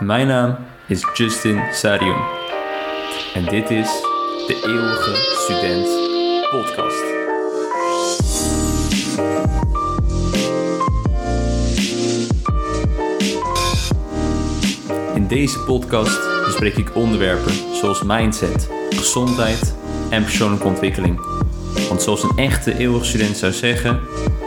Mijn 0.00 0.26
naam 0.26 0.56
is 0.86 1.06
Justin 1.14 1.62
Sarion. 1.72 2.22
En 3.34 3.44
dit 3.44 3.70
is 3.70 3.86
de 4.46 4.62
Eeuwige 4.66 5.14
Student 5.14 5.88
Podcast. 6.50 7.04
In 15.14 15.26
deze 15.26 15.58
podcast 15.58 16.44
bespreek 16.44 16.76
ik 16.76 16.94
onderwerpen 16.94 17.52
zoals 17.74 18.02
mindset, 18.02 18.70
gezondheid 18.90 19.74
en 20.10 20.22
persoonlijke 20.22 20.66
ontwikkeling. 20.66 21.20
Want 21.88 22.02
zoals 22.02 22.22
een 22.22 22.36
echte 22.36 22.78
eeuwige 22.78 23.04
student 23.04 23.36
zou 23.36 23.52
zeggen, 23.52 24.00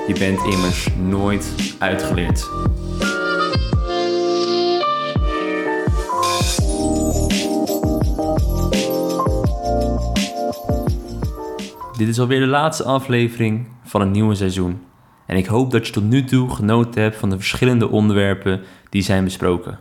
je 0.08 0.16
bent 0.20 0.40
immers 0.54 0.88
nooit 0.98 1.54
uitgeleerd. 1.80 2.50
Dit 12.00 12.08
is 12.08 12.20
alweer 12.20 12.39
de 12.39 12.48
laatste 12.48 12.84
aflevering 12.84 13.68
van 13.84 14.02
een 14.02 14.12
nieuwe 14.12 14.36
seizoen. 14.36 14.82
En 15.26 15.38
ik 15.38 15.46
hoop 15.46 15.71
dat 15.71 15.88
je 15.88 15.94
tot 15.94 16.04
nu 16.04 16.24
toe 16.24 16.50
genoten 16.50 17.02
hebt 17.02 17.16
van 17.16 17.30
de 17.30 17.36
verschillende 17.36 17.90
onderwerpen 17.90 18.62
die 18.90 19.02
zijn 19.02 19.24
besproken. 19.24 19.80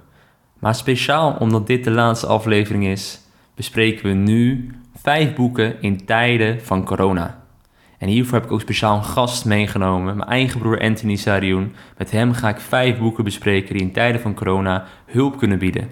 Maar 0.59 0.75
speciaal 0.75 1.37
omdat 1.39 1.67
dit 1.67 1.85
de 1.85 1.91
laatste 1.91 2.27
aflevering 2.27 2.87
is, 2.87 3.21
bespreken 3.55 4.09
we 4.09 4.15
nu 4.15 4.71
vijf 4.97 5.35
boeken 5.35 5.83
in 5.83 6.05
tijden 6.05 6.61
van 6.65 6.85
corona. 6.85 7.45
En 7.99 8.09
hiervoor 8.09 8.35
heb 8.35 8.45
ik 8.45 8.53
ook 8.53 8.61
speciaal 8.61 8.97
een 8.97 9.05
gast 9.05 9.45
meegenomen, 9.45 10.17
mijn 10.17 10.29
eigen 10.29 10.59
broer 10.59 10.81
Anthony 10.81 11.17
Sarioen. 11.17 11.73
Met 11.99 12.11
hem 12.11 12.33
ga 12.33 12.49
ik 12.49 12.61
vijf 12.61 12.99
boeken 12.99 13.25
bespreken 13.25 13.75
die 13.75 13.83
in 13.83 13.93
tijden 13.93 14.21
van 14.21 14.35
corona 14.35 14.85
hulp 15.07 15.39
kunnen 15.39 15.59
bieden. 15.59 15.89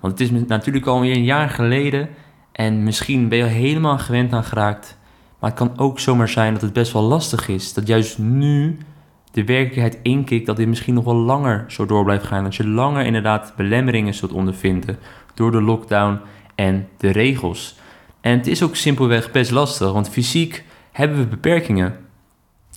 Want 0.00 0.18
het 0.18 0.30
is 0.30 0.46
natuurlijk 0.46 0.86
alweer 0.86 1.16
een 1.16 1.24
jaar 1.24 1.48
geleden 1.48 2.08
en 2.52 2.82
misschien 2.82 3.28
ben 3.28 3.38
je 3.38 3.44
al 3.44 3.50
helemaal 3.50 3.98
gewend 3.98 4.32
aan 4.32 4.44
geraakt. 4.44 4.98
Maar 5.40 5.50
het 5.50 5.58
kan 5.58 5.78
ook 5.78 5.98
zomaar 5.98 6.28
zijn 6.28 6.52
dat 6.52 6.62
het 6.62 6.72
best 6.72 6.92
wel 6.92 7.02
lastig 7.02 7.48
is. 7.48 7.72
Dat 7.72 7.86
juist 7.86 8.18
nu 8.18 8.78
de 9.32 9.44
werkelijkheid 9.44 9.98
inkikt 10.02 10.46
dat 10.46 10.56
dit 10.56 10.68
misschien 10.68 10.94
nog 10.94 11.04
wel 11.04 11.14
langer 11.14 11.64
zo 11.68 11.86
door 11.86 12.04
blijft 12.04 12.24
gaan. 12.24 12.44
Dat 12.44 12.54
je 12.54 12.66
langer 12.66 13.04
inderdaad 13.04 13.52
belemmeringen 13.56 14.14
zult 14.14 14.32
ondervinden 14.32 14.98
door 15.34 15.50
de 15.50 15.62
lockdown 15.62 16.20
en 16.54 16.88
de 16.96 17.10
regels. 17.10 17.78
En 18.20 18.36
het 18.36 18.46
is 18.46 18.62
ook 18.62 18.76
simpelweg 18.76 19.30
best 19.30 19.50
lastig, 19.50 19.92
want 19.92 20.08
fysiek 20.08 20.64
hebben 20.92 21.18
we 21.18 21.26
beperkingen. 21.26 21.96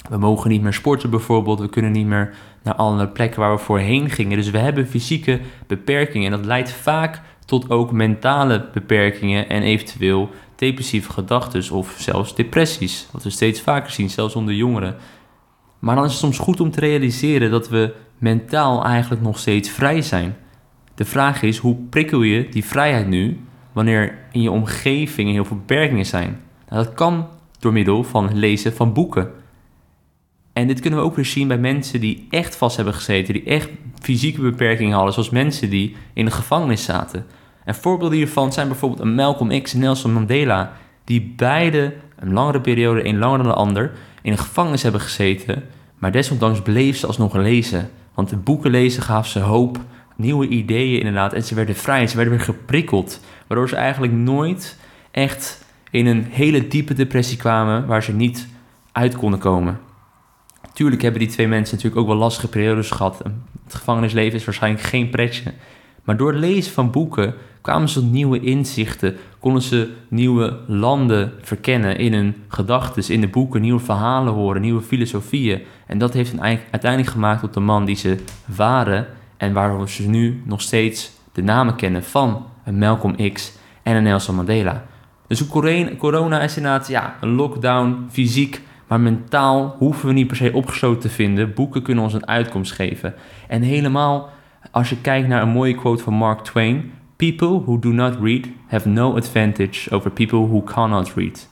We 0.09 0.17
mogen 0.17 0.49
niet 0.49 0.61
meer 0.61 0.73
sporten 0.73 1.09
bijvoorbeeld, 1.09 1.59
we 1.59 1.69
kunnen 1.69 1.91
niet 1.91 2.07
meer 2.07 2.33
naar 2.63 2.75
alle 2.75 3.07
plekken 3.07 3.39
waar 3.39 3.51
we 3.51 3.57
voorheen 3.57 4.09
gingen. 4.09 4.37
Dus 4.37 4.49
we 4.49 4.57
hebben 4.57 4.87
fysieke 4.87 5.39
beperkingen 5.67 6.31
en 6.31 6.37
dat 6.37 6.45
leidt 6.45 6.71
vaak 6.71 7.21
tot 7.45 7.69
ook 7.69 7.91
mentale 7.91 8.69
beperkingen 8.73 9.49
en 9.49 9.61
eventueel 9.61 10.29
depressieve 10.63 11.11
gedachten 11.11 11.71
of 11.71 11.95
zelfs 11.97 12.35
depressies. 12.35 13.07
Wat 13.11 13.23
we 13.23 13.29
steeds 13.29 13.61
vaker 13.61 13.91
zien, 13.91 14.09
zelfs 14.09 14.35
onder 14.35 14.53
jongeren. 14.53 14.95
Maar 15.79 15.95
dan 15.95 16.03
is 16.03 16.11
het 16.11 16.19
soms 16.19 16.37
goed 16.37 16.59
om 16.59 16.71
te 16.71 16.79
realiseren 16.79 17.51
dat 17.51 17.69
we 17.69 17.93
mentaal 18.17 18.85
eigenlijk 18.85 19.21
nog 19.21 19.39
steeds 19.39 19.69
vrij 19.69 20.01
zijn. 20.01 20.35
De 20.95 21.05
vraag 21.05 21.41
is, 21.41 21.57
hoe 21.57 21.75
prikkel 21.89 22.21
je 22.21 22.49
die 22.49 22.65
vrijheid 22.65 23.07
nu 23.07 23.39
wanneer 23.71 24.17
in 24.31 24.41
je 24.41 24.51
omgeving 24.51 25.31
heel 25.31 25.45
veel 25.45 25.57
beperkingen 25.57 26.05
zijn? 26.05 26.41
Nou, 26.69 26.83
dat 26.83 26.93
kan 26.93 27.27
door 27.59 27.73
middel 27.73 28.03
van 28.03 28.27
het 28.27 28.37
lezen 28.37 28.73
van 28.73 28.93
boeken. 28.93 29.31
En 30.53 30.67
dit 30.67 30.79
kunnen 30.79 30.99
we 30.99 31.05
ook 31.05 31.15
weer 31.15 31.25
zien 31.25 31.47
bij 31.47 31.57
mensen 31.57 31.99
die 31.99 32.27
echt 32.29 32.55
vast 32.55 32.75
hebben 32.75 32.93
gezeten, 32.93 33.33
die 33.33 33.43
echt 33.43 33.69
fysieke 33.99 34.41
beperkingen 34.41 34.95
hadden, 34.95 35.13
zoals 35.13 35.29
mensen 35.29 35.69
die 35.69 35.95
in 36.13 36.25
de 36.25 36.31
gevangenis 36.31 36.83
zaten. 36.83 37.25
En 37.65 37.75
voorbeelden 37.75 38.17
hiervan 38.17 38.53
zijn 38.53 38.67
bijvoorbeeld 38.67 39.01
een 39.01 39.15
Malcolm 39.15 39.61
X 39.61 39.73
en 39.73 39.79
Nelson 39.79 40.13
Mandela, 40.13 40.71
die 41.03 41.33
beide 41.35 41.93
een 42.19 42.33
langere 42.33 42.61
periode, 42.61 43.07
een 43.07 43.17
langer 43.17 43.37
dan 43.37 43.47
de 43.47 43.53
ander, 43.53 43.91
in 44.21 44.31
een 44.31 44.37
gevangenis 44.37 44.83
hebben 44.83 45.01
gezeten, 45.01 45.63
maar 45.97 46.11
desondanks 46.11 46.61
bleef 46.61 46.97
ze 46.97 47.07
alsnog 47.07 47.35
lezen. 47.35 47.89
Want 48.13 48.29
de 48.29 48.37
boeken 48.37 48.71
lezen 48.71 49.03
gaf 49.03 49.27
ze 49.27 49.39
hoop, 49.39 49.79
nieuwe 50.15 50.47
ideeën 50.47 50.97
inderdaad, 50.97 51.33
en 51.33 51.43
ze 51.43 51.55
werden 51.55 51.75
vrij, 51.75 52.07
ze 52.07 52.15
werden 52.15 52.33
weer 52.33 52.45
geprikkeld, 52.45 53.19
waardoor 53.47 53.69
ze 53.69 53.75
eigenlijk 53.75 54.13
nooit 54.13 54.77
echt 55.11 55.65
in 55.91 56.05
een 56.05 56.25
hele 56.29 56.67
diepe 56.67 56.93
depressie 56.93 57.37
kwamen 57.37 57.85
waar 57.85 58.03
ze 58.03 58.13
niet 58.13 58.47
uit 58.91 59.15
konden 59.15 59.39
komen. 59.39 59.79
Tuurlijk 60.73 61.01
hebben 61.01 61.19
die 61.19 61.29
twee 61.29 61.47
mensen 61.47 61.75
natuurlijk 61.75 62.01
ook 62.01 62.07
wel 62.07 62.17
lastige 62.17 62.47
periodes 62.47 62.91
gehad. 62.91 63.17
Het 63.63 63.75
gevangenisleven 63.75 64.39
is 64.39 64.45
waarschijnlijk 64.45 64.83
geen 64.83 65.09
pretje. 65.09 65.53
Maar 66.03 66.17
door 66.17 66.31
het 66.31 66.39
lezen 66.39 66.73
van 66.73 66.91
boeken 66.91 67.33
kwamen 67.61 67.89
ze 67.89 67.99
tot 67.99 68.11
nieuwe 68.11 68.39
inzichten, 68.39 69.15
konden 69.39 69.61
ze 69.61 69.93
nieuwe 70.07 70.59
landen 70.67 71.31
verkennen 71.41 71.97
in 71.97 72.13
hun 72.13 72.35
gedachten, 72.47 73.13
in 73.13 73.21
de 73.21 73.27
boeken, 73.27 73.61
nieuwe 73.61 73.79
verhalen 73.79 74.33
horen, 74.33 74.61
nieuwe 74.61 74.81
filosofieën. 74.81 75.61
En 75.87 75.97
dat 75.97 76.13
heeft 76.13 76.39
uiteindelijk 76.39 77.11
gemaakt 77.11 77.41
tot 77.41 77.53
de 77.53 77.59
man 77.59 77.85
die 77.85 77.95
ze 77.95 78.17
waren 78.45 79.07
en 79.37 79.53
waarom 79.53 79.87
ze 79.87 80.09
nu 80.09 80.41
nog 80.45 80.61
steeds 80.61 81.11
de 81.31 81.41
namen 81.41 81.75
kennen 81.75 82.03
van 82.03 82.45
een 82.65 82.77
Malcolm 82.77 83.31
X 83.33 83.53
en 83.83 83.95
een 83.95 84.03
Nelson 84.03 84.35
Mandela. 84.35 84.85
Dus 85.27 85.47
corona 85.97 86.41
is 86.41 86.57
inderdaad 86.57 86.87
ja, 86.87 87.15
een 87.21 87.35
lockdown, 87.35 88.07
fysiek, 88.09 88.61
maar 88.87 88.99
mentaal 88.99 89.75
hoeven 89.77 90.07
we 90.07 90.13
niet 90.13 90.27
per 90.27 90.35
se 90.35 90.53
opgesloten 90.53 91.01
te 91.01 91.09
vinden. 91.09 91.53
Boeken 91.53 91.81
kunnen 91.81 92.03
ons 92.03 92.13
een 92.13 92.27
uitkomst 92.27 92.71
geven. 92.71 93.13
En 93.47 93.61
helemaal 93.61 94.29
als 94.71 94.89
je 94.89 95.01
kijkt 95.01 95.27
naar 95.27 95.41
een 95.41 95.49
mooie 95.49 95.75
quote 95.75 96.03
van 96.03 96.13
Mark 96.13 96.39
Twain: 96.39 96.91
People 97.15 97.61
who 97.61 97.79
do 97.79 97.89
not 97.89 98.15
read 98.21 98.47
have 98.67 98.89
no 98.89 99.15
advantage 99.15 99.91
over 99.91 100.11
people 100.11 100.39
who 100.39 100.63
cannot 100.63 101.13
read. 101.15 101.49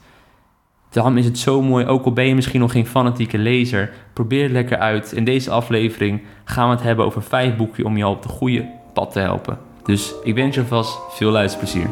Daarom 0.90 1.16
is 1.16 1.24
het 1.24 1.38
zo 1.38 1.62
mooi, 1.62 1.86
ook 1.86 2.04
al 2.04 2.12
ben 2.12 2.26
je 2.26 2.34
misschien 2.34 2.60
nog 2.60 2.72
geen 2.72 2.86
fanatieke 2.86 3.38
lezer, 3.38 3.90
probeer 4.12 4.42
het 4.42 4.52
lekker 4.52 4.78
uit. 4.78 5.12
In 5.12 5.24
deze 5.24 5.50
aflevering 5.50 6.22
gaan 6.44 6.68
we 6.68 6.74
het 6.74 6.84
hebben 6.84 7.04
over 7.04 7.22
vijf 7.22 7.56
boeken 7.56 7.84
om 7.84 7.96
je 7.96 8.06
op 8.06 8.22
de 8.22 8.28
goede 8.28 8.68
pad 8.94 9.12
te 9.12 9.18
helpen. 9.18 9.58
Dus 9.84 10.14
ik 10.24 10.34
wens 10.34 10.54
je 10.54 10.64
vast 10.64 10.98
veel 11.10 11.30
luisterplezier. 11.30 11.86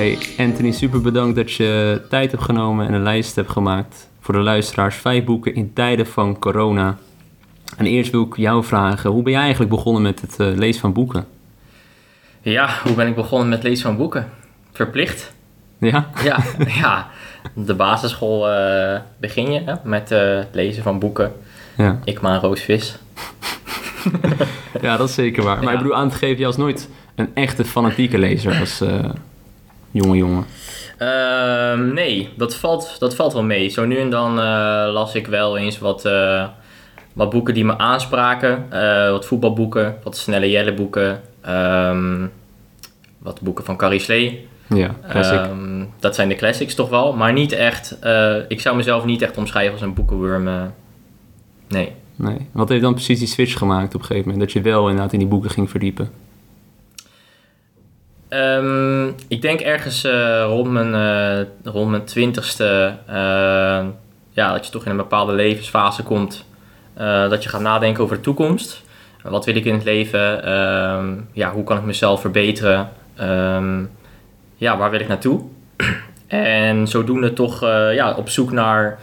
Hey 0.00 0.18
Anthony, 0.38 0.72
super 0.72 1.00
bedankt 1.00 1.36
dat 1.36 1.52
je 1.52 2.00
tijd 2.08 2.30
hebt 2.30 2.42
genomen 2.42 2.86
en 2.86 2.92
een 2.94 3.02
lijst 3.02 3.36
hebt 3.36 3.50
gemaakt 3.50 4.08
voor 4.20 4.34
de 4.34 4.40
luisteraars. 4.40 4.96
Vijf 4.96 5.24
boeken 5.24 5.54
in 5.54 5.72
tijden 5.72 6.06
van 6.06 6.38
corona. 6.38 6.98
En 7.76 7.86
eerst 7.86 8.10
wil 8.10 8.22
ik 8.22 8.36
jou 8.36 8.64
vragen, 8.64 9.10
hoe 9.10 9.22
ben 9.22 9.32
jij 9.32 9.40
eigenlijk 9.40 9.70
begonnen 9.70 10.02
met 10.02 10.20
het 10.20 10.36
uh, 10.38 10.56
lezen 10.56 10.80
van 10.80 10.92
boeken? 10.92 11.26
Ja, 12.40 12.70
hoe 12.84 12.94
ben 12.94 13.06
ik 13.06 13.14
begonnen 13.14 13.48
met 13.48 13.58
het 13.58 13.66
lezen 13.66 13.82
van 13.82 13.96
boeken? 13.96 14.30
Verplicht. 14.72 15.32
Ja? 15.78 16.10
Ja, 16.22 16.38
ja. 16.82 17.08
de 17.54 17.74
basisschool 17.74 18.52
uh, 18.52 18.98
begin 19.18 19.52
je 19.52 19.60
hè, 19.64 19.74
met 19.84 20.10
uh, 20.12 20.18
het 20.18 20.48
lezen 20.52 20.82
van 20.82 20.98
boeken. 20.98 21.32
Ja. 21.76 21.98
Ik 22.04 22.20
maar 22.20 22.40
Roos 22.40 22.60
Vis. 22.60 22.98
ja, 24.82 24.96
dat 24.96 25.08
is 25.08 25.14
zeker 25.14 25.42
waar. 25.42 25.64
Maar 25.64 25.72
ik 25.72 25.78
bedoel 25.78 25.96
aan 25.96 26.10
te 26.10 26.16
geven, 26.16 26.38
je 26.38 26.44
was 26.44 26.56
nooit 26.56 26.88
een 27.14 27.30
echte 27.34 27.64
fanatieke 27.64 28.18
lezer 28.18 28.60
als 28.60 28.82
jonge 29.90 30.16
jongen? 30.16 30.44
Uh, 30.98 31.92
nee, 31.92 32.28
dat 32.36 32.56
valt, 32.56 32.96
dat 32.98 33.14
valt 33.14 33.32
wel 33.32 33.42
mee. 33.42 33.68
Zo 33.68 33.84
nu 33.84 33.96
en 33.96 34.10
dan 34.10 34.38
uh, 34.38 34.44
las 34.92 35.14
ik 35.14 35.26
wel 35.26 35.58
eens 35.58 35.78
wat, 35.78 36.04
uh, 36.06 36.46
wat 37.12 37.30
boeken 37.30 37.54
die 37.54 37.64
me 37.64 37.78
aanspraken. 37.78 38.66
Uh, 38.72 39.10
wat 39.10 39.26
voetbalboeken, 39.26 39.96
wat 40.02 40.16
snelle 40.16 40.50
jelle 40.50 40.74
boeken. 40.74 41.20
Um, 41.48 42.32
wat 43.18 43.40
boeken 43.40 43.64
van 43.64 43.76
Carrie 43.76 44.00
Slee. 44.00 44.48
Ja. 44.68 44.94
Um, 45.50 45.92
dat 46.00 46.14
zijn 46.14 46.28
de 46.28 46.34
classics 46.34 46.74
toch 46.74 46.88
wel. 46.88 47.12
Maar 47.12 47.32
niet 47.32 47.52
echt, 47.52 47.98
ik 48.48 48.60
zou 48.60 48.76
mezelf 48.76 49.04
niet 49.04 49.22
echt 49.22 49.36
omschrijven 49.36 49.72
als 49.72 49.82
een 49.82 49.94
boekenworm. 49.94 50.72
nee. 51.68 51.92
Nee. 52.16 52.46
Wat 52.52 52.68
heeft 52.68 52.82
dan 52.82 52.94
precies 52.94 53.18
die 53.18 53.28
switch 53.28 53.58
gemaakt 53.58 53.94
op 53.94 54.00
een 54.00 54.06
gegeven 54.06 54.30
moment? 54.30 54.46
Dat 54.46 54.62
je 54.62 54.70
wel 54.70 54.88
inderdaad 54.88 55.12
in 55.12 55.18
die 55.18 55.28
boeken 55.28 55.50
ging 55.50 55.70
verdiepen? 55.70 56.10
Um, 58.30 59.14
ik 59.28 59.42
denk 59.42 59.60
ergens 59.60 60.04
uh, 60.04 60.44
rond, 60.44 60.70
mijn, 60.70 60.94
uh, 60.94 61.72
rond 61.72 61.90
mijn 61.90 62.04
twintigste, 62.04 62.94
uh, 63.08 63.14
ja, 64.30 64.52
dat 64.52 64.66
je 64.66 64.72
toch 64.72 64.84
in 64.84 64.90
een 64.90 64.96
bepaalde 64.96 65.32
levensfase 65.32 66.02
komt, 66.02 66.44
dat 67.28 67.42
je 67.42 67.48
gaat 67.48 67.60
nadenken 67.60 68.02
over 68.04 68.16
de 68.16 68.22
toekomst. 68.22 68.82
Wat 69.22 69.44
wil 69.44 69.56
ik 69.56 69.64
in 69.64 69.74
het 69.74 69.84
leven? 69.84 70.52
Um, 70.52 71.28
ja, 71.32 71.52
hoe 71.52 71.64
kan 71.64 71.76
ik 71.76 71.84
mezelf 71.84 72.20
verbeteren? 72.20 72.88
Um, 73.20 73.90
ja, 74.56 74.76
waar 74.76 74.90
wil 74.90 75.00
ik 75.00 75.08
naartoe? 75.08 75.40
en 76.26 76.88
zodoende 76.88 77.32
toch 77.32 77.60
ja, 77.92 78.14
op 78.16 78.28
zoek 78.28 78.52
naar 78.52 78.98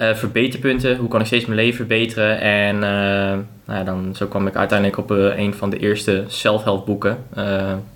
verbeterpunten. 0.00 0.96
Hoe 0.96 1.08
kan 1.08 1.20
ik 1.20 1.26
steeds 1.26 1.44
mijn 1.46 1.58
leven 1.58 1.76
verbeteren? 1.76 2.40
En 2.40 2.78
nou 2.78 3.78
ja, 3.78 3.84
dan, 3.84 4.14
zo 4.14 4.26
kwam 4.26 4.46
ik 4.46 4.56
uiteindelijk 4.56 4.98
op 4.98 5.10
uh, 5.10 5.38
een 5.38 5.54
van 5.54 5.70
de 5.70 5.78
eerste 5.78 6.24
self-help 6.26 6.86
boeken, 6.86 7.18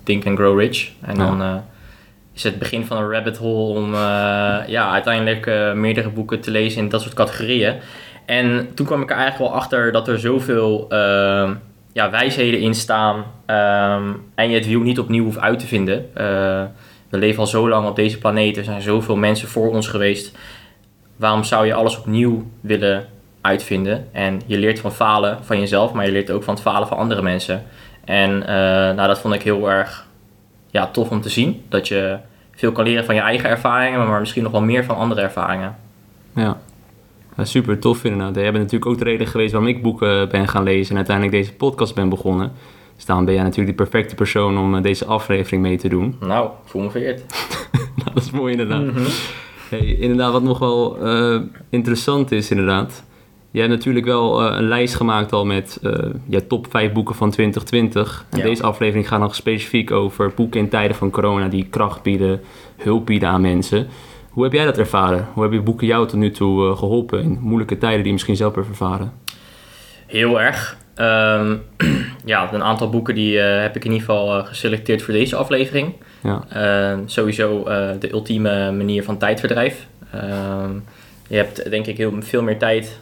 Think 0.03 0.25
and 0.25 0.37
Grow 0.37 0.59
Rich. 0.59 0.91
En 1.01 1.17
dan 1.17 1.63
is 2.35 2.43
het 2.43 2.59
begin 2.59 2.85
van 2.85 2.97
een 2.97 3.11
rabbit 3.11 3.37
hole 3.37 3.79
om 3.79 3.93
eh, 3.93 3.99
ja, 4.67 4.91
uiteindelijk 4.91 5.47
eh, 5.47 5.73
meerdere 5.73 6.09
boeken 6.09 6.39
te 6.39 6.51
lezen 6.51 6.81
in 6.81 6.89
dat 6.89 7.01
soort 7.01 7.13
categorieën. 7.13 7.75
En 8.25 8.69
toen 8.73 8.85
kwam 8.85 9.01
ik 9.01 9.09
er 9.09 9.15
eigenlijk 9.15 9.49
wel 9.49 9.59
achter 9.59 9.91
dat 9.91 10.07
er 10.07 10.19
zoveel 10.19 10.85
ehm, 10.89 11.53
ja, 11.93 12.09
wijsheden 12.09 12.59
in 12.59 12.73
staan 12.73 13.25
ehm, 13.45 14.13
en 14.35 14.49
je 14.49 14.55
het 14.55 14.67
wiel 14.67 14.79
niet 14.79 14.99
opnieuw 14.99 15.23
hoeft 15.23 15.39
uit 15.39 15.59
te 15.59 15.67
vinden. 15.67 16.09
Eh, 16.13 16.63
we 17.09 17.17
leven 17.17 17.39
al 17.39 17.47
zo 17.47 17.69
lang 17.69 17.87
op 17.87 17.95
deze 17.95 18.17
planeet, 18.17 18.57
er 18.57 18.63
zijn 18.63 18.81
zoveel 18.81 19.15
mensen 19.15 19.47
voor 19.47 19.69
ons 19.69 19.87
geweest. 19.87 20.37
Waarom 21.15 21.43
zou 21.43 21.65
je 21.65 21.73
alles 21.73 21.97
opnieuw 21.97 22.43
willen 22.61 23.05
uitvinden? 23.41 24.07
En 24.11 24.41
je 24.45 24.57
leert 24.57 24.79
van 24.79 24.91
falen 24.91 25.37
van 25.43 25.59
jezelf, 25.59 25.93
maar 25.93 26.05
je 26.05 26.11
leert 26.11 26.31
ook 26.31 26.43
van 26.43 26.53
het 26.53 26.63
falen 26.63 26.87
van 26.87 26.97
andere 26.97 27.21
mensen. 27.21 27.63
En 28.03 28.47
eh, 28.47 28.55
nou, 28.95 29.07
dat 29.07 29.19
vond 29.19 29.33
ik 29.33 29.41
heel 29.41 29.71
erg 29.71 30.07
ja, 30.71 30.87
tof 30.87 31.09
om 31.09 31.21
te 31.21 31.29
zien. 31.29 31.63
Dat 31.69 31.87
je 31.87 32.17
veel 32.55 32.71
kan 32.71 32.85
leren 32.85 33.05
van 33.05 33.15
je 33.15 33.21
eigen 33.21 33.49
ervaringen, 33.49 34.07
maar 34.07 34.19
misschien 34.19 34.43
nog 34.43 34.51
wel 34.51 34.61
meer 34.61 34.83
van 34.83 34.95
andere 34.95 35.21
ervaringen. 35.21 35.75
Ja. 36.35 36.57
Ja, 37.37 37.45
super 37.45 37.79
tof 37.79 38.03
inderdaad. 38.03 38.35
Jij 38.35 38.51
bent 38.51 38.63
natuurlijk 38.63 38.91
ook 38.91 38.97
de 38.97 39.03
reden 39.03 39.27
geweest 39.27 39.51
waarom 39.51 39.69
ik 39.69 39.81
boeken 39.81 40.29
ben 40.29 40.47
gaan 40.47 40.63
lezen 40.63 40.89
en 40.89 40.95
uiteindelijk 40.95 41.37
deze 41.37 41.53
podcast 41.53 41.95
ben 41.95 42.09
begonnen. 42.09 42.51
Dus 42.95 43.05
daarom 43.05 43.25
ben 43.25 43.33
jij 43.33 43.43
natuurlijk 43.43 43.77
de 43.77 43.83
perfecte 43.83 44.15
persoon 44.15 44.57
om 44.57 44.75
eh, 44.75 44.81
deze 44.81 45.05
aflevering 45.05 45.61
mee 45.61 45.77
te 45.77 45.87
doen. 45.87 46.15
Nou, 46.19 46.45
ik 46.45 46.69
voel 46.69 46.81
me 46.81 46.91
vereerd. 46.91 47.23
Nou, 47.95 48.09
dat 48.13 48.23
is 48.23 48.31
mooi 48.31 48.51
inderdaad. 48.51 48.83
Hey, 49.69 49.95
inderdaad, 49.99 50.31
wat 50.31 50.43
nog 50.43 50.59
wel 50.59 50.97
eh, 51.05 51.39
interessant 51.69 52.31
is 52.31 52.51
inderdaad. 52.51 53.03
Jij 53.51 53.63
hebt 53.63 53.75
natuurlijk 53.75 54.05
wel 54.05 54.41
eh, 54.41 54.57
een 54.57 54.67
lijst 54.67 54.95
gemaakt 54.95 55.31
al 55.31 55.45
met 55.45 55.79
eh 55.81 55.91
je 56.27 56.47
top 56.47 56.67
5 56.69 56.91
boeken 56.91 57.15
van 57.15 57.31
2020. 57.31 58.25
En 58.29 58.37
Ja. 58.37 58.43
deze 58.43 58.63
aflevering 58.63 59.07
gaat 59.07 59.19
nog 59.19 59.35
specifiek 59.35 59.91
over 59.91 60.31
boeken 60.35 60.59
in 60.59 60.69
tijden 60.69 60.95
van 60.95 61.09
corona 61.09 61.47
die 61.47 61.67
kracht 61.69 62.03
bieden, 62.03 62.41
hulp 62.77 63.05
bieden 63.05 63.29
aan 63.29 63.41
mensen. 63.41 63.87
Hoe 64.29 64.43
heb 64.43 64.53
jij 64.53 64.65
dat 64.65 64.77
ervaren? 64.77 65.27
Hoe 65.33 65.41
hebben 65.43 65.63
boeken 65.63 65.87
jou 65.87 66.07
tot 66.07 66.19
nu 66.19 66.31
toe 66.31 66.69
eh, 66.69 66.77
geholpen 66.77 67.21
in 67.21 67.37
moeilijke 67.41 67.77
tijden 67.77 67.97
die 67.97 68.07
je 68.07 68.13
misschien 68.13 68.35
zelf 68.35 68.55
hebt 68.55 68.67
ervaren? 68.67 69.13
Heel 70.07 70.41
erg. 70.41 70.77
Ehm, 70.95 71.55
ja, 72.25 72.53
een 72.53 72.63
aantal 72.63 72.89
boeken 72.89 73.15
die 73.15 73.37
heb 73.37 73.75
ik 73.75 73.85
in 73.85 73.91
ieder 73.91 74.05
geval 74.07 74.43
geselecteerd 74.43 75.01
voor 75.01 75.13
deze 75.13 75.35
aflevering. 75.35 75.93
Ja, 76.25 76.43
Ehm, 76.49 76.99
sowieso 77.05 77.63
eh, 77.63 77.89
de 77.99 78.11
ultieme 78.11 78.71
manier 78.71 79.03
van 79.03 79.17
tijdverdrijf. 79.17 79.87
Ehm, 80.11 80.71
je 81.27 81.35
hebt 81.35 81.69
denk 81.69 81.85
ik 81.85 81.97
heel 81.97 82.13
veel 82.19 82.41
meer 82.41 82.57
tijd 82.57 82.99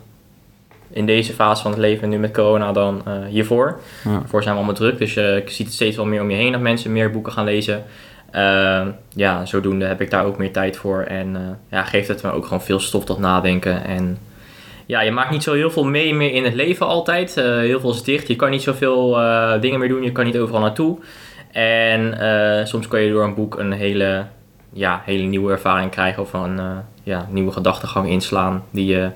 in 0.90 1.06
deze 1.06 1.34
fase 1.34 1.62
van 1.62 1.72
het 1.72 1.80
leven 1.80 2.10
nu 2.10 2.18
met 2.18 2.34
corona 2.34 2.72
dan 2.72 3.02
eh, 3.06 3.14
hiervoor. 3.30 3.80
ja. 4.04 4.22
Zijn 4.30 4.44
we 4.44 4.50
allemaal 4.50 4.74
druk, 4.74 4.98
dus 4.98 5.14
je 5.14 5.44
ziet 5.46 5.66
het 5.66 5.76
steeds 5.76 5.96
wel 5.96 6.06
meer 6.06 6.22
om 6.22 6.30
je 6.30 6.36
heen 6.36 6.52
dat 6.52 6.62
mensen 6.62 6.92
meer 6.92 7.12
boeken 7.12 7.34
gaan 7.34 7.46
lezen. 7.46 7.84
Ehm, 8.32 8.88
ja, 9.16 9.46
zodoende 9.46 9.86
heb 9.86 10.02
ik 10.02 10.10
daar 10.10 10.26
ook 10.26 10.38
meer 10.38 10.52
tijd 10.52 10.78
voor 10.78 11.02
en 11.02 11.36
eh, 11.36 11.42
ja, 11.70 11.84
geeft 11.84 12.08
het 12.08 12.24
me 12.24 12.32
ook 12.32 12.44
gewoon 12.44 12.64
veel 12.64 12.80
stof 12.80 13.06
tot 13.06 13.20
nadenken. 13.20 13.84
En 13.84 14.18
ja, 14.86 15.02
je 15.02 15.12
maakt 15.12 15.32
niet 15.32 15.44
zo 15.44 15.54
heel 15.54 15.72
veel 15.72 15.84
mee 15.86 16.14
meer 16.14 16.32
in 16.32 16.44
het 16.44 16.54
leven 16.54 16.88
altijd. 16.88 17.36
Heel 17.36 17.80
veel 17.80 17.92
is 17.92 18.04
dicht, 18.04 18.28
je 18.28 18.36
kan 18.36 18.50
niet 18.50 18.62
zoveel 18.62 19.18
dingen 19.60 19.80
meer 19.80 19.88
doen, 19.88 20.04
je 20.04 20.12
kan 20.12 20.26
niet 20.26 20.38
overal 20.38 20.62
naartoe. 20.62 20.98
En 21.54 22.20
eh, 22.20 22.66
soms 22.66 22.88
kan 22.88 23.02
je 23.02 23.12
door 23.12 23.24
een 23.24 23.34
boek 23.34 23.60
een 23.60 23.72
hele, 23.72 24.26
ja, 24.72 25.02
hele 25.06 25.24
nieuwe 25.24 25.52
ervaring 25.52 25.92
krijgen 25.92 26.22
of 26.22 26.34
een 26.34 26.60
eh, 26.60 26.78
ja, 27.04 27.28
nieuwe 27.30 27.52
gedachtegang 27.52 28.10
inslaan 28.10 28.64
die 28.72 28.86
je 28.86 29.10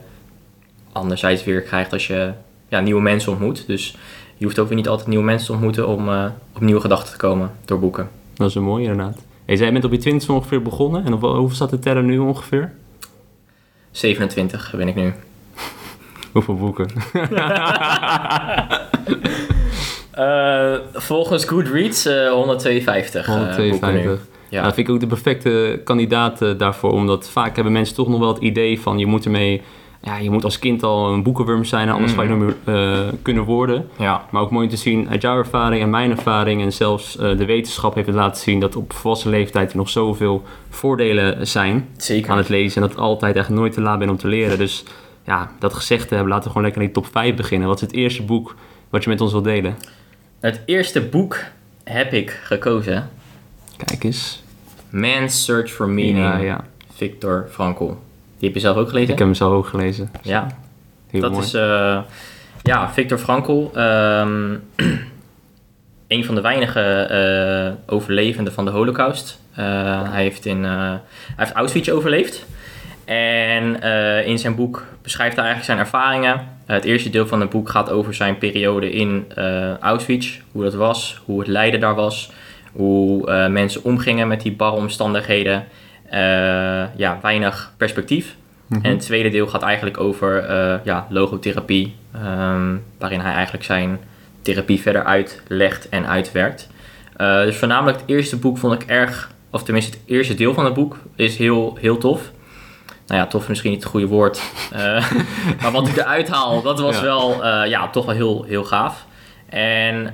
anderzijds 0.91 1.43
weer 1.43 1.61
krijgt 1.61 1.93
als 1.93 2.07
je 2.07 2.31
ja, 2.67 2.79
nieuwe 2.79 3.01
mensen 3.01 3.31
ontmoet. 3.31 3.67
Dus 3.67 3.97
je 4.35 4.45
hoeft 4.45 4.59
ook 4.59 4.67
weer 4.67 4.77
niet 4.77 4.87
altijd 4.87 5.07
nieuwe 5.07 5.23
mensen 5.23 5.45
te 5.45 5.53
ontmoeten 5.53 5.87
om 5.87 6.09
eh, 6.09 6.25
op 6.55 6.61
nieuwe 6.61 6.81
gedachten 6.81 7.11
te 7.11 7.17
komen 7.17 7.51
door 7.65 7.79
boeken. 7.79 8.09
Dat 8.33 8.49
is 8.49 8.55
een 8.55 8.63
mooie 8.63 8.87
inderdaad. 8.87 9.17
Hey, 9.45 9.55
jij 9.55 9.71
bent 9.71 9.85
op 9.85 9.91
je 9.91 9.97
20 9.97 10.29
ongeveer 10.29 10.61
begonnen 10.61 11.05
en 11.05 11.13
op 11.13 11.21
hoeveel 11.21 11.55
staat 11.55 11.69
de 11.69 11.79
teller 11.79 12.03
nu 12.03 12.17
ongeveer? 12.17 12.71
27 13.91 14.73
ben 14.77 14.87
ik 14.87 14.95
nu. 14.95 15.13
Hoeveel 16.33 16.55
boeken? 16.55 16.89
Eh, 20.17 20.73
volgens 20.93 21.45
Goodreads 21.45 22.05
eh 22.05 22.29
152. 22.31 23.27
eh, 23.27 23.33
boeken 23.33 23.63
nu. 23.63 23.69
152. 23.69 24.27
Ja. 24.49 24.57
Ja. 24.57 24.63
dat 24.63 24.73
vind 24.73 24.87
ik 24.87 24.93
ook 24.93 24.99
de 24.99 25.07
perfecte 25.07 25.81
kandidaat 25.83 26.41
eh, 26.41 26.49
daarvoor. 26.57 26.91
Omdat 26.91 27.29
vaak 27.29 27.55
hebben 27.55 27.73
mensen 27.73 27.95
toch 27.95 28.07
nog 28.07 28.19
wel 28.19 28.33
het 28.33 28.41
idee 28.43 28.79
van 28.81 28.97
je 28.97 29.05
moet 29.05 29.25
ermee. 29.25 29.61
Ja, 30.01 30.17
je 30.17 30.29
moet 30.29 30.43
als 30.43 30.59
kind 30.59 30.83
al 30.83 31.13
een 31.13 31.23
boekenworm 31.23 31.63
zijn, 31.65 31.89
anders 31.89 32.11
Mhm. 32.13 32.21
ga 32.21 32.27
je 32.27 32.35
nooit 32.35 32.55
meer 32.65 32.75
eh, 32.75 32.99
kunnen 33.21 33.43
worden. 33.43 33.87
ja. 33.97 34.25
Maar 34.31 34.41
ook 34.41 34.51
mooi 34.51 34.67
te 34.67 34.75
zien 34.77 35.09
uit 35.09 35.21
jouw 35.21 35.37
ervaring 35.37 35.81
en 35.81 35.89
mijn 35.89 36.11
ervaring. 36.11 36.61
En 36.61 36.73
zelfs 36.73 37.17
eh, 37.17 37.37
de 37.37 37.45
wetenschap 37.45 37.95
heeft 37.95 38.07
het 38.07 38.15
laten 38.15 38.41
zien 38.41 38.59
dat 38.59 38.75
op 38.75 38.93
volwassen 38.93 39.29
leeftijd 39.29 39.71
er 39.71 39.77
nog 39.77 39.89
zoveel 39.89 40.43
voordelen 40.69 41.47
zijn 41.47 41.87
Zeker. 41.97 42.31
aan 42.31 42.37
het 42.37 42.49
lezen. 42.49 42.75
En 42.81 42.87
dat 42.87 42.97
het 42.97 43.05
altijd 43.05 43.35
echt 43.35 43.49
nooit 43.49 43.73
te 43.73 43.81
laat 43.81 43.99
bent 43.99 44.11
om 44.11 44.17
te 44.17 44.27
leren. 44.27 44.57
Dus 44.57 44.83
ja, 45.25 45.51
dat 45.59 45.73
gezegd 45.73 46.07
te 46.07 46.13
hebben, 46.13 46.27
laten 46.33 46.43
we 46.45 46.49
gewoon 46.49 46.63
lekker 46.63 46.81
in 46.81 46.87
die 46.93 47.03
top 47.03 47.11
5 47.11 47.35
beginnen. 47.35 47.67
Wat 47.67 47.77
is 47.81 47.87
het 47.87 47.93
eerste 47.95 48.23
boek 48.23 48.55
wat 48.89 49.03
je 49.03 49.09
met 49.09 49.21
ons 49.21 49.31
wilt 49.31 49.43
delen? 49.43 49.77
Het 50.39 50.61
eerste 50.65 51.01
boek 51.01 51.39
heb 51.83 52.13
ik 52.13 52.39
gekozen. 52.43 53.09
Kijk 53.85 54.03
eens. 54.03 54.43
Man's 54.89 55.43
Search 55.45 55.71
for 55.71 55.89
Meaning. 55.89 56.17
Ja, 56.17 56.37
ja. 56.37 56.63
Victor 56.95 57.47
Frankl. 57.51 57.85
Die 58.37 58.47
heb 58.47 58.53
je 58.53 58.59
zelf 58.59 58.77
ook 58.77 58.87
gelezen? 58.89 59.11
Ik 59.11 59.17
heb 59.17 59.27
hem 59.27 59.35
zelf 59.35 59.53
ook 59.53 59.67
gelezen. 59.67 60.11
Ja, 60.21 60.47
Heel 61.09 61.21
dat 61.21 61.31
mooi. 61.31 61.43
is 61.43 61.53
uh, 61.53 61.99
ja, 62.61 62.89
Victor 62.93 63.17
Frankl. 63.17 63.69
ehm, 63.73 64.55
een 66.07 66.25
van 66.25 66.35
de 66.35 66.41
weinige 66.41 67.07
uh, 67.87 67.93
overlevenden 67.93 68.53
van 68.53 68.65
de 68.65 68.71
Holocaust. 68.71 69.39
Uh, 69.51 70.11
hij, 70.11 70.21
heeft 70.21 70.45
in, 70.45 70.63
hij 70.63 70.99
heeft 71.35 71.51
Auschwitz 71.51 71.89
overleefd. 71.89 72.45
En 73.05 73.81
in 74.25 74.39
zijn 74.39 74.55
boek 74.55 74.85
beschrijft 75.01 75.35
hij 75.35 75.45
eigenlijk 75.45 75.65
zijn 75.65 75.85
ervaringen. 75.85 76.56
Het 76.75 76.83
eerste 76.83 77.09
deel 77.09 77.27
van 77.27 77.41
het 77.41 77.49
boek 77.49 77.69
gaat 77.69 77.89
over 77.89 78.13
zijn 78.13 78.37
periode 78.37 78.91
in 78.91 79.25
Auschwitz. 79.79 80.39
Hoe 80.51 80.63
dat 80.63 80.73
was, 80.73 81.21
hoe 81.25 81.39
het 81.39 81.47
lijden 81.47 81.79
daar 81.79 81.95
was. 81.95 82.31
Hoe 82.71 83.29
uh, 83.29 83.47
mensen 83.47 83.83
omgingen 83.83 84.27
met 84.27 84.41
die 84.41 84.51
barre 84.51 84.75
omstandigheden. 84.75 85.65
Uh, 86.13 86.95
ja, 86.95 87.19
weinig 87.21 87.73
perspectief. 87.77 88.35
Mm-hmm. 88.67 88.85
En 88.85 88.91
het 88.91 89.01
tweede 89.01 89.29
deel 89.29 89.47
gaat 89.47 89.61
eigenlijk 89.61 89.99
over 89.99 90.49
uh, 90.49 90.75
ja, 90.83 91.07
logotherapie. 91.09 91.95
Um, 92.15 92.83
waarin 92.97 93.19
hij 93.19 93.33
eigenlijk 93.33 93.63
zijn 93.63 93.99
therapie 94.41 94.81
verder 94.81 95.03
uitlegt 95.03 95.89
en 95.89 96.07
uitwerkt. 96.07 96.69
Uh, 97.17 97.41
dus 97.41 97.55
voornamelijk 97.55 97.99
het 97.99 98.09
eerste 98.09 98.37
boek 98.37 98.57
vond 98.57 98.81
ik 98.81 98.89
erg... 98.89 99.31
Of 99.51 99.63
tenminste 99.63 99.91
het 99.91 100.01
eerste 100.05 100.35
deel 100.35 100.53
van 100.53 100.65
het 100.65 100.73
boek 100.73 100.97
is 101.15 101.37
heel, 101.37 101.77
heel 101.79 101.97
tof. 101.97 102.31
Nou 103.07 103.21
ja, 103.21 103.27
tof 103.27 103.41
is 103.41 103.47
misschien 103.47 103.71
niet 103.71 103.83
het 103.83 103.91
goede 103.91 104.07
woord. 104.07 104.41
Uh, 104.73 105.11
maar 105.61 105.71
wat 105.71 105.87
ik 105.87 105.97
eruit 105.97 106.27
haal, 106.27 106.61
dat 106.61 106.79
was 106.79 106.95
ja. 106.95 107.01
wel 107.01 107.45
ja, 107.65 107.89
toch 107.89 108.05
wel 108.05 108.15
heel, 108.15 108.43
heel 108.43 108.63
gaaf. 108.63 109.05
En 109.49 110.13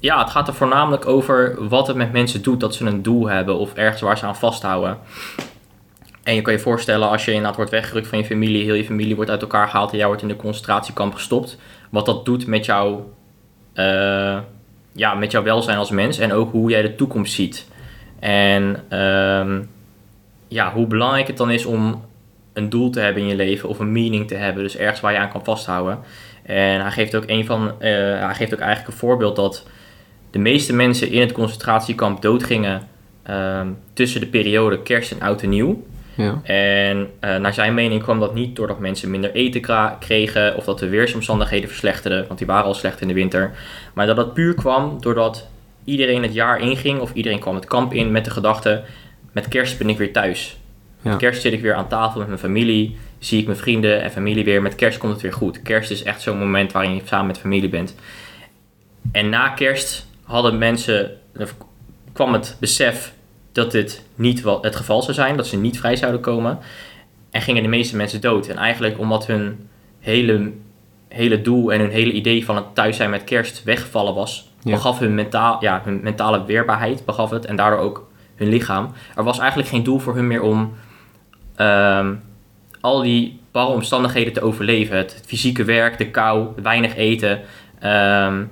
ja, 0.00 0.18
het 0.18 0.30
gaat 0.30 0.48
er 0.48 0.54
voornamelijk 0.54 1.06
over 1.06 1.68
wat 1.68 1.86
het 1.86 1.96
met 1.96 2.12
mensen 2.12 2.42
doet 2.42 2.60
dat 2.60 2.74
ze 2.74 2.86
een 2.86 3.02
doel 3.02 3.28
hebben 3.28 3.58
of 3.58 3.74
ergens 3.74 4.00
waar 4.00 4.18
ze 4.18 4.26
aan 4.26 4.36
vasthouden. 4.36 4.98
En 6.22 6.34
je 6.34 6.42
kan 6.42 6.52
je 6.52 6.58
voorstellen 6.58 7.08
als 7.08 7.24
je 7.24 7.30
inderdaad 7.30 7.56
wordt 7.56 7.70
weggerukt 7.70 8.06
van 8.06 8.18
je 8.18 8.24
familie, 8.24 8.64
heel 8.64 8.74
je 8.74 8.84
familie 8.84 9.16
wordt 9.16 9.30
uit 9.30 9.42
elkaar 9.42 9.68
gehaald 9.68 9.90
en 9.90 9.96
jij 9.96 10.06
wordt 10.06 10.22
in 10.22 10.28
de 10.28 10.36
concentratiekamp 10.36 11.14
gestopt. 11.14 11.58
Wat 11.90 12.06
dat 12.06 12.24
doet 12.24 12.46
met, 12.46 12.64
jou, 12.64 13.00
uh, 13.74 14.38
ja, 14.92 15.14
met 15.14 15.30
jouw 15.30 15.42
welzijn 15.42 15.78
als 15.78 15.90
mens 15.90 16.18
en 16.18 16.32
ook 16.32 16.52
hoe 16.52 16.70
jij 16.70 16.82
de 16.82 16.94
toekomst 16.94 17.32
ziet. 17.32 17.68
En 18.18 18.82
uh, 18.90 19.58
ja, 20.50 20.72
hoe 20.72 20.86
belangrijk 20.86 21.26
het 21.26 21.36
dan 21.36 21.50
is 21.50 21.66
om 21.66 22.04
een 22.52 22.68
doel 22.68 22.90
te 22.90 23.00
hebben 23.00 23.22
in 23.22 23.28
je 23.28 23.36
leven 23.36 23.68
of 23.68 23.78
een 23.78 23.92
meaning 23.92 24.28
te 24.28 24.34
hebben. 24.34 24.62
Dus 24.62 24.76
ergens 24.76 25.00
waar 25.00 25.12
je 25.12 25.18
aan 25.18 25.30
kan 25.30 25.44
vasthouden. 25.44 25.98
En 26.42 26.80
hij 26.80 26.90
geeft 26.90 27.14
ook, 27.14 27.24
een 27.26 27.46
van, 27.46 27.66
uh, 27.66 27.70
hij 28.24 28.34
geeft 28.34 28.54
ook 28.54 28.60
eigenlijk 28.60 28.92
een 28.92 28.98
voorbeeld 28.98 29.36
dat 29.36 29.66
de 30.30 30.38
meeste 30.38 30.74
mensen 30.74 31.10
in 31.10 31.20
het 31.20 31.32
concentratiekamp 31.32 32.22
doodgingen 32.22 32.88
uh, 33.30 33.60
tussen 33.92 34.20
de 34.20 34.26
periode 34.26 34.82
kerst 34.82 35.12
en 35.12 35.20
oud 35.20 35.42
en 35.42 35.48
nieuw. 35.48 35.84
Ja. 36.14 36.40
En 36.42 37.10
uh, 37.20 37.36
naar 37.36 37.54
zijn 37.54 37.74
mening 37.74 38.02
kwam 38.02 38.20
dat 38.20 38.34
niet 38.34 38.56
doordat 38.56 38.78
mensen 38.78 39.10
minder 39.10 39.32
eten 39.32 39.96
kregen 39.98 40.56
of 40.56 40.64
dat 40.64 40.78
de 40.78 40.88
weersomstandigheden 40.88 41.68
verslechterden, 41.68 42.26
want 42.26 42.38
die 42.38 42.46
waren 42.46 42.64
al 42.64 42.74
slecht 42.74 43.00
in 43.00 43.08
de 43.08 43.14
winter. 43.14 43.52
Maar 43.94 44.06
dat 44.06 44.16
dat 44.16 44.34
puur 44.34 44.54
kwam 44.54 45.00
doordat 45.00 45.48
iedereen 45.84 46.22
het 46.22 46.34
jaar 46.34 46.60
inging 46.60 47.00
of 47.00 47.12
iedereen 47.12 47.38
kwam 47.38 47.54
het 47.54 47.64
kamp 47.64 47.92
in 47.92 48.10
met 48.10 48.24
de 48.24 48.30
gedachte: 48.30 48.82
met 49.32 49.48
kerst 49.48 49.78
ben 49.78 49.88
ik 49.88 49.98
weer 49.98 50.12
thuis. 50.12 50.58
Ja. 51.02 51.10
Met 51.10 51.18
kerst 51.18 51.40
zit 51.42 51.52
ik 51.52 51.60
weer 51.60 51.74
aan 51.74 51.88
tafel 51.88 52.18
met 52.18 52.28
mijn 52.28 52.40
familie, 52.40 52.96
zie 53.18 53.40
ik 53.40 53.46
mijn 53.46 53.58
vrienden 53.58 54.02
en 54.02 54.10
familie 54.10 54.44
weer. 54.44 54.62
Met 54.62 54.74
kerst 54.74 54.98
komt 54.98 55.12
het 55.12 55.22
weer 55.22 55.32
goed. 55.32 55.62
Kerst 55.62 55.90
is 55.90 56.02
echt 56.02 56.20
zo'n 56.22 56.38
moment 56.38 56.72
waarin 56.72 56.94
je 56.94 57.00
samen 57.04 57.26
met 57.26 57.38
familie 57.38 57.68
bent. 57.68 57.94
En 59.12 59.28
na 59.28 59.48
kerst 59.48 60.06
hadden 60.24 60.58
mensen, 60.58 61.10
kwam 62.12 62.32
het 62.32 62.56
besef 62.60 63.12
dat 63.52 63.70
dit 63.72 64.04
niet 64.14 64.44
het 64.62 64.76
geval 64.76 65.02
zou 65.02 65.14
zijn, 65.14 65.36
dat 65.36 65.46
ze 65.46 65.56
niet 65.56 65.78
vrij 65.78 65.96
zouden 65.96 66.20
komen. 66.20 66.58
En 67.30 67.40
gingen 67.42 67.62
de 67.62 67.68
meeste 67.68 67.96
mensen 67.96 68.20
dood. 68.20 68.46
En 68.48 68.56
eigenlijk 68.56 68.98
omdat 68.98 69.26
hun 69.26 69.68
hele, 69.98 70.52
hele 71.08 71.40
doel 71.42 71.72
en 71.72 71.80
hun 71.80 71.90
hele 71.90 72.12
idee 72.12 72.44
van 72.44 72.56
het 72.56 72.74
thuis 72.74 72.96
zijn 72.96 73.10
met 73.10 73.24
kerst 73.24 73.64
weggevallen 73.64 74.14
was, 74.14 74.50
Ja. 74.62 74.70
begaf 74.70 74.98
hun, 74.98 75.14
mentaal, 75.14 75.56
ja, 75.60 75.80
hun 75.84 76.00
mentale 76.02 76.44
weerbaarheid, 76.44 77.04
begaf 77.04 77.30
het. 77.30 77.44
En 77.46 77.56
daardoor 77.56 77.78
ook 77.78 78.09
hun 78.40 78.48
lichaam. 78.48 78.92
Er 79.16 79.24
was 79.24 79.38
eigenlijk 79.38 79.68
geen 79.68 79.82
doel 79.82 79.98
voor 79.98 80.14
hun 80.14 80.26
meer 80.26 80.42
om 80.42 80.72
ehm, 81.56 82.14
al 82.80 83.02
die 83.02 83.40
barre 83.50 83.72
omstandigheden 83.72 84.32
te 84.32 84.42
overleven. 84.42 84.96
Het, 84.96 85.14
het 85.14 85.26
fysieke 85.26 85.64
werk, 85.64 85.98
de 85.98 86.10
kou, 86.10 86.48
weinig 86.62 86.96
eten. 86.96 87.40
Ehm, 87.78 88.44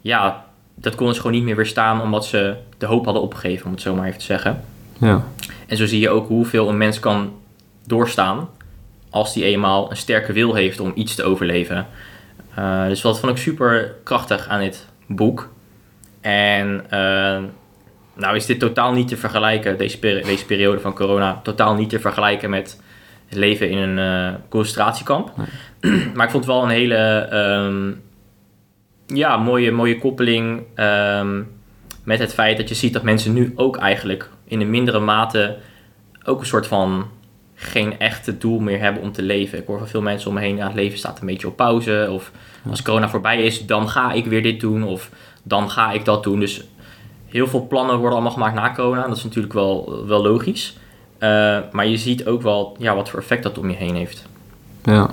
ja, 0.00 0.44
dat 0.74 0.94
konden 0.94 1.14
ze 1.14 1.20
gewoon 1.20 1.36
niet 1.36 1.44
meer 1.44 1.56
weerstaan 1.56 2.02
omdat 2.02 2.26
ze 2.26 2.56
de 2.78 2.86
hoop 2.86 3.04
hadden 3.04 3.22
opgegeven, 3.22 3.66
om 3.66 3.72
het 3.72 3.80
zo 3.80 3.94
maar 3.94 4.06
even 4.06 4.18
te 4.18 4.24
zeggen. 4.24 4.60
Ja. 4.98 5.24
En 5.66 5.76
zo 5.76 5.86
zie 5.86 6.00
je 6.00 6.10
ook 6.10 6.28
hoeveel 6.28 6.68
een 6.68 6.76
mens 6.76 7.00
kan 7.00 7.32
doorstaan 7.86 8.48
als 9.10 9.32
die 9.32 9.44
eenmaal 9.44 9.90
een 9.90 9.96
sterke 9.96 10.32
wil 10.32 10.54
heeft 10.54 10.80
om 10.80 10.92
iets 10.94 11.14
te 11.14 11.22
overleven. 11.22 11.86
Uh, 12.58 12.86
dus 12.86 13.00
dat 13.00 13.20
vond 13.20 13.32
ik 13.32 13.38
super 13.38 13.94
krachtig 14.04 14.48
aan 14.48 14.60
dit 14.60 14.86
boek. 15.06 15.48
En 16.20 16.84
uh, 16.92 17.38
nou 18.14 18.36
is 18.36 18.46
dit 18.46 18.58
totaal 18.58 18.92
niet 18.92 19.08
te 19.08 19.16
vergelijken, 19.16 19.78
deze, 19.78 19.98
peri 19.98 20.22
deze 20.22 20.46
periode 20.46 20.80
van 20.80 20.94
corona, 20.94 21.40
totaal 21.42 21.74
niet 21.74 21.88
te 21.90 22.00
vergelijken 22.00 22.50
met 22.50 22.80
het 23.28 23.38
leven 23.38 23.70
in 23.70 23.78
een 23.78 23.98
uh, 24.32 24.38
concentratiekamp. 24.48 25.32
Nee. 25.36 26.10
maar 26.14 26.24
ik 26.24 26.30
vond 26.30 26.44
het 26.44 26.54
wel 26.54 26.62
een 26.62 26.68
hele 26.68 27.28
um, 27.32 28.02
ja, 29.06 29.36
mooie, 29.36 29.70
mooie 29.70 29.98
koppeling 29.98 30.62
um, 30.76 31.48
met 32.04 32.18
het 32.18 32.34
feit 32.34 32.56
dat 32.56 32.68
je 32.68 32.74
ziet 32.74 32.92
dat 32.92 33.02
mensen 33.02 33.32
nu 33.32 33.52
ook 33.56 33.76
eigenlijk 33.76 34.30
in 34.44 34.60
een 34.60 34.70
mindere 34.70 35.00
mate 35.00 35.56
ook 36.24 36.40
een 36.40 36.46
soort 36.46 36.66
van 36.66 37.08
geen 37.54 37.98
echte 37.98 38.38
doel 38.38 38.58
meer 38.58 38.80
hebben 38.80 39.02
om 39.02 39.12
te 39.12 39.22
leven. 39.22 39.58
Ik 39.58 39.66
hoor 39.66 39.78
van 39.78 39.88
veel 39.88 40.02
mensen 40.02 40.28
om 40.28 40.34
me 40.34 40.40
heen, 40.40 40.56
ja, 40.56 40.66
het 40.66 40.74
leven 40.74 40.98
staat 40.98 41.20
een 41.20 41.26
beetje 41.26 41.46
op 41.46 41.56
pauze. 41.56 42.08
Of 42.10 42.32
als 42.70 42.82
corona 42.82 43.08
voorbij 43.08 43.42
is, 43.42 43.66
dan 43.66 43.88
ga 43.88 44.12
ik 44.12 44.26
weer 44.26 44.42
dit 44.42 44.60
doen. 44.60 44.84
Of 44.84 45.10
dan 45.42 45.70
ga 45.70 45.92
ik 45.92 46.04
dat 46.04 46.22
doen. 46.22 46.40
Dus 46.40 46.64
heel 47.30 47.46
veel 47.46 47.66
plannen 47.66 47.96
worden 47.96 48.12
allemaal 48.12 48.32
gemaakt 48.32 48.54
na 48.54 48.72
corona. 48.74 49.06
Dat 49.06 49.16
is 49.16 49.24
natuurlijk 49.24 49.52
wel, 49.52 50.04
wel 50.06 50.22
logisch. 50.22 50.76
Uh, 51.20 51.58
maar 51.72 51.86
je 51.86 51.96
ziet 51.96 52.26
ook 52.26 52.42
wel 52.42 52.76
ja, 52.78 52.94
wat 52.94 53.08
voor 53.10 53.18
effect 53.18 53.42
dat 53.42 53.58
om 53.58 53.70
je 53.70 53.76
heen 53.76 53.94
heeft. 53.94 54.26
Ja. 54.84 55.10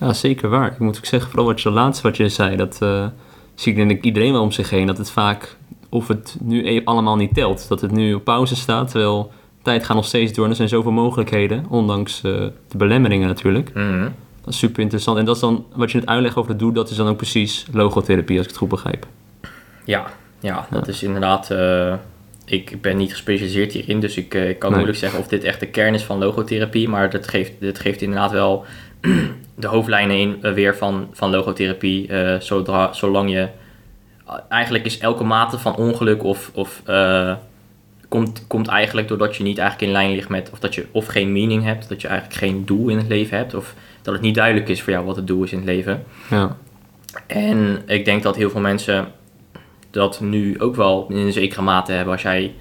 ja, 0.00 0.12
zeker 0.12 0.48
waar. 0.48 0.72
Ik 0.72 0.78
moet 0.78 0.96
ook 0.96 1.04
zeggen, 1.04 1.30
vooral 1.30 1.46
wat 1.46 1.60
je 1.60 1.70
laatste 1.70 2.02
wat 2.02 2.16
je 2.16 2.28
zei, 2.28 2.56
dat 2.56 2.78
uh, 2.82 3.06
zie 3.54 3.72
ik 3.72 3.78
denk 3.78 3.90
ik 3.90 4.04
iedereen 4.04 4.32
wel 4.32 4.42
om 4.42 4.50
zich 4.50 4.70
heen. 4.70 4.86
Dat 4.86 4.98
het 4.98 5.10
vaak, 5.10 5.56
of 5.88 6.08
het 6.08 6.36
nu 6.40 6.68
e-, 6.68 6.84
allemaal 6.84 7.16
niet 7.16 7.34
telt. 7.34 7.68
Dat 7.68 7.80
het 7.80 7.90
nu 7.90 8.14
op 8.14 8.24
pauze 8.24 8.56
staat, 8.56 8.90
terwijl 8.90 9.32
tijd 9.62 9.84
gaat 9.84 9.96
nog 9.96 10.06
steeds 10.06 10.32
door 10.32 10.44
en 10.44 10.50
er 10.50 10.56
zijn 10.56 10.68
zoveel 10.68 10.92
mogelijkheden, 10.92 11.66
ondanks 11.68 12.22
uh, 12.24 12.32
de 12.68 12.76
belemmeringen 12.76 13.28
natuurlijk. 13.28 13.74
Mm 13.74 13.90
-hmm. 13.90 14.14
Dat 14.40 14.52
is 14.52 14.58
super 14.58 14.82
interessant. 14.82 15.18
En 15.18 15.24
dat 15.24 15.34
is 15.34 15.40
dan, 15.40 15.64
wat 15.74 15.90
je 15.90 15.98
net 15.98 16.08
uitlegt 16.08 16.36
over 16.36 16.50
het 16.50 16.58
doel, 16.58 16.72
dat 16.72 16.90
is 16.90 16.96
dan 16.96 17.08
ook 17.08 17.16
precies 17.16 17.66
logotherapie, 17.72 18.36
als 18.36 18.46
ik 18.46 18.50
het 18.50 18.60
goed 18.60 18.68
begrijp. 18.68 19.06
Ja, 19.84 20.06
ja 20.40 20.66
dat 20.70 20.88
is 20.88 21.02
inderdaad... 21.02 21.50
Uh, 21.50 21.94
ik 22.44 22.80
ben 22.80 22.96
niet 22.96 23.10
gespecialiseerd 23.10 23.72
hierin, 23.72 24.00
dus 24.00 24.16
ik, 24.16 24.34
uh, 24.34 24.48
ik 24.48 24.58
kan 24.58 24.68
nee. 24.68 24.78
moeilijk 24.78 24.98
zeggen 24.98 25.18
of 25.20 25.28
dit 25.28 25.44
echt 25.44 25.60
de 25.60 25.66
kern 25.66 25.94
is 25.94 26.02
van 26.02 26.18
logotherapie. 26.18 26.88
Maar 26.88 27.10
dat 27.10 27.28
geeft, 27.28 27.52
dit 27.58 27.78
geeft 27.78 28.02
inderdaad 28.02 28.30
wel 28.30 28.64
de 29.54 29.66
hoofdlijnen 29.66 30.16
in 30.16 30.38
uh, 30.42 30.52
weer 30.52 30.76
van, 30.76 31.08
van 31.12 31.30
logotherapie. 31.30 32.10
zodra, 32.38 32.92
zolang 32.92 33.30
je... 33.30 33.48
Eigenlijk 34.48 34.84
is 34.84 34.98
elke 34.98 35.24
mate 35.24 35.58
van 35.58 35.76
ongeluk 35.76 36.22
of... 36.22 36.50
of 36.54 36.82
komt, 38.08 38.44
komt 38.46 38.68
eigenlijk 38.68 39.08
doordat 39.08 39.36
je 39.36 39.42
niet 39.42 39.58
eigenlijk 39.58 39.90
in 39.90 39.96
lijn 39.98 40.14
ligt 40.14 40.28
met... 40.28 40.50
of 40.52 40.58
dat 40.58 40.74
je 40.74 40.86
of 40.90 41.06
geen 41.06 41.32
meaning 41.32 41.64
hebt, 41.64 41.88
dat 41.88 42.00
je 42.00 42.08
eigenlijk 42.08 42.38
geen 42.38 42.64
doel 42.64 42.88
in 42.88 42.96
het 42.96 43.08
leven 43.08 43.36
hebt... 43.36 43.54
of 43.54 43.74
dat 44.02 44.14
het 44.14 44.22
niet 44.22 44.34
duidelijk 44.34 44.68
is 44.68 44.82
voor 44.82 44.92
jou 44.92 45.04
wat 45.04 45.16
het 45.16 45.26
doel 45.26 45.44
is 45.44 45.52
in 45.52 45.58
het 45.58 45.66
leven. 45.66 46.04
Ja. 46.30 46.56
En 47.26 47.82
ik 47.86 48.04
denk 48.04 48.22
dat 48.22 48.36
heel 48.36 48.50
veel 48.50 48.60
mensen 48.60 49.12
dat 49.90 50.20
nu 50.20 50.60
ook 50.60 50.76
wel 50.76 51.06
in 51.08 51.16
een 51.16 51.32
zekere 51.32 51.62
mate 51.62 51.92
hebben. 51.92 52.12
Als 52.12 52.22
jij 52.22 52.54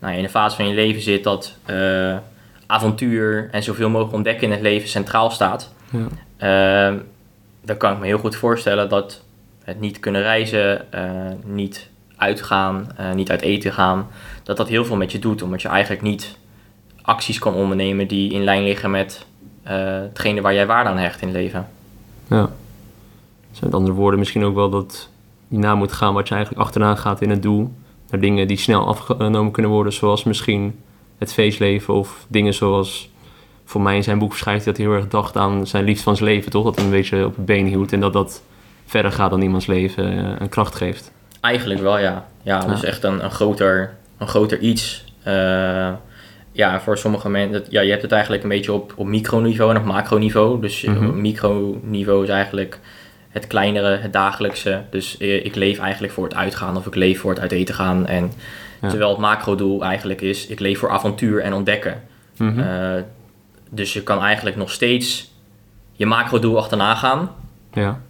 nou, 0.00 0.14
in 0.14 0.24
een 0.24 0.30
fase 0.30 0.56
van 0.56 0.68
je 0.68 0.74
leven 0.74 1.02
zit 1.02 1.24
dat 1.24 1.56
uh, 1.70 2.16
avontuur 2.66 3.48
en 3.52 3.62
zoveel 3.62 3.88
mogelijk 3.88 4.14
ontdekken 4.14 4.46
in 4.46 4.50
het 4.52 4.60
leven 4.60 4.88
centraal 4.88 5.30
staat. 5.30 5.72
Ja. 5.90 6.90
Uh, 6.90 6.98
dan 7.64 7.76
kan 7.76 7.92
ik 7.92 7.98
me 7.98 8.06
heel 8.06 8.18
goed 8.18 8.36
voorstellen 8.36 8.88
dat 8.88 9.22
het 9.64 9.80
niet 9.80 10.00
kunnen 10.00 10.22
reizen, 10.22 10.86
uh, 10.94 11.10
niet 11.44 11.88
uitgaan, 12.16 12.88
uh, 13.00 13.12
niet 13.12 13.30
uit 13.30 13.40
eten 13.40 13.72
gaan, 13.72 14.08
dat 14.42 14.56
dat 14.56 14.68
heel 14.68 14.84
veel 14.84 14.96
met 14.96 15.12
je 15.12 15.18
doet. 15.18 15.42
Omdat 15.42 15.62
je 15.62 15.68
eigenlijk 15.68 16.02
niet 16.02 16.36
acties 17.02 17.38
kan 17.38 17.54
ondernemen 17.54 18.08
die 18.08 18.32
in 18.32 18.44
lijn 18.44 18.62
liggen 18.62 18.90
met 18.90 19.26
hetgene 19.62 20.40
waar 20.40 20.54
jij 20.54 20.66
waarde 20.66 20.90
aan 20.90 20.98
hecht 20.98 21.20
in 21.20 21.28
het 21.28 21.36
leven. 21.36 21.68
Ja. 22.28 22.50
Dus 23.50 23.60
met 23.60 23.74
andere 23.74 23.94
woorden 23.94 24.18
misschien 24.18 24.44
ook 24.44 24.54
wel 24.54 24.70
dat 24.70 25.08
je 25.50 25.58
na 25.58 25.74
moet 25.74 25.92
gaan 25.92 26.14
wat 26.14 26.28
je 26.28 26.34
eigenlijk 26.34 26.64
achteraan 26.64 26.98
gaat 26.98 27.20
in 27.20 27.30
het 27.30 27.42
doel. 27.42 27.72
Naar 28.10 28.20
dingen 28.20 28.48
die 28.48 28.56
snel 28.56 28.86
afgenomen 28.86 29.52
kunnen 29.52 29.70
worden, 29.70 29.92
zoals 29.92 30.24
misschien 30.24 30.80
het 31.18 31.32
feestleven 31.32 31.94
of 31.94 32.26
dingen 32.28 32.54
zoals... 32.54 33.08
Voor 33.64 33.80
mij 33.80 33.96
in 33.96 34.02
zijn 34.02 34.18
boek 34.18 34.36
schrijft 34.36 34.64
hij 34.64 34.72
dat 34.72 34.82
hij 34.82 34.92
heel 34.92 35.00
erg 35.00 35.10
dacht 35.10 35.36
aan 35.36 35.66
zijn 35.66 35.84
liefde 35.84 36.02
van 36.02 36.16
zijn 36.16 36.28
leven, 36.28 36.50
toch? 36.50 36.64
Dat 36.64 36.76
hij 36.76 36.84
een 36.84 36.90
beetje 36.90 37.24
op 37.24 37.36
het 37.36 37.44
been 37.44 37.66
hield 37.66 37.92
en 37.92 38.00
dat 38.00 38.12
dat 38.12 38.42
verder 38.86 39.12
gaat 39.12 39.30
dan 39.30 39.42
iemands 39.42 39.66
leven 39.66 40.18
uh, 40.18 40.32
een 40.38 40.48
kracht 40.48 40.74
geeft. 40.74 41.12
Eigenlijk 41.40 41.80
wel, 41.80 41.98
ja. 41.98 42.26
Ja, 42.42 42.60
dus 42.60 42.80
ja. 42.80 42.86
echt 42.86 43.04
een, 43.04 43.24
een, 43.24 43.30
groter, 43.30 43.94
een 44.18 44.28
groter 44.28 44.58
iets. 44.58 45.04
Uh, 45.26 45.88
ja, 46.52 46.80
voor 46.80 46.98
sommige 46.98 47.28
mensen, 47.28 47.64
ja, 47.68 47.80
je 47.80 47.90
hebt 47.90 48.02
het 48.02 48.12
eigenlijk 48.12 48.42
een 48.42 48.48
beetje 48.48 48.72
op, 48.72 48.92
op 48.96 49.06
microniveau 49.06 49.70
en 49.70 49.80
op 49.80 49.84
macroniveau. 49.84 50.60
Dus 50.60 50.82
mm 50.82 50.96
-hmm. 50.96 51.08
op 51.08 51.14
microniveau 51.14 52.22
is 52.22 52.28
eigenlijk 52.28 52.80
het 53.30 53.46
kleinere, 53.46 53.96
het 53.96 54.12
dagelijkse. 54.12 54.82
Dus 54.90 55.16
ik 55.16 55.54
leef 55.54 55.78
eigenlijk 55.78 56.12
voor 56.12 56.24
het 56.24 56.34
uitgaan 56.34 56.76
of 56.76 56.86
ik 56.86 56.94
leef 56.94 57.20
voor 57.20 57.30
het 57.30 57.40
uit 57.40 57.52
eten 57.52 57.74
gaan. 57.74 58.06
En 58.06 58.32
ja. 58.80 58.88
terwijl 58.88 59.10
het 59.10 59.18
macrodoel 59.18 59.84
eigenlijk 59.84 60.20
is, 60.20 60.46
ik 60.46 60.60
leef 60.60 60.78
voor 60.78 60.90
avontuur 60.90 61.40
en 61.40 61.52
ontdekken. 61.52 62.02
Mm 62.36 62.48
-hmm. 62.48 62.58
uh, 62.58 63.02
dus 63.70 63.92
je 63.92 64.02
kan 64.02 64.22
eigenlijk 64.22 64.56
nog 64.56 64.70
steeds 64.70 65.30
je 65.92 66.06
macrodoel 66.06 66.58
achterna 66.58 66.94
gaan. 66.94 67.30
Ja. 67.72 68.00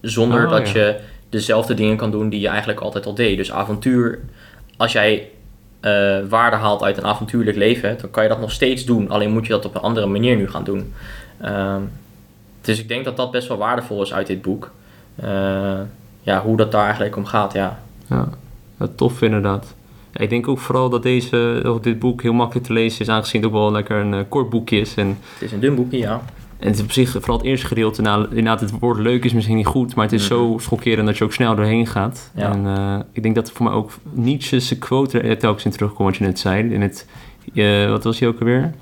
Zonder 0.00 0.44
Oh, 0.44 0.50
dat 0.50 0.70
ja. 0.70 0.80
je 0.80 1.00
dezelfde 1.28 1.74
dingen 1.74 1.96
kan 1.96 2.10
doen 2.10 2.28
die 2.28 2.40
je 2.40 2.48
eigenlijk 2.48 2.80
altijd 2.80 3.06
al 3.06 3.14
deed. 3.14 3.36
Dus 3.36 3.52
avontuur, 3.52 4.18
als 4.76 4.92
jij 4.92 5.28
uh, 5.80 6.18
waarde 6.28 6.56
haalt 6.56 6.82
uit 6.82 6.96
een 6.96 7.04
avontuurlijk 7.04 7.56
leven, 7.56 7.98
dan 8.00 8.10
kan 8.10 8.22
je 8.22 8.28
dat 8.28 8.40
nog 8.40 8.52
steeds 8.52 8.84
doen. 8.84 9.10
Alleen 9.10 9.30
moet 9.30 9.46
je 9.46 9.52
dat 9.52 9.64
op 9.64 9.74
een 9.74 9.80
andere 9.80 10.06
manier 10.06 10.36
nu 10.36 10.48
gaan 10.48 10.64
doen. 10.64 10.92
Uh, 11.44 11.76
dus 12.60 12.78
ik 12.78 12.88
denk 12.88 13.04
dat 13.04 13.16
dat 13.16 13.30
best 13.30 13.48
wel 13.48 13.56
waardevol 13.56 14.02
is 14.02 14.12
uit 14.12 14.26
dit 14.26 14.42
boek. 14.42 14.70
Uh, 15.24 15.80
ja, 16.20 16.42
hoe 16.42 16.56
dat 16.56 16.72
daar 16.72 16.84
eigenlijk 16.84 17.16
om 17.16 17.24
gaat, 17.24 17.52
ja. 17.52 17.80
Ja, 18.06 18.28
tof 18.94 19.22
inderdaad. 19.22 19.74
Ja, 20.12 20.20
ik 20.20 20.30
denk 20.30 20.48
ook 20.48 20.58
vooral 20.58 20.88
dat 20.88 21.02
deze, 21.02 21.62
of 21.66 21.80
dit 21.80 21.98
boek 21.98 22.22
heel 22.22 22.32
makkelijk 22.32 22.66
te 22.66 22.72
lezen 22.72 23.00
is, 23.00 23.08
aangezien 23.08 23.40
het 23.40 23.50
ook 23.50 23.56
wel 23.56 23.72
lekker 23.72 23.96
een 23.96 24.12
uh, 24.12 24.20
kort 24.28 24.50
boekje 24.50 24.80
is. 24.80 24.94
En, 24.94 25.18
het 25.32 25.42
is 25.42 25.52
een 25.52 25.60
dun 25.60 25.74
boekje, 25.74 25.98
ja. 25.98 26.22
En 26.58 26.66
het 26.66 26.76
is 26.76 26.82
op 26.82 26.92
zich, 26.92 27.10
vooral 27.10 27.36
het 27.36 27.46
eerste 27.46 27.66
gedeelte, 27.66 28.02
nou, 28.02 28.26
inderdaad, 28.28 28.60
het 28.60 28.78
woord 28.78 28.98
leuk 28.98 29.24
is 29.24 29.32
misschien 29.32 29.56
niet 29.56 29.66
goed, 29.66 29.94
maar 29.94 30.04
het 30.04 30.14
is 30.14 30.28
mm 30.28 30.36
-hmm. 30.36 30.52
zo 30.52 30.58
schokkerend 30.58 31.06
dat 31.06 31.18
je 31.18 31.24
ook 31.24 31.32
snel 31.32 31.54
doorheen 31.54 31.86
gaat. 31.86 32.30
Ja. 32.34 32.52
En 32.52 32.64
uh, 32.64 32.98
ik 33.12 33.22
denk 33.22 33.34
dat 33.34 33.50
voor 33.50 33.66
mij 33.66 33.74
ook 33.74 33.90
Nietzsche's 34.12 34.78
quote 34.78 35.20
er 35.20 35.38
telkens 35.38 35.64
in 35.64 35.70
terugkomt, 35.70 36.08
wat 36.08 36.16
je 36.16 36.24
net 36.24 36.38
zei. 36.38 36.72
In 36.72 36.82
het, 36.82 37.06
wat 37.88 38.04
was 38.04 38.18
hij 38.18 38.28
ook 38.28 38.40
alweer? 38.40 38.74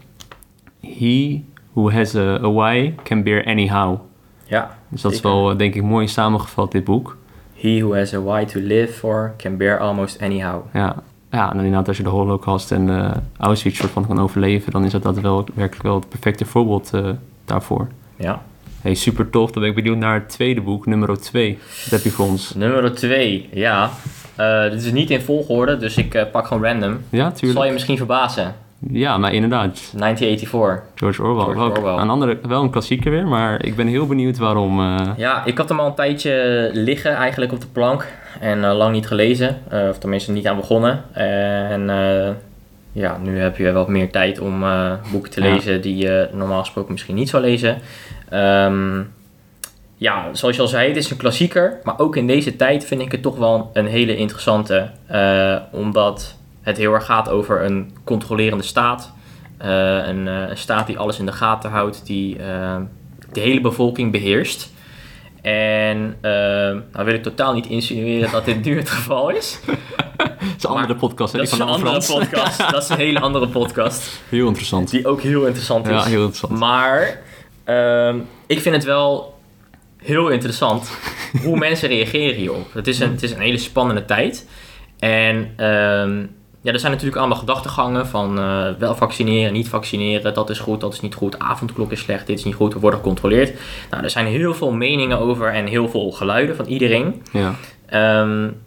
He 0.80 1.42
who 1.72 1.90
has 1.90 2.14
a, 2.14 2.38
a 2.42 2.52
why 2.52 2.94
can 3.02 3.22
bear 3.22 3.44
anyhow. 3.44 3.98
Ja. 4.44 4.76
Dus 4.88 5.02
dat 5.02 5.12
zeker. 5.12 5.30
is 5.30 5.34
wel, 5.34 5.56
denk 5.56 5.74
ik, 5.74 5.82
mooi 5.82 6.08
samengevat, 6.08 6.72
dit 6.72 6.84
boek. 6.84 7.16
He 7.54 7.80
who 7.80 7.94
has 7.94 8.14
a 8.14 8.20
why 8.20 8.44
to 8.44 8.60
live 8.60 8.92
for 8.92 9.34
can 9.36 9.56
bear 9.56 9.78
almost 9.78 10.22
anyhow. 10.22 10.62
Ja, 10.72 11.02
ja 11.30 11.50
en 11.50 11.56
inderdaad, 11.56 11.88
als 11.88 11.96
je 11.96 12.02
de 12.02 12.08
holocaust 12.08 12.72
en 12.72 12.88
uh, 12.88 13.10
Auschwitz 13.36 13.78
soort 13.78 13.90
van 13.90 14.06
kan 14.06 14.20
overleven, 14.20 14.72
dan 14.72 14.84
is 14.84 14.92
dat, 14.92 15.02
dat 15.02 15.20
wel 15.20 15.46
werkelijk 15.54 15.82
wel 15.82 15.94
het 15.94 16.08
perfecte 16.08 16.44
voorbeeld 16.44 16.90
uh, 16.94 17.10
daarvoor. 17.44 17.88
Ja. 18.16 18.42
Hey, 18.80 18.94
super 18.94 19.30
tof. 19.30 19.50
Dan 19.50 19.60
ben 19.62 19.70
ik 19.70 19.76
benieuwd 19.76 19.96
naar 19.96 20.14
het 20.14 20.28
tweede 20.28 20.60
boek, 20.60 20.86
nummer 20.86 21.20
2. 21.20 21.58
Wat 21.82 21.90
heb 21.90 22.02
je 22.02 22.10
voor 22.10 22.26
ons? 22.26 22.54
Nummer 22.54 22.94
2, 22.94 23.48
ja. 23.52 23.90
Uh, 24.40 24.62
dit 24.62 24.84
is 24.84 24.92
niet 24.92 25.10
in 25.10 25.20
volgorde, 25.20 25.76
dus 25.76 25.96
ik 25.96 26.14
uh, 26.14 26.22
pak 26.32 26.46
gewoon 26.46 26.64
random. 26.64 26.98
Ja, 27.10 27.30
tuurlijk. 27.30 27.58
Zal 27.58 27.66
je 27.66 27.72
misschien 27.72 27.96
verbazen? 27.96 28.54
Ja, 28.86 29.18
maar 29.18 29.32
inderdaad. 29.32 29.92
1984. 29.96 30.82
George 30.94 31.22
Orwell. 31.22 31.54
George 31.54 31.80
Orwell. 31.80 32.02
Een 32.02 32.10
andere, 32.10 32.38
wel 32.42 32.62
een 32.62 32.70
klassieker 32.70 33.10
weer, 33.10 33.26
maar 33.26 33.64
ik 33.64 33.76
ben 33.76 33.86
heel 33.86 34.06
benieuwd 34.06 34.38
waarom. 34.38 34.80
Uh... 34.80 35.08
Ja, 35.16 35.44
ik 35.44 35.58
had 35.58 35.68
hem 35.68 35.80
al 35.80 35.86
een 35.86 35.94
tijdje 35.94 36.70
liggen 36.72 37.14
eigenlijk 37.14 37.52
op 37.52 37.60
de 37.60 37.66
plank. 37.66 38.06
En 38.40 38.58
uh, 38.58 38.76
lang 38.76 38.92
niet 38.92 39.06
gelezen. 39.06 39.58
Uh, 39.72 39.88
of 39.88 39.98
tenminste 39.98 40.32
niet 40.32 40.46
aan 40.46 40.56
begonnen. 40.56 41.04
en 41.12 41.90
ja, 42.92 43.18
nu 43.22 43.38
heb 43.38 43.56
je 43.56 43.72
wat 43.72 43.88
meer 43.88 44.10
tijd 44.10 44.38
om 44.38 44.64
boeken 45.12 45.30
te 45.30 45.40
lezen 45.40 45.72
ja. 45.72 45.80
die 45.80 45.96
je 45.96 46.28
normaal 46.32 46.60
gesproken 46.60 46.92
misschien 46.92 47.14
niet 47.14 47.28
zou 47.28 47.42
lezen. 47.42 47.78
Um, 48.32 49.12
ja, 49.96 50.28
zoals 50.32 50.56
je 50.56 50.62
al 50.62 50.68
zei, 50.68 50.88
het 50.88 50.96
is 50.96 51.10
een 51.10 51.16
klassieker. 51.16 51.78
Maar 51.82 51.98
ook 51.98 52.16
in 52.16 52.26
deze 52.26 52.56
tijd 52.56 52.84
vind 52.84 53.00
ik 53.00 53.12
het 53.12 53.22
toch 53.22 53.36
wel 53.36 53.70
een 53.72 53.86
hele 53.86 54.16
interessante. 54.16 54.90
omdat 55.72 56.37
het 56.68 56.76
heel 56.76 56.94
erg 56.94 57.04
gaat 57.04 57.28
over 57.28 57.64
een 57.64 57.96
controlerende 58.04 58.64
staat. 58.64 59.12
Een, 59.58 60.26
uh, 60.26 60.48
een, 60.48 60.56
staat 60.56 60.86
die 60.86 60.98
alles 60.98 61.18
in 61.18 61.26
de 61.26 61.32
gaten 61.32 61.70
houdt, 61.70 62.06
die 62.06 62.38
uh, 62.38 62.76
de 63.32 63.40
hele 63.40 63.60
bevolking 63.60 64.12
beheerst. 64.12 64.72
En 65.42 66.16
nou 66.20 67.04
wil 67.04 67.14
ik 67.14 67.22
totaal 67.22 67.54
niet 67.54 67.66
insinueren 67.66 68.30
dat 68.30 68.44
dit 68.44 68.64
nu 68.64 68.76
het 68.76 68.90
geval 68.90 69.28
is. 69.30 69.60
dat 70.16 70.56
is 70.56 70.64
een 70.64 70.70
andere 70.70 70.94
podcast. 70.94 71.32
Dat 71.32 71.42
is 71.42 71.52
een 71.52 71.62
andere 71.62 72.02
podcast. 72.06 72.70
dat 72.70 72.82
is 72.82 72.88
een 72.88 72.96
hele 72.96 73.20
andere 73.20 73.48
podcast. 73.48 74.20
Heel 74.28 74.46
interessant. 74.46 74.90
Die 74.90 75.06
ook 75.06 75.22
heel 75.22 75.46
interessant 75.46 75.86
is. 75.86 75.92
Ja, 75.92 76.04
heel 76.04 76.24
interessant. 76.24 76.58
Maar 76.58 77.20
uh, 77.66 78.14
ik 78.46 78.60
vind 78.60 78.74
het 78.74 78.84
wel 78.84 79.38
heel 79.96 80.28
interessant 80.28 80.90
hoe 81.42 81.58
mensen 81.68 81.88
reageren 81.88 82.34
hierop. 82.34 82.72
Het 82.72 82.86
is 82.86 83.00
een, 83.00 83.10
het 83.10 83.22
is 83.22 83.30
een 83.30 83.40
hele 83.40 83.58
spannende 83.58 84.04
tijd. 84.04 84.46
En 84.98 85.54
uh, 85.56 86.28
ja, 86.60 86.72
er 86.72 86.78
zijn 86.78 86.92
natuurlijk 86.92 87.18
allemaal 87.18 87.38
gedachtegangen 87.38 88.06
van 88.06 88.38
uh, 88.38 88.68
wel 88.78 88.94
vaccineren, 88.94 89.52
niet 89.52 89.68
vaccineren, 89.68 90.34
dat 90.34 90.50
is 90.50 90.58
goed, 90.58 90.80
dat 90.80 90.92
is 90.92 91.00
niet 91.00 91.14
goed, 91.14 91.38
avondklok 91.38 91.92
is 91.92 92.00
slecht, 92.00 92.26
dit 92.26 92.38
is 92.38 92.44
niet 92.44 92.54
goed, 92.54 92.72
we 92.72 92.80
worden 92.80 92.98
gecontroleerd. 92.98 93.58
Nou, 93.90 94.02
er 94.04 94.10
zijn 94.10 94.26
heel 94.26 94.54
veel 94.54 94.72
meningen 94.72 95.18
over 95.18 95.52
en 95.52 95.66
heel 95.66 95.88
veel 95.88 96.10
geluiden 96.10 96.56
van 96.56 96.64
iedereen. 96.64 97.22
Ja. 97.32 97.54
Um, 98.22 98.60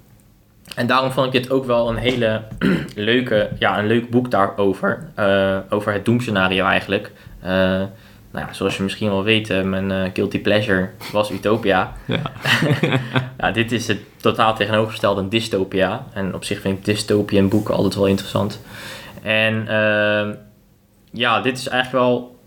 en 0.76 0.88
daarom 0.88 1.12
vond 1.12 1.26
ik 1.26 1.42
dit 1.42 1.52
ook 1.52 1.66
wel 1.66 1.90
een 1.90 1.98
hele 1.98 2.42
leuke, 2.96 3.50
ja, 3.60 3.80
een 3.80 3.88
leuk 3.88 4.10
boek 4.10 4.32
daarover, 4.32 5.10
uh, 5.20 5.58
over 5.70 5.94
het 5.94 6.06
doemscenario 6.06 6.66
eigenlijk. 6.66 7.12
Uh, 7.46 7.82
nou 8.32 8.46
ja, 8.46 8.54
zoals 8.54 8.78
je 8.78 8.84
misschien 8.84 9.10
wel 9.10 9.24
weet, 9.24 9.64
mijn 9.64 9.90
uh, 9.92 10.10
guilty 10.14 10.40
pleasure 10.40 10.90
was 11.12 11.32
Utopia. 11.32 11.94
Ja. 12.06 12.22
ja, 13.38 13.52
dit 13.52 13.72
is 13.72 13.88
het 13.88 14.00
totaal 14.18 14.56
tegenovergestelde 14.56 15.22
een 15.22 15.30
dystopia. 15.30 16.06
En 16.14 16.36
op 16.36 16.44
zich 16.44 16.62
vind 16.62 16.78
ik 16.78 16.86
dystopia 16.86 17.40
en 17.40 17.50
boeken 17.50 17.76
altijd 17.76 17.96
wel 17.96 18.08
interessant. 18.08 18.62
En 19.22 19.54
uh, 19.68 20.36
ja, 21.12 21.42
dit 21.42 21.58
is 21.58 21.68
eigenlijk 21.68 22.06
wel... 22.06 22.40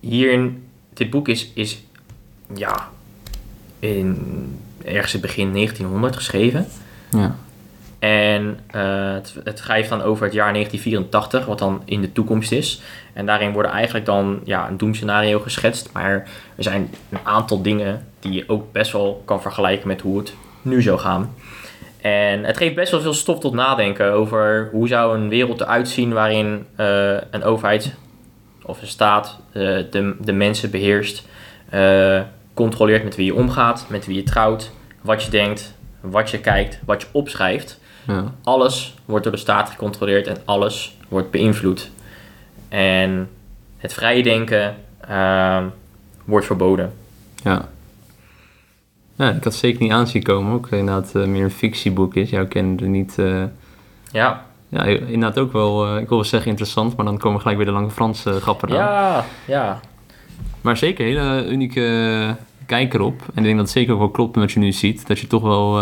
Hierin, 0.00 0.68
dit 0.94 1.10
boek 1.10 1.28
is, 1.28 1.50
is 1.54 1.82
ja, 2.54 2.88
in 3.78 4.16
ergens 4.84 5.14
in 5.14 5.20
begin 5.20 5.52
1900 5.52 6.16
geschreven. 6.16 6.66
Ja. 7.10 7.36
En 7.98 8.60
uh, 8.74 9.12
het, 9.12 9.34
het 9.44 9.58
schrijft 9.58 9.88
dan 9.88 10.02
over 10.02 10.24
het 10.24 10.34
jaar 10.34 10.52
1984, 10.52 11.46
wat 11.46 11.58
dan 11.58 11.82
in 11.84 12.00
de 12.00 12.12
toekomst 12.12 12.52
is. 12.52 12.80
En 13.12 13.26
daarin 13.26 13.52
worden 13.52 13.72
eigenlijk 13.72 14.06
dan 14.06 14.40
ja, 14.44 14.68
een 14.68 14.76
doemscenario 14.76 15.40
geschetst. 15.40 15.92
Maar 15.92 16.12
er 16.56 16.62
zijn 16.62 16.90
een 17.10 17.18
aantal 17.22 17.62
dingen 17.62 18.06
die 18.20 18.32
je 18.32 18.44
ook 18.46 18.72
best 18.72 18.92
wel 18.92 19.22
kan 19.24 19.42
vergelijken 19.42 19.88
met 19.88 20.00
hoe 20.00 20.18
het 20.18 20.34
nu 20.62 20.82
zou 20.82 20.98
gaan. 20.98 21.34
En 22.00 22.44
het 22.44 22.56
geeft 22.56 22.74
best 22.74 22.90
wel 22.90 23.00
veel 23.00 23.12
stof 23.12 23.38
tot 23.38 23.54
nadenken 23.54 24.12
over 24.12 24.68
hoe 24.72 24.88
zou 24.88 25.18
een 25.18 25.28
wereld 25.28 25.60
eruit 25.60 25.88
zien 25.88 26.12
waarin 26.12 26.66
uh, 26.76 27.16
een 27.30 27.42
overheid 27.42 27.94
of 28.62 28.80
een 28.80 28.86
staat 28.86 29.38
uh, 29.52 29.62
de, 29.90 30.16
de 30.20 30.32
mensen 30.32 30.70
beheerst, 30.70 31.26
controleert 32.54 33.04
met 33.04 33.16
wie 33.16 33.26
je 33.26 33.34
omgaat, 33.34 33.86
met 33.88 34.06
wie 34.06 34.16
je 34.16 34.22
trouwt, 34.22 34.70
wat 35.00 35.22
je 35.22 35.30
denkt, 35.30 35.74
wat 36.00 36.30
je 36.30 36.40
kijkt, 36.40 36.80
wat 36.84 37.02
je 37.02 37.08
opschrijft. 37.12 37.80
Ja. 38.08 38.34
Alles 38.42 38.94
wordt 39.04 39.24
door 39.24 39.32
de 39.32 39.38
staat 39.38 39.70
gecontroleerd 39.70 40.26
en 40.26 40.36
alles 40.44 40.96
wordt 41.08 41.30
beïnvloed. 41.30 41.90
En 42.68 43.28
het 43.76 43.92
vrije 43.92 44.22
denken 44.22 44.76
uh, 45.10 45.62
wordt 46.24 46.46
verboden. 46.46 46.92
Ja. 47.42 47.68
Ja, 49.16 49.30
ik 49.30 49.44
had 49.44 49.54
zeker 49.54 49.82
niet 49.82 49.92
aanzien 49.92 50.22
komen. 50.22 50.52
Ook 50.52 50.68
inderdaad 50.70 51.12
uh, 51.14 51.26
meer 51.26 51.44
een 51.44 51.50
fictieboek 51.50 52.14
is. 52.14 52.30
Jou 52.30 52.46
kende 52.46 52.86
niet... 52.86 53.16
Uh, 53.18 53.44
ja. 54.12 54.46
Ja, 54.68 54.84
inderdaad 54.84 55.38
ook 55.38 55.52
wel, 55.52 55.86
uh, 55.86 56.00
ik 56.00 56.08
wil 56.08 56.18
wel 56.18 56.26
zeggen 56.26 56.50
interessant, 56.50 56.96
maar 56.96 57.04
dan 57.04 57.18
komen 57.18 57.40
gelijk 57.40 57.56
weer 57.56 57.66
de 57.66 57.72
lange 57.72 57.90
Franse 57.90 58.40
grappen 58.40 58.68
aan. 58.68 58.76
Ja, 58.76 59.24
ja. 59.46 59.80
Maar 60.60 60.76
zeker, 60.76 61.06
een 61.06 61.12
hele 61.12 61.48
unieke 61.48 62.36
kijk 62.66 62.94
erop. 62.94 63.20
En 63.20 63.36
ik 63.36 63.42
denk 63.42 63.56
dat 63.56 63.64
het 63.64 63.74
zeker 63.74 63.92
ook 63.92 63.98
wel 63.98 64.10
klopt 64.10 64.34
met 64.34 64.44
wat 64.44 64.52
je 64.52 64.60
nu 64.60 64.72
ziet. 64.72 65.06
Dat 65.06 65.18
je 65.18 65.26
toch 65.26 65.42
wel 65.42 65.72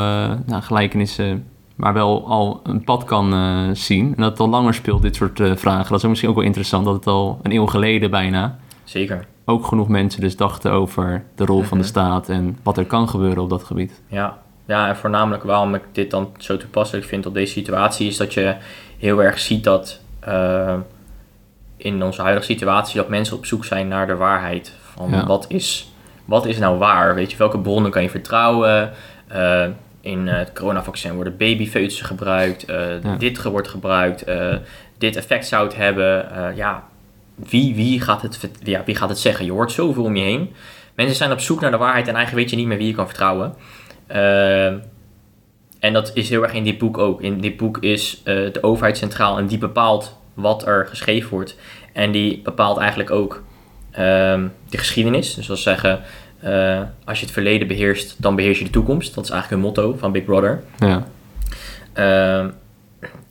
nou, 0.47 0.62
gelijkenissen 0.62 1.47
maar 1.76 1.92
wel 1.92 2.26
al 2.26 2.61
een 2.62 2.85
pad 2.85 3.04
kan 3.04 3.35
uh, 3.35 3.68
zien. 3.73 4.06
En 4.16 4.23
dat 4.23 4.30
het 4.30 4.40
al 4.40 4.49
langer 4.49 4.75
speelt, 4.75 5.02
dit 5.02 5.16
soort 5.16 5.38
uh, 5.38 5.56
vragen. 5.56 5.90
Dat 5.90 6.02
is 6.02 6.09
misschien 6.09 6.30
ook 6.30 6.37
wel 6.37 6.45
interessant, 6.45 6.85
dat 6.85 6.95
het 6.95 7.06
al 7.06 7.39
een 7.43 7.52
eeuw 7.52 7.67
geleden 7.67 8.10
bijna... 8.10 8.58
Zeker. 8.84 9.26
Ook 9.45 9.67
genoeg 9.67 9.89
mensen 9.89 10.21
dus 10.21 10.36
dachten 10.36 10.73
over 10.73 11.25
de 11.34 11.45
rol 11.45 11.54
mm-hmm. 11.54 11.69
van 11.69 11.78
de 11.78 11.84
staat 11.84 12.28
en 12.28 12.58
wat 12.62 12.78
er 12.78 12.84
kan 12.84 13.08
gebeuren 13.08 13.43
op 13.43 13.50
dat 13.50 13.65
gebied. 13.65 14.02
Ja. 14.08 14.39
ja, 14.67 14.89
en 14.89 14.97
voornamelijk 14.97 15.43
waarom 15.43 15.75
ik 15.75 15.82
dit 15.93 16.10
dan 16.10 16.28
zo 16.39 16.56
toepasselijk 16.56 17.06
vind 17.06 17.26
op 17.26 17.34
deze 17.34 17.52
situatie... 17.52 18.06
is 18.06 18.17
dat 18.17 18.34
je 18.34 18.56
heel 18.99 19.23
erg 19.23 19.39
ziet 19.39 19.65
dat 19.65 20.00
uh, 20.28 20.75
in 21.76 22.02
onze 22.02 22.23
huidige 22.23 22.47
situatie... 22.47 22.97
dat 22.97 23.08
mensen 23.08 23.36
op 23.36 23.47
zoek 23.47 23.65
zijn 23.65 23.89
naar 23.89 24.06
de 24.06 24.17
waarheid. 24.17 24.73
Van 24.80 25.10
ja. 25.10 25.26
wat, 25.26 25.45
is, 25.49 25.93
wat 26.25 26.47
is 26.47 26.58
nou 26.58 26.78
waar? 26.78 27.15
Weet 27.15 27.30
je, 27.30 27.36
welke 27.36 27.58
bronnen 27.58 27.91
kan 27.91 28.02
je 28.02 28.10
vertrouwen... 28.10 28.93
In 30.06 30.26
het 30.26 30.52
coronavaccin 30.52 31.14
worden 31.14 31.36
babyfoetussen 31.36 32.06
gebruikt. 32.06 32.64
Ja. 32.66 33.16
Dit 33.19 33.42
wordt 33.42 33.69
gebruikt. 33.69 34.28
Uh, 34.28 34.54
dit 34.99 35.16
effect 35.16 35.47
zou 35.47 35.66
het 35.66 35.76
hebben. 35.76 36.26
Ja, 36.56 36.84
wie, 37.34 37.75
wie, 37.75 38.00
gaat 38.00 38.23
het, 38.23 38.50
ja, 38.62 38.82
wie 38.84 38.95
gaat 38.95 39.08
het 39.08 39.19
zeggen? 39.19 39.45
Je 39.45 39.52
hoort 39.52 39.73
zoveel 39.73 40.04
om 40.04 40.16
je 40.16 40.23
heen. 40.23 40.54
Mensen 40.95 41.16
zijn 41.16 41.32
op 41.32 41.40
zoek 41.40 41.60
naar 41.60 41.71
de 41.71 41.76
waarheid 41.76 42.08
en 42.08 42.14
eigenlijk 42.14 42.45
weet 42.45 42.50
je 42.50 42.56
niet 42.56 42.66
meer 42.66 42.78
wie 42.78 42.86
je 42.86 42.95
kan 42.95 43.06
vertrouwen. 43.06 43.54
en 45.78 45.92
dat 45.92 46.10
is 46.14 46.28
heel 46.28 46.42
erg 46.42 46.52
in 46.52 46.64
dit 46.64 46.78
boek 46.78 46.99
ook. 46.99 47.23
In 47.23 47.40
dit 47.40 47.56
boek 47.56 47.78
is 47.78 48.23
de 48.25 48.58
overheid 48.60 48.97
centraal 48.97 49.38
en 49.38 49.47
die 49.47 49.58
bepaalt 49.58 50.16
wat 50.34 50.66
er 50.66 50.86
geschreven 50.86 51.30
wordt. 51.30 51.56
En 51.92 52.10
die 52.10 52.40
bepaalt 52.42 52.78
eigenlijk 52.78 53.10
ook 53.10 53.42
de 53.90 54.78
geschiedenis. 54.78 55.34
Dus 55.34 55.47
dat 55.47 55.58
zeggen, 55.58 56.00
uh, 56.47 56.80
als 57.04 57.19
je 57.19 57.25
het 57.25 57.35
verleden 57.35 57.69
beheerst, 57.69 58.23
dan 58.23 58.37
beheers 58.37 58.59
je 58.59 58.65
de 58.65 58.71
toekomst. 58.71 59.15
Dat 59.15 59.25
is 59.25 59.30
eigenlijk 59.30 59.63
een 59.63 59.69
motto 59.69 59.97
van 59.99 60.13
Big 60.13 60.25
Brother. 60.25 60.63
Ja. 60.78 61.06
Uh, 61.95 62.50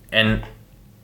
en 0.10 0.42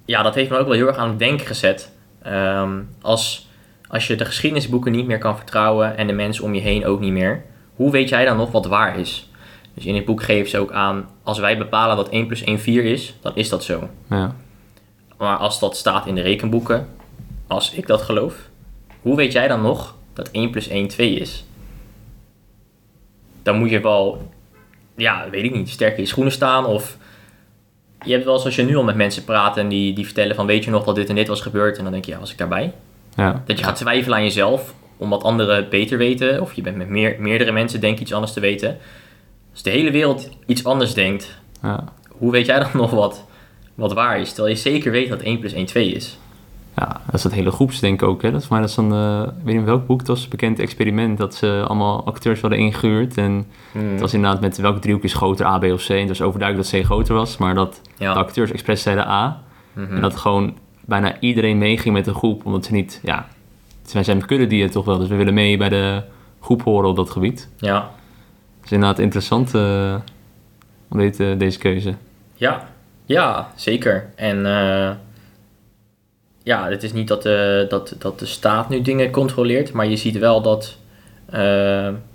ja, 0.06 0.22
dat 0.22 0.36
heeft 0.36 0.50
me 0.50 0.58
ook 0.58 0.68
wel 0.68 0.76
heel 0.76 0.88
erg 0.88 0.98
aan 0.98 1.10
het 1.10 1.20
denken 1.20 1.46
gezet. 1.46 1.92
Um, 2.28 2.90
als, 3.02 3.50
als 3.88 4.08
je 4.08 4.16
de 4.16 4.26
geschiedenisboeken 4.26 4.92
niet 4.92 5.08
meer 5.08 5.18
kan 5.18 5.38
vertrouwen 5.38 5.98
en 5.98 6.08
de 6.08 6.14
mensen 6.14 6.44
om 6.44 6.54
je 6.54 6.62
heen 6.62 6.86
ook 6.86 7.00
niet 7.00 7.12
meer, 7.12 7.44
hoe 7.76 7.92
weet 7.92 8.10
jij 8.10 8.26
dan 8.26 8.38
nog 8.38 8.52
wat 8.52 8.66
waar 8.66 9.00
is? 9.00 9.30
Dus 9.74 9.86
in 9.86 9.96
het 9.96 10.06
boek 10.06 10.24
geven 10.24 10.50
ze 10.50 10.60
ook 10.60 10.72
aan, 10.72 11.10
als 11.24 11.40
wij 11.40 11.58
bepalen 11.58 11.96
dat 11.96 12.10
1 12.10 12.28
plus 12.28 12.44
1 12.44 12.60
4 12.60 12.86
is, 12.86 13.16
dan 13.22 13.32
is 13.36 13.50
dat 13.50 13.64
zo. 13.64 13.90
Ja. 14.10 14.36
Maar 15.18 15.38
als 15.38 15.60
dat 15.60 15.78
staat 15.78 16.06
in 16.06 16.16
de 16.16 16.22
rekenboeken, 16.22 16.88
als 17.48 17.72
ik 17.72 17.88
dat 17.88 18.02
geloof, 18.02 18.36
hoe 19.02 19.16
weet 19.16 19.32
jij 19.32 19.48
dan 19.48 19.62
nog 19.62 19.96
dat 20.14 20.32
1 20.32 20.50
plus 20.50 20.68
1 20.68 20.88
2 20.88 21.14
is? 21.14 21.46
Dan 23.44 23.58
moet 23.58 23.70
je 23.70 23.82
wel, 23.82 24.32
ja, 24.96 25.30
weet 25.30 25.44
ik 25.44 25.54
niet, 25.54 25.70
sterk 25.70 25.96
in 25.96 26.04
je 26.04 26.08
schoenen 26.08 26.34
staan. 26.34 26.66
Of 26.66 26.98
je 28.04 28.12
hebt 28.12 28.26
wel 28.26 28.34
eens 28.34 28.46
als 28.46 28.56
je 28.56 28.64
nu 28.64 28.76
al 28.76 28.84
met 28.84 28.96
mensen 28.96 29.24
praat 29.24 29.58
en 29.58 29.68
die, 29.68 29.94
die 29.94 30.06
vertellen 30.06 30.36
van 30.36 30.46
weet 30.46 30.64
je 30.64 30.72
nog 30.72 30.84
dat 30.84 30.96
dit 30.96 31.10
en 31.10 31.16
dit 31.16 31.28
was 31.28 31.42
gebeurd. 31.42 31.78
En 31.78 31.84
dan 31.84 31.92
denk 31.92 32.06
je, 32.06 32.12
ja, 32.12 32.20
was 32.20 32.32
ik 32.32 32.38
daarbij? 32.38 32.74
Ja. 33.16 33.44
Dat 33.46 33.58
je 33.58 33.64
gaat 33.64 33.76
twijfelen 33.76 34.18
aan 34.18 34.24
jezelf, 34.24 34.74
omdat 34.98 35.24
anderen 35.24 35.70
beter 35.70 35.98
weten. 35.98 36.42
Of 36.42 36.54
je 36.54 36.62
bent 36.62 36.78
met 36.78 36.90
meer, 36.90 37.16
meerdere 37.20 37.52
mensen 37.52 37.82
denken 37.82 38.02
iets 38.02 38.14
anders 38.14 38.34
te 38.34 38.40
weten. 38.40 38.78
Als 39.52 39.62
de 39.62 39.70
hele 39.70 39.92
wereld 39.92 40.30
iets 40.46 40.66
anders 40.66 40.94
denkt, 40.94 41.38
ja. 41.62 41.84
hoe 42.10 42.32
weet 42.32 42.46
jij 42.46 42.60
dan 42.60 42.70
nog 42.84 42.92
wat, 42.92 43.26
wat 43.76 43.94
waar 43.94 44.20
is? 44.20 44.34
Terwijl 44.34 44.56
je 44.56 44.62
zeker 44.62 44.92
weet 44.92 45.10
dat 45.10 45.22
1 45.22 45.40
plus 45.40 45.54
1 45.54 45.66
2 45.66 45.92
is. 45.92 46.18
Ja, 46.76 47.02
dat 47.06 47.14
is 47.14 47.24
het 47.24 47.34
hele 47.34 47.52
groepsdenken 47.52 48.08
ook. 48.08 48.22
Hè? 48.22 48.32
Dat 48.32 48.42
is, 48.42 48.48
maar 48.48 48.60
dat 48.60 48.70
is 48.70 48.76
dan, 48.76 48.94
uh, 48.94 49.22
ik 49.24 49.44
weet 49.44 49.56
niet 49.56 49.66
welk 49.66 49.86
boek, 49.88 50.00
het 50.00 50.08
was 50.08 50.24
een 50.24 50.30
bekend 50.30 50.60
experiment 50.60 51.18
dat 51.18 51.36
ze 51.36 51.64
allemaal 51.68 52.06
acteurs 52.06 52.42
hadden 52.42 52.60
ingehuurd. 52.60 53.18
En 53.18 53.48
Hmm. 53.72 53.92
het 53.92 54.00
was 54.00 54.14
inderdaad 54.14 54.42
met 54.42 54.58
welke 54.58 54.80
driehoek 54.80 55.04
is 55.04 55.14
groter, 55.14 55.46
A, 55.46 55.58
B 55.60 55.64
of 55.64 55.86
C. 55.86 55.90
En 55.90 55.98
het 56.00 56.08
was 56.08 56.22
overduidelijk 56.22 56.70
dat 56.72 56.82
C 56.82 56.86
groter 56.86 57.16
was, 57.16 57.38
maar 57.38 57.56
dat 57.56 57.82
Ja. 57.98 58.14
de 58.14 58.20
acteurs 58.20 58.52
expres 58.52 58.82
zeiden 58.82 59.08
A. 59.08 59.42
Mhm. 59.74 59.96
En 59.96 60.02
dat 60.02 60.16
gewoon 60.16 60.58
bijna 60.86 61.20
iedereen 61.20 61.58
meeging 61.58 61.94
met 61.96 62.06
de 62.06 62.14
groep, 62.14 62.46
omdat 62.46 62.66
ze 62.66 62.72
niet, 62.74 63.00
ja, 63.04 63.28
wij 63.94 64.04
zijn 64.04 64.26
kuddendieren 64.26 64.72
toch 64.72 64.86
wel, 64.86 64.98
dus 64.98 65.08
we 65.08 65.16
willen 65.16 65.34
mee 65.34 65.58
bij 65.58 65.70
de 65.70 66.04
groep 66.42 66.64
horen 66.64 66.90
op 66.90 66.96
dat 66.96 67.10
gebied. 67.10 67.50
Ja, 67.58 67.76
Het 68.56 68.66
is 68.66 68.72
inderdaad 68.72 69.00
interessant 69.00 69.56
eh, 69.56 69.96
om 70.90 70.98
deze, 70.98 71.36
deze 71.38 71.60
keuze. 71.60 71.94
ja, 72.36 72.68
ja, 73.06 73.48
zeker. 73.56 74.10
En 74.16 74.46
eh, 74.46 74.92
ja, 76.44 76.70
het 76.70 76.84
is 76.84 76.94
niet 76.94 77.08
dat 77.08 77.22
de, 77.22 77.66
dat, 77.70 77.96
dat 77.98 78.20
de 78.20 78.26
staat 78.26 78.70
nu 78.70 78.82
dingen 78.82 79.12
controleert, 79.12 79.72
maar 79.72 79.88
je 79.88 79.96
ziet 79.96 80.18
wel 80.18 80.42
dat 80.42 80.78
eh, 81.26 81.40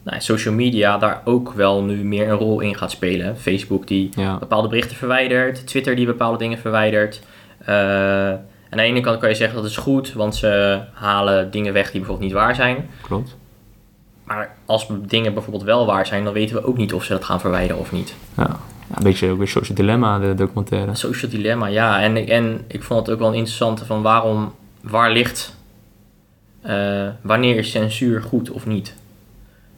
nou, 0.03 0.19
social 0.19 0.55
media 0.55 0.99
daar 0.99 1.23
ook 1.25 1.53
wel 1.53 1.83
nu 1.83 2.05
meer 2.05 2.29
een 2.29 2.37
rol 2.37 2.61
in 2.61 2.77
gaat 2.77 2.91
spelen. 2.91 3.37
Facebook 3.37 3.87
die 3.87 4.11
Ja, 4.17 4.39
bepaalde 4.39 4.69
berichten 4.69 4.97
verwijdert, 4.97 5.67
Twitter 5.67 5.97
die 5.97 6.07
bepaalde 6.07 6.39
dingen 6.39 6.59
verwijdert. 6.59 7.21
Eh, 7.59 7.75
aan 8.71 8.77
de 8.79 8.83
ene 8.83 9.01
kant 9.01 9.19
kan 9.19 9.29
je 9.29 9.35
zeggen 9.35 9.57
dat 9.57 9.71
is 9.71 9.77
goed, 9.77 10.13
want 10.13 10.37
ze 10.37 10.81
halen 10.93 11.51
dingen 11.51 11.73
weg 11.73 11.91
die 11.91 12.01
bijvoorbeeld 12.01 12.29
niet 12.29 12.39
waar 12.39 12.55
zijn. 12.55 12.89
klopt. 13.03 13.37
Maar 14.25 14.57
als 14.65 14.87
dingen 15.07 15.35
bijvoorbeeld 15.35 15.65
wel 15.65 15.87
waar 15.87 16.07
zijn, 16.07 16.25
dan 16.25 16.33
weten 16.33 16.57
we 16.57 16.65
ook 16.65 16.77
niet 16.77 16.93
of 16.93 17.05
ze 17.05 17.13
dat 17.13 17.25
gaan 17.25 17.41
verwijderen 17.41 17.81
of 17.81 17.93
niet. 17.93 18.15
Ja. 18.37 18.57
Een 18.95 19.03
beetje 19.03 19.31
ook 19.31 19.39
weer 19.39 19.49
Social 19.49 19.77
Dilemma, 19.77 20.19
de 20.19 20.35
documentaire. 20.35 20.95
Social 20.95 21.31
dilemma, 21.31 21.67
ja. 21.67 22.03
En, 22.03 22.17
ik- 22.17 22.29
en 22.29 22.65
ik 22.67 22.83
vond 22.83 23.01
het 23.07 23.11
ook 23.15 23.19
wel 23.21 23.29
een 23.29 23.35
interessante 23.35 23.85
van 23.85 24.03
waarom, 24.03 24.55
waar 24.81 25.11
ligt, 25.13 25.57
eh, 26.61 27.09
wanneer 27.21 27.57
is 27.57 27.71
censuur 27.71 28.23
goed 28.23 28.51
of 28.51 28.67
niet? 28.67 28.95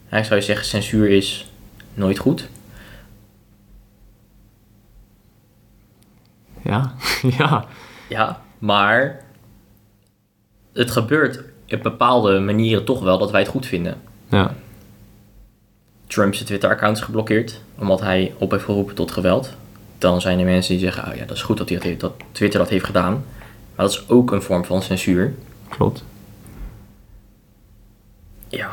Hij 0.05 0.23
zou 0.23 0.35
je 0.39 0.45
zeggen, 0.45 0.65
censuur 0.65 1.09
is 1.09 1.51
nooit 1.93 2.17
goed. 2.17 2.49
Ja, 6.63 6.93
ja. 7.37 7.65
Ja, 8.09 8.41
maar 8.59 9.23
het 10.73 10.91
gebeurt 10.91 11.43
op 11.69 11.83
bepaalde 11.83 12.39
manieren 12.39 12.85
toch 12.85 13.01
wel 13.01 13.17
dat 13.17 13.31
wij 13.31 13.39
het 13.41 13.49
goed 13.49 13.65
vinden. 13.65 14.01
Ja, 14.29 14.53
Trump 16.09 16.33
zijn 16.33 16.45
Twitter-account 16.45 16.97
is 16.97 17.03
geblokkeerd 17.03 17.61
omdat 17.77 17.99
hij 18.01 18.33
op 18.37 18.51
heeft 18.51 18.63
geroepen 18.63 18.95
tot 18.95 19.11
geweld. 19.11 19.53
Dan 19.97 20.21
zijn 20.21 20.39
er 20.39 20.45
mensen 20.45 20.73
die 20.73 20.83
zeggen, 20.83 21.11
oh 21.11 21.15
ja, 21.15 21.25
dat 21.25 21.35
is 21.35 21.41
goed 21.41 21.57
dat, 21.57 21.69
hij 21.69 21.77
dat, 21.77 21.87
heeft, 21.87 21.99
dat 21.99 22.13
Twitter 22.31 22.59
dat 22.59 22.69
heeft 22.69 22.85
gedaan. 22.85 23.25
Maar 23.75 23.85
dat 23.85 23.91
is 23.91 24.09
ook 24.09 24.31
een 24.31 24.41
vorm 24.41 24.65
van 24.65 24.81
censuur. 24.81 25.33
klopt. 25.69 26.03
Ja. 28.47 28.71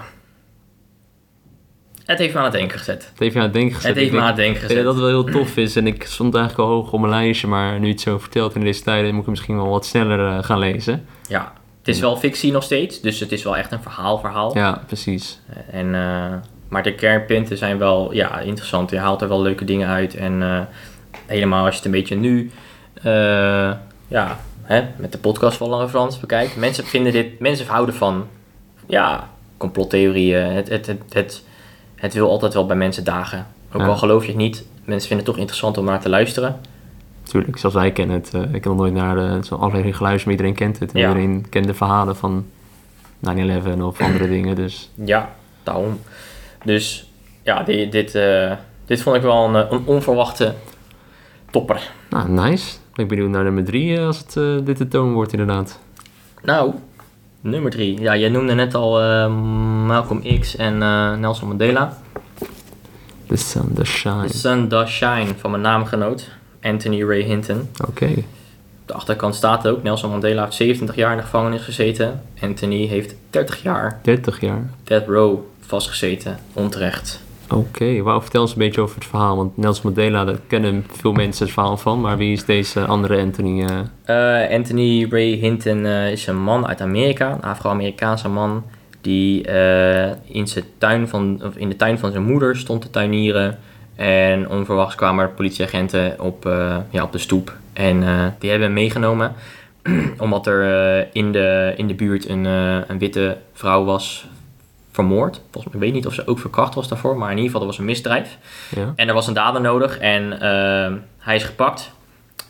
Het 2.04 2.18
heeft 2.18 2.32
me 2.32 2.38
aan 2.38 2.44
het 2.44 2.54
denken 2.54 2.78
gezet. 2.78 3.08
Het 3.10 3.18
heeft 3.18 3.32
je 3.32 3.38
aan 3.38 3.44
het 3.44 3.54
denken 3.54 3.74
gezet. 3.74 3.88
Het 3.88 3.98
heeft 3.98 4.10
Ik 4.12 4.16
me 4.16 4.20
aan 4.20 4.26
het 4.26 4.36
denken 4.36 4.60
gezet. 4.60 4.84
dat 4.84 4.94
het 4.94 5.02
wel 5.02 5.22
heel 5.22 5.24
tof 5.24 5.56
is 5.56 5.76
en 5.76 5.86
ik 5.86 6.04
stond 6.04 6.34
eigenlijk 6.34 6.68
al 6.68 6.74
hoog 6.74 6.92
op 6.92 7.00
mijn 7.00 7.12
lijstje, 7.12 7.46
maar 7.46 7.80
nu 7.80 7.88
het 7.88 8.00
zo 8.00 8.18
vertelt 8.18 8.54
in 8.54 8.60
deze 8.60 8.82
tijden 8.82 9.10
moet 9.10 9.18
ik 9.18 9.24
hem 9.24 9.30
misschien 9.30 9.56
wel 9.56 9.68
wat 9.68 9.86
sneller 9.86 10.36
eh, 10.36 10.44
gaan 10.44 10.58
lezen. 10.58 11.06
Ja, 11.28 11.52
het 11.78 11.88
is 11.88 12.00
wel 12.00 12.16
fictie 12.16 12.52
nog 12.52 12.62
steeds, 12.62 13.00
dus 13.00 13.20
het 13.20 13.32
is 13.32 13.42
wel 13.42 13.56
echt 13.56 13.72
een 13.72 13.82
verhaal 13.82 14.18
verhaal. 14.18 14.54
Ja, 14.56 14.82
precies. 14.86 15.40
En, 15.70 15.94
eh, 15.94 16.34
maar 16.68 16.82
de 16.82 16.94
kernpunten 16.94 17.56
zijn 17.58 17.78
wel 17.78 18.12
ja, 18.14 18.38
interessant. 18.40 18.90
Je 18.90 18.98
haalt 18.98 19.22
er 19.22 19.28
wel 19.28 19.42
leuke 19.42 19.64
dingen 19.64 19.88
uit. 19.88 20.14
En 20.14 20.42
eh, 20.42 20.60
helemaal 21.26 21.60
als 21.64 21.70
je 21.70 21.76
het 21.76 21.84
een 21.84 21.90
beetje 22.00 22.16
nu 22.16 22.50
eh, 23.02 23.72
ja, 24.08 24.40
hè, 24.62 24.82
met 24.96 25.12
de 25.12 25.18
podcast 25.18 25.56
van 25.56 25.68
Lange 25.68 25.88
Frans 25.88 26.20
bekijkt. 26.20 26.56
Mensen 26.56 26.84
vinden 26.84 27.12
dit, 27.12 27.40
mensen 27.40 27.66
houden 27.66 27.94
van 27.94 28.26
ja, 28.86 29.28
complottheorieën. 29.56 30.42
Het, 30.52 30.68
het, 30.68 30.86
het, 30.86 31.00
het, 31.12 31.42
het 31.94 32.14
wil 32.14 32.30
altijd 32.30 32.54
wel 32.54 32.66
bij 32.66 32.76
mensen 32.76 33.04
dagen. 33.04 33.46
Ook 33.72 33.80
Ja. 33.80 33.86
al 33.86 33.96
geloof 33.96 34.22
je 34.22 34.28
het 34.28 34.36
niet, 34.40 34.64
mensen 34.84 35.08
vinden 35.08 35.16
het 35.16 35.26
toch 35.26 35.36
interessant 35.36 35.78
om 35.78 35.84
naar 35.84 36.00
te 36.00 36.08
luisteren. 36.08 36.56
Tuurlijk, 37.22 37.56
zoals 37.58 37.74
wij 37.74 37.90
kennen 37.92 38.16
het. 38.16 38.34
eh, 38.34 38.40
ik 38.42 38.52
heb 38.52 38.64
nog 38.64 38.76
nooit 38.76 38.92
naar 38.94 39.14
de, 39.14 39.38
zo'n 39.42 39.58
aflevering 39.58 39.96
geluisterd, 39.96 40.24
maar 40.24 40.34
iedereen 40.46 40.54
kent 40.54 40.78
het. 40.78 40.92
En 40.92 41.00
Ja. 41.00 41.08
iedereen 41.08 41.46
kent 41.50 41.66
de 41.66 41.74
verhalen 41.74 42.16
van 42.16 42.44
9-11 43.20 43.82
of 43.82 44.00
andere 44.00 44.28
dingen, 44.36 44.56
dus 44.56 44.90
Ja, 44.94 45.30
daarom. 45.62 46.00
Dus 46.66 47.10
ja, 47.42 47.62
dit, 47.62 47.92
dit, 47.92 48.14
eh, 48.14 48.52
dit 48.84 49.02
vond 49.02 49.16
ik 49.16 49.22
wel 49.22 49.44
een, 49.44 49.56
eh, 49.56 49.70
een 49.70 49.82
onverwachte 49.86 50.54
topper. 51.50 51.90
nou, 52.10 52.30
nice. 52.30 52.74
Ik 52.74 52.94
ben 52.96 53.16
benieuwd 53.16 53.30
naar 53.30 53.44
nummer 53.44 53.64
3 53.64 54.00
als 54.00 54.18
het 54.18 54.36
eh, 54.36 54.56
dit 54.64 54.78
de 54.78 54.88
toon 54.88 55.12
wordt 55.12 55.32
inderdaad. 55.32 55.78
Nou, 56.42 56.74
nummer 57.40 57.70
drie. 57.70 58.00
Ja, 58.00 58.16
jij 58.16 58.28
noemde 58.28 58.54
net 58.54 58.74
al 58.74 59.02
eh, 59.02 59.34
Malcolm 59.86 60.22
X 60.40 60.56
en 60.56 60.82
eh, 60.82 61.14
Nelson 61.14 61.48
Mandela. 61.48 61.98
The 63.26 63.36
Sun, 63.36 63.72
The 63.74 63.84
Shine. 63.84 64.26
The 64.26 64.38
Sun 64.38 64.68
Does 64.68 64.90
Shine 64.90 65.26
van 65.36 65.50
mijn 65.50 65.62
naamgenoot, 65.62 66.28
Anthony 66.62 67.02
Ray 67.02 67.22
Hinton. 67.22 67.68
Oké, 67.88 68.14
de 68.86 68.92
achterkant 68.92 69.34
staat 69.34 69.68
ook, 69.68 69.82
Nelson 69.82 70.10
Mandela 70.10 70.42
heeft 70.44 70.56
27 70.56 70.96
jaar 70.96 71.10
in 71.10 71.16
de 71.16 71.22
gevangenis 71.22 71.62
gezeten. 71.62 72.22
Anthony 72.40 72.86
heeft 72.86 73.14
30 73.30 73.62
jaar 73.62 73.98
30 74.02 74.40
jaar. 74.40 74.70
death 74.84 75.06
row 75.06 75.38
vastgezeten, 75.60 76.38
onterecht. 76.52 77.24
Oké, 77.50 78.02
wauw, 78.02 78.20
vertel 78.20 78.42
eens 78.42 78.52
een 78.52 78.58
beetje 78.58 78.80
over 78.80 78.94
het 78.94 79.04
verhaal. 79.04 79.36
Want 79.36 79.56
Nelson 79.56 79.82
Mandela, 79.84 80.24
daar 80.24 80.38
kennen 80.46 80.86
veel 80.92 81.12
mensen 81.12 81.44
het 81.44 81.54
verhaal 81.54 81.76
van. 81.76 82.00
Maar 82.00 82.16
wie 82.16 82.32
is 82.32 82.44
deze 82.44 82.84
andere 82.84 83.20
Anthony? 83.20 83.64
eh? 83.64 84.44
Eh, 84.44 84.50
Anthony 84.56 85.06
Ray 85.10 85.30
Hinton 85.30 85.86
eh, 85.86 86.10
is 86.10 86.26
een 86.26 86.42
man 86.42 86.66
uit 86.66 86.80
Amerika, 86.80 87.32
een 87.32 87.42
Afro-Amerikaanse 87.42 88.28
man, 88.28 88.64
die 89.00 89.40
in, 90.26 90.48
zijn 90.48 90.64
tuin 90.78 91.08
van, 91.08 91.40
of 91.44 91.56
in 91.56 91.68
de 91.68 91.76
tuin 91.76 91.98
van 91.98 92.10
zijn 92.10 92.24
moeder 92.24 92.56
stond 92.56 92.82
te 92.82 92.90
tuinieren. 92.90 93.58
En 93.96 94.48
onverwachts 94.48 94.94
kwamen 94.94 95.24
er 95.24 95.30
politieagenten 95.30 96.20
op, 96.20 96.44
ja, 96.90 97.02
op 97.02 97.12
de 97.12 97.18
stoep. 97.18 97.56
En 97.76 98.02
eh, 98.02 98.26
die 98.38 98.50
hebben 98.50 98.68
hem 98.68 98.76
meegenomen, 98.76 99.34
omdat 100.18 100.46
er 100.46 100.62
eh, 100.62 101.06
in, 101.12 101.32
de, 101.32 101.74
in 101.76 101.86
de 101.86 101.94
buurt 101.94 102.28
een, 102.28 102.46
eh, 102.46 102.78
een 102.86 102.98
witte 102.98 103.36
vrouw 103.52 103.84
was 103.84 104.26
vermoord. 104.92 105.40
Volgens 105.50 105.64
mij, 105.64 105.74
ik 105.74 105.80
weet 105.80 105.92
niet 105.92 106.06
of 106.06 106.14
ze 106.14 106.26
ook 106.26 106.38
verkracht 106.38 106.74
was 106.74 106.88
daarvoor, 106.88 107.16
maar 107.16 107.30
in 107.30 107.36
ieder 107.36 107.50
geval, 107.50 107.60
er 107.60 107.66
was 107.66 107.78
een 107.78 107.84
misdrijf. 107.84 108.38
ja? 108.76 108.92
En 108.96 109.08
er 109.08 109.14
was 109.14 109.26
een 109.26 109.34
dader 109.34 109.60
nodig 109.60 109.98
en 109.98 110.40
ehm, 110.40 110.94
hij 111.18 111.36
is 111.36 111.44
gepakt. 111.44 111.92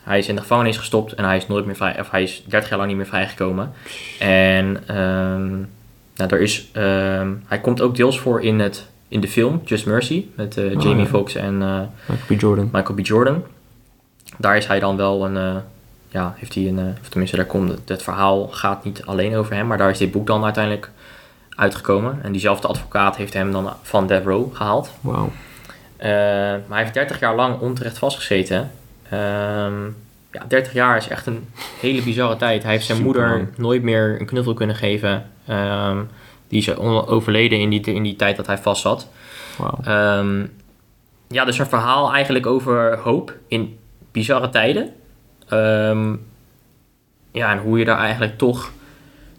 Hij 0.03 0.19
is 0.19 0.29
in 0.29 0.35
de 0.35 0.41
gevangenis 0.41 0.77
gestopt 0.77 1.13
en 1.13 1.25
hij 1.25 1.37
is 1.37 1.47
nooit 1.47 1.67
meer 1.67 1.77
vrij, 1.77 2.01
of 2.01 2.11
hij 2.11 2.23
is 2.23 2.45
30 2.47 2.69
jaar 2.69 2.79
lang 2.79 2.91
niet 2.91 2.99
meer 2.99 3.09
vrijgekomen. 3.09 3.73
En 4.19 4.83
ehm, 4.87 5.51
nou, 6.17 6.31
er 6.31 6.41
is, 6.41 6.69
ehm, 6.73 7.33
hij 7.47 7.61
komt 7.61 7.81
ook 7.81 7.97
deels 7.97 8.21
voor 8.21 8.43
in, 8.43 8.59
het, 8.59 8.89
in 9.09 9.21
de 9.21 9.29
film 9.29 9.61
Just 9.65 9.87
Mercy 9.87 10.27
met 10.35 10.59
Oh, 10.59 10.83
Jamie 10.83 11.05
ja. 11.05 11.07
Foxx 11.07 11.35
en 11.35 11.59
Michael 11.59 12.37
B. 12.37 12.41
Jordan. 12.41 12.69
Michael 12.73 12.95
B. 12.95 13.07
Jordan. 13.07 13.45
Daar 14.37 14.57
is 14.57 14.67
hij 14.67 14.81
dan 14.81 14.97
wel 14.97 15.25
een, 15.25 15.37
eh, 15.37 15.57
ja, 16.09 16.35
heeft 16.37 16.55
hij 16.55 16.69
een, 16.69 16.79
eh, 16.79 16.85
of 17.01 17.09
tenminste 17.09 17.37
daar 17.37 17.47
komt, 17.47 17.71
het, 17.71 17.89
het 17.89 18.03
verhaal 18.03 18.49
gaat 18.49 18.85
niet 18.85 19.03
alleen 19.05 19.37
over 19.37 19.55
hem, 19.55 19.67
maar 19.67 19.79
daar 19.79 19.91
is 19.91 19.99
dit 19.99 20.11
boek 20.11 20.27
dan 20.27 20.45
uiteindelijk 20.45 20.91
uitgekomen. 21.57 22.19
En 22.23 22.33
diezelfde 22.33 22.69
advocaat 22.69 23.17
heeft 23.17 23.33
hem 23.33 23.53
dan 23.53 23.73
van 23.83 24.07
Death 24.07 24.25
Row 24.25 24.55
gehaald. 24.55 24.91
Wauw. 25.01 25.33
Uh, 25.99 26.07
maar 26.07 26.63
hij 26.69 26.81
heeft 26.83 26.95
30 26.95 27.21
jaar 27.21 27.35
lang 27.35 27.61
onterecht 27.61 27.99
vastgezeten. 27.99 28.71
Ehm, 29.11 29.85
ja, 30.33 30.45
30 30.49 30.73
jaar 30.73 30.97
is 30.97 31.09
echt 31.09 31.27
een 31.27 31.49
hele 31.81 32.03
bizarre 32.03 32.37
tijd. 32.37 32.63
Hij 32.63 32.73
heeft 32.73 32.85
zijn 32.85 32.99
Super 32.99 33.29
moeder 33.29 33.49
nooit 33.57 33.83
meer 33.83 34.21
een 34.21 34.27
knuffel 34.27 34.55
kunnen 34.55 34.77
geven. 34.77 35.31
Ehm, 35.47 36.03
die 36.49 36.59
is 36.59 36.77
overleden 36.77 37.61
in 37.61 37.71
die, 37.71 37.81
in 37.81 38.03
die 38.03 38.17
tijd 38.17 38.37
dat 38.37 38.47
hij 38.47 38.59
vast 38.59 38.83
zat. 38.83 39.09
Wauw. 39.59 39.79
Ehm, 39.85 40.47
ja, 41.29 41.45
dus 41.45 41.59
een 41.59 41.67
verhaal 41.67 42.13
eigenlijk 42.13 42.47
over 42.47 42.99
hoop 42.99 43.35
in 43.49 43.79
bizarre 44.17 44.49
tijden. 44.49 44.93
Ehm, 45.49 46.15
ja, 47.31 47.53
en 47.53 47.59
hoe 47.59 47.79
je 47.79 47.85
daar 47.85 47.99
eigenlijk 47.99 48.39
toch 48.39 48.73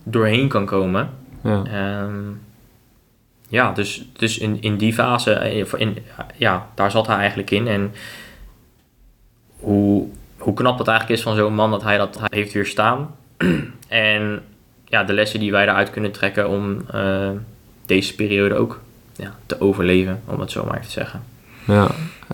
doorheen 0.03 0.47
kan 0.47 0.65
komen. 0.65 1.09
Ja. 1.43 1.63
Ehm, 1.63 2.23
ja, 3.49 3.71
dus, 3.71 4.09
dus 4.13 4.37
in, 4.37 4.61
in 4.61 4.77
die 4.77 4.93
fase, 4.93 5.33
eh, 5.33 5.65
in, 5.77 5.97
ja, 6.35 6.67
daar 6.75 6.91
zat 6.91 7.07
hij 7.07 7.17
eigenlijk 7.17 7.51
in. 7.51 7.67
En 7.67 7.93
hoe, 9.59 10.07
hoe 10.37 10.53
knap 10.53 10.77
het 10.77 10.87
eigenlijk 10.87 11.19
is 11.19 11.25
van 11.25 11.35
zo'n 11.35 11.53
man 11.53 11.71
dat 11.71 11.83
hij 11.83 11.97
dat 11.97 12.19
heeft 12.23 12.53
weerstaan. 12.53 13.15
en 13.87 14.43
ja, 14.85 15.03
de 15.03 15.13
lessen 15.13 15.39
die 15.39 15.51
wij 15.51 15.65
daaruit 15.65 15.89
kunnen 15.89 16.11
trekken 16.11 16.49
om 16.49 16.81
eh, 16.91 17.29
deze 17.85 18.15
periode 18.15 18.55
ook 18.55 18.81
ja, 19.15 19.35
te 19.45 19.61
overleven, 19.61 20.21
om 20.25 20.39
het 20.39 20.51
zo 20.51 20.63
maar 20.65 20.73
even 20.73 20.85
te 20.85 20.91
zeggen. 20.91 21.21
Ja. 21.67 21.89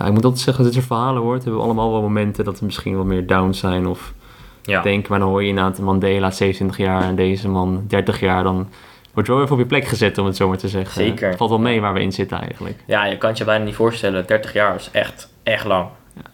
ik 0.05 0.11
moet 0.11 0.25
altijd 0.25 0.43
zeggen, 0.43 0.63
dat 0.63 0.73
dit 0.73 0.83
soort 0.83 0.97
verhalen 0.97 1.21
hoort, 1.21 1.43
hebben 1.43 1.59
we 1.59 1.65
allemaal 1.65 1.91
wel 1.91 2.01
momenten 2.01 2.43
dat 2.45 2.59
we 2.59 2.65
misschien 2.65 2.95
wel 2.95 3.05
meer 3.05 3.27
down 3.27 3.51
zijn 3.51 3.87
of 3.87 4.13
ja. 4.61 4.81
denken, 4.81 5.09
maar 5.09 5.19
dan 5.19 5.29
hoor 5.29 5.41
je 5.41 5.49
inderdaad 5.49 5.79
Mandela 5.79 6.31
27 6.31 6.77
jaar 6.77 7.03
en 7.03 7.15
deze 7.15 7.49
man 7.49 7.83
30 7.87 8.19
jaar, 8.19 8.43
dan 8.43 8.69
wordt 9.13 9.27
je 9.29 9.35
wel 9.35 9.43
even 9.43 9.55
op 9.55 9.61
je 9.61 9.67
plek 9.67 9.85
gezet, 9.85 10.17
om 10.17 10.25
het 10.25 10.35
zo 10.35 10.47
maar 10.47 10.57
te 10.57 10.67
zeggen. 10.67 10.93
Zeker. 10.93 11.37
Valt 11.37 11.49
wel 11.49 11.59
mee 11.59 11.81
waar 11.81 11.93
we 11.93 12.01
in 12.01 12.11
zitten 12.11 12.39
eigenlijk. 12.39 12.83
Ja, 12.85 13.05
je 13.05 13.17
kan 13.17 13.29
het 13.29 13.37
je 13.37 13.43
bijna 13.43 13.65
niet 13.65 13.75
voorstellen. 13.75 14.27
30 14.27 14.53
jaar 14.53 14.75
is 14.75 14.89
echt, 14.91 15.33
echt 15.43 15.65
lang. 15.65 15.87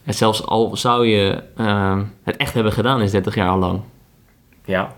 En 0.03 0.13
zelfs 0.13 0.45
al 0.45 0.77
zou 0.77 1.07
je 1.07 1.43
ehm, 1.55 2.03
het 2.23 2.37
echt 2.37 2.53
hebben 2.53 2.73
gedaan, 2.73 3.01
is 3.01 3.11
30 3.11 3.35
jaar 3.35 3.49
al 3.49 3.57
lang. 3.57 3.81
Ja. 4.65 4.93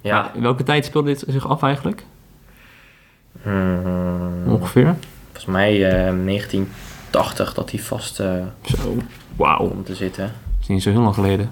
ja. 0.00 0.30
In 0.34 0.42
welke 0.42 0.62
tijd 0.62 0.84
speelde 0.84 1.08
dit 1.08 1.24
zich 1.28 1.48
af 1.48 1.62
eigenlijk? 1.62 2.04
Mm-hmm. 3.42 4.52
Ongeveer? 4.52 4.96
Volgens 5.24 5.46
mij 5.46 5.90
eh, 5.90 6.12
19 6.12 6.68
80 7.10 7.54
dat 7.54 7.70
hij 7.70 7.80
vast 7.80 8.20
uh, 8.20 8.32
zo. 8.62 8.96
wow 9.36 9.72
om 9.72 9.84
te 9.84 9.94
zitten. 9.94 10.24
Dat 10.24 10.60
is 10.60 10.66
niet 10.68 10.82
zo 10.82 10.90
heel 10.90 11.00
lang 11.00 11.14
geleden. 11.14 11.50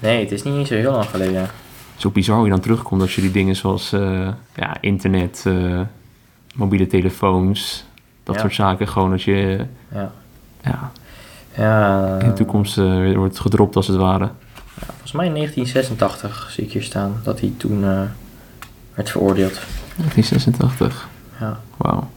Nee, 0.00 0.20
het 0.20 0.32
is 0.32 0.42
niet 0.42 0.66
zo 0.66 0.74
heel 0.74 0.92
lang 0.92 1.04
geleden. 1.04 1.48
Zo 1.96 2.10
bizar 2.10 2.36
hoe 2.36 2.44
je 2.44 2.50
dan 2.50 2.60
terugkomt 2.60 3.00
als 3.00 3.14
je 3.14 3.20
die 3.20 3.30
dingen 3.30 3.56
zoals 3.56 3.92
eh, 3.92 4.28
ja, 4.54 4.76
internet, 4.80 5.42
eh, 5.46 5.80
mobiele 6.54 6.86
telefoons, 6.86 7.84
dat 8.22 8.40
soort 8.40 8.54
zaken. 8.54 8.88
Gewoon 8.88 9.12
als 9.12 9.24
je 9.24 9.66
ja. 9.92 10.12
Ja, 10.62 10.90
ja 11.54 12.18
in 12.18 12.28
de 12.28 12.34
toekomst 12.34 12.76
wordt 13.14 13.40
gedropt 13.40 13.76
als 13.76 13.86
het 13.86 13.96
ware. 13.96 14.30
volgens 14.74 15.12
mij 15.12 15.26
in 15.26 15.32
1986 15.32 16.50
zie 16.50 16.64
ik 16.64 16.72
hier 16.72 16.82
staan 16.82 17.20
dat 17.22 17.40
hij 17.40 17.52
toen 17.56 17.80
werd 18.94 19.10
veroordeeld. 19.10 19.60
1986. 19.96 21.08
Ja. 21.40 21.60
Wauw 21.76 22.08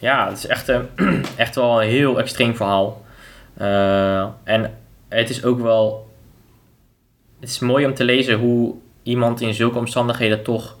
ja 0.00 0.28
het 0.28 0.38
is 0.38 0.46
echt, 0.46 0.68
eh, 0.68 0.80
echt 1.36 1.54
wel 1.54 1.82
een 1.82 1.88
heel 1.88 2.18
extreem 2.18 2.56
verhaal. 2.56 3.02
Eh, 3.56 4.26
en 4.44 4.74
het 5.08 5.30
is 5.30 5.44
ook 5.44 5.60
wel... 5.60 6.08
Het 7.40 7.48
is 7.48 7.58
mooi 7.58 7.86
om 7.86 7.94
te 7.94 8.04
lezen 8.04 8.38
hoe 8.38 8.74
iemand 9.02 9.40
in 9.40 9.54
zulke 9.54 9.78
omstandigheden 9.78 10.42
toch 10.42 10.76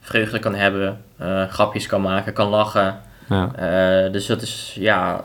vreugde 0.00 0.38
kan 0.38 0.54
hebben, 0.54 1.02
eh, 1.16 1.48
grapjes 1.48 1.86
kan 1.86 2.00
maken, 2.00 2.32
kan 2.32 2.48
lachen. 2.48 3.00
Ja. 3.28 4.08
Dus 4.08 4.26
dat 4.26 4.42
is 4.42 4.76
ja, 4.78 5.22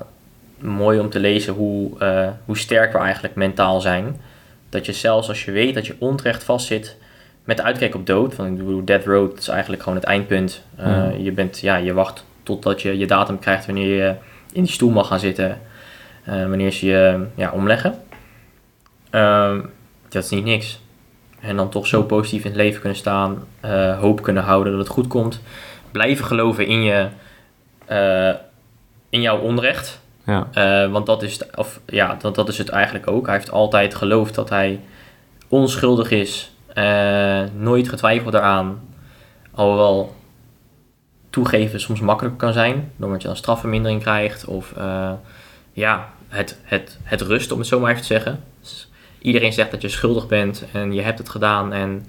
mooi 0.58 1.00
om 1.00 1.10
te 1.10 1.20
lezen 1.20 1.54
hoe, 1.54 1.92
hoe 2.46 2.58
sterk 2.58 2.92
we 2.92 2.98
eigenlijk 2.98 3.36
mentaal 3.36 3.82
zijn. 3.82 4.22
Dat 4.70 4.86
je 4.86 4.94
zelfs 4.94 5.28
als 5.28 5.46
je 5.46 5.52
weet 5.52 5.74
dat 5.74 5.88
je 5.88 5.96
onterecht 6.00 6.44
vastzit 6.44 6.98
met 7.44 7.58
de 7.58 7.64
uitkijk 7.64 7.96
op 7.96 8.06
dood. 8.06 8.36
Van, 8.36 8.46
ik 8.46 8.58
bedoel, 8.58 8.86
Death 8.86 9.06
Road 9.06 9.38
is 9.38 9.48
eigenlijk 9.48 9.84
gewoon 9.84 9.98
het 9.98 10.08
eindpunt. 10.08 10.64
Je, 11.18 11.32
bent, 11.32 11.60
ja, 11.60 11.76
je 11.76 11.94
wacht 11.94 12.26
totdat 12.44 12.82
je 12.82 12.98
je 12.98 13.08
datum 13.08 13.40
krijgt 13.40 13.66
wanneer 13.66 13.96
je 13.96 14.16
in 14.52 14.64
die 14.64 14.72
stoel 14.72 14.90
mag 14.90 15.08
gaan 15.08 15.20
zitten, 15.20 15.62
eh, 16.24 16.48
wanneer 16.48 16.72
ze 16.72 16.86
je 16.86 17.26
ja, 17.36 17.52
omleggen. 17.52 17.96
Ehm, 19.10 19.62
dat 20.10 20.24
is 20.24 20.30
niet 20.30 20.44
niks. 20.44 20.80
En 21.40 21.56
dan 21.56 21.70
toch 21.70 21.88
zo 21.88 22.04
positief 22.04 22.44
in 22.44 22.50
het 22.52 22.60
leven 22.60 22.80
kunnen 22.80 22.98
staan, 22.98 23.44
eh, 23.60 24.00
hoop 24.00 24.22
kunnen 24.22 24.44
houden 24.44 24.72
dat 24.72 24.82
het 24.82 24.94
goed 24.94 25.08
komt, 25.08 25.42
blijven 25.92 26.26
geloven 26.26 26.68
in, 26.68 26.82
je, 26.82 27.08
eh, 27.86 28.34
in 29.10 29.22
jouw 29.22 29.40
onrecht. 29.40 30.00
Ja. 30.26 30.48
Want 30.90 31.06
dat 31.06 31.24
is, 31.24 31.34
het- 31.34 31.56
of, 31.56 31.80
ja, 31.86 32.16
dat, 32.22 32.36
dat 32.36 32.50
is 32.50 32.58
het 32.58 32.70
eigenlijk 32.70 33.08
ook. 33.08 33.26
Hij 33.26 33.36
heeft 33.36 33.52
altijd 33.52 33.96
geloofd 33.96 34.36
dat 34.36 34.50
hij 34.50 34.80
onschuldig 35.48 36.12
is. 36.12 36.52
nooit 37.58 37.90
getwijfeld 37.90 38.32
daaraan. 38.32 38.80
Alhoewel 39.54 40.16
toegeven 41.32 41.80
soms 41.80 42.00
makkelijker 42.00 42.40
kan 42.40 42.54
zijn. 42.54 42.92
Doordat 42.96 43.22
je 43.22 43.28
dan 43.28 43.38
strafvermindering 43.38 44.02
krijgt. 44.02 44.46
Of 44.46 44.74
eh, 44.78 45.12
ja, 45.74 46.10
het, 46.28 46.60
het, 46.64 47.00
het 47.04 47.22
rust, 47.22 47.52
om 47.52 47.60
het 47.60 47.68
zo 47.68 47.80
maar 47.80 47.90
even 47.90 48.02
te 48.02 48.08
zeggen. 48.08 48.44
Dus 48.62 48.90
iedereen 49.22 49.54
zegt 49.54 49.72
dat 49.72 49.82
je 49.82 49.90
schuldig 49.90 50.28
bent 50.28 50.66
en 50.74 50.94
je 50.94 51.02
hebt 51.02 51.18
het 51.18 51.30
gedaan. 51.30 51.74
En 51.74 52.06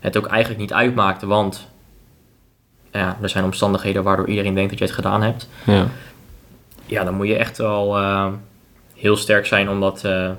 het 0.00 0.16
ook 0.16 0.26
eigenlijk 0.26 0.60
niet 0.60 0.72
uitmaakt. 0.72 1.22
Want 1.22 1.68
ja, 2.92 3.18
er 3.22 3.28
zijn 3.28 3.44
omstandigheden 3.44 4.02
waardoor 4.02 4.28
iedereen 4.28 4.54
denkt 4.54 4.70
dat 4.70 4.78
je 4.78 4.84
het 4.84 4.94
gedaan 4.94 5.22
hebt 5.22 5.48
ja. 5.64 5.86
ja, 6.86 7.04
dan 7.04 7.14
moet 7.14 7.26
je 7.26 7.36
echt 7.36 7.58
wel 7.58 7.98
eh, 7.98 8.32
heel 8.94 9.16
sterk 9.16 9.46
zijn 9.46 9.68
om 9.68 9.80
dat, 9.80 10.04
eh, 10.04 10.30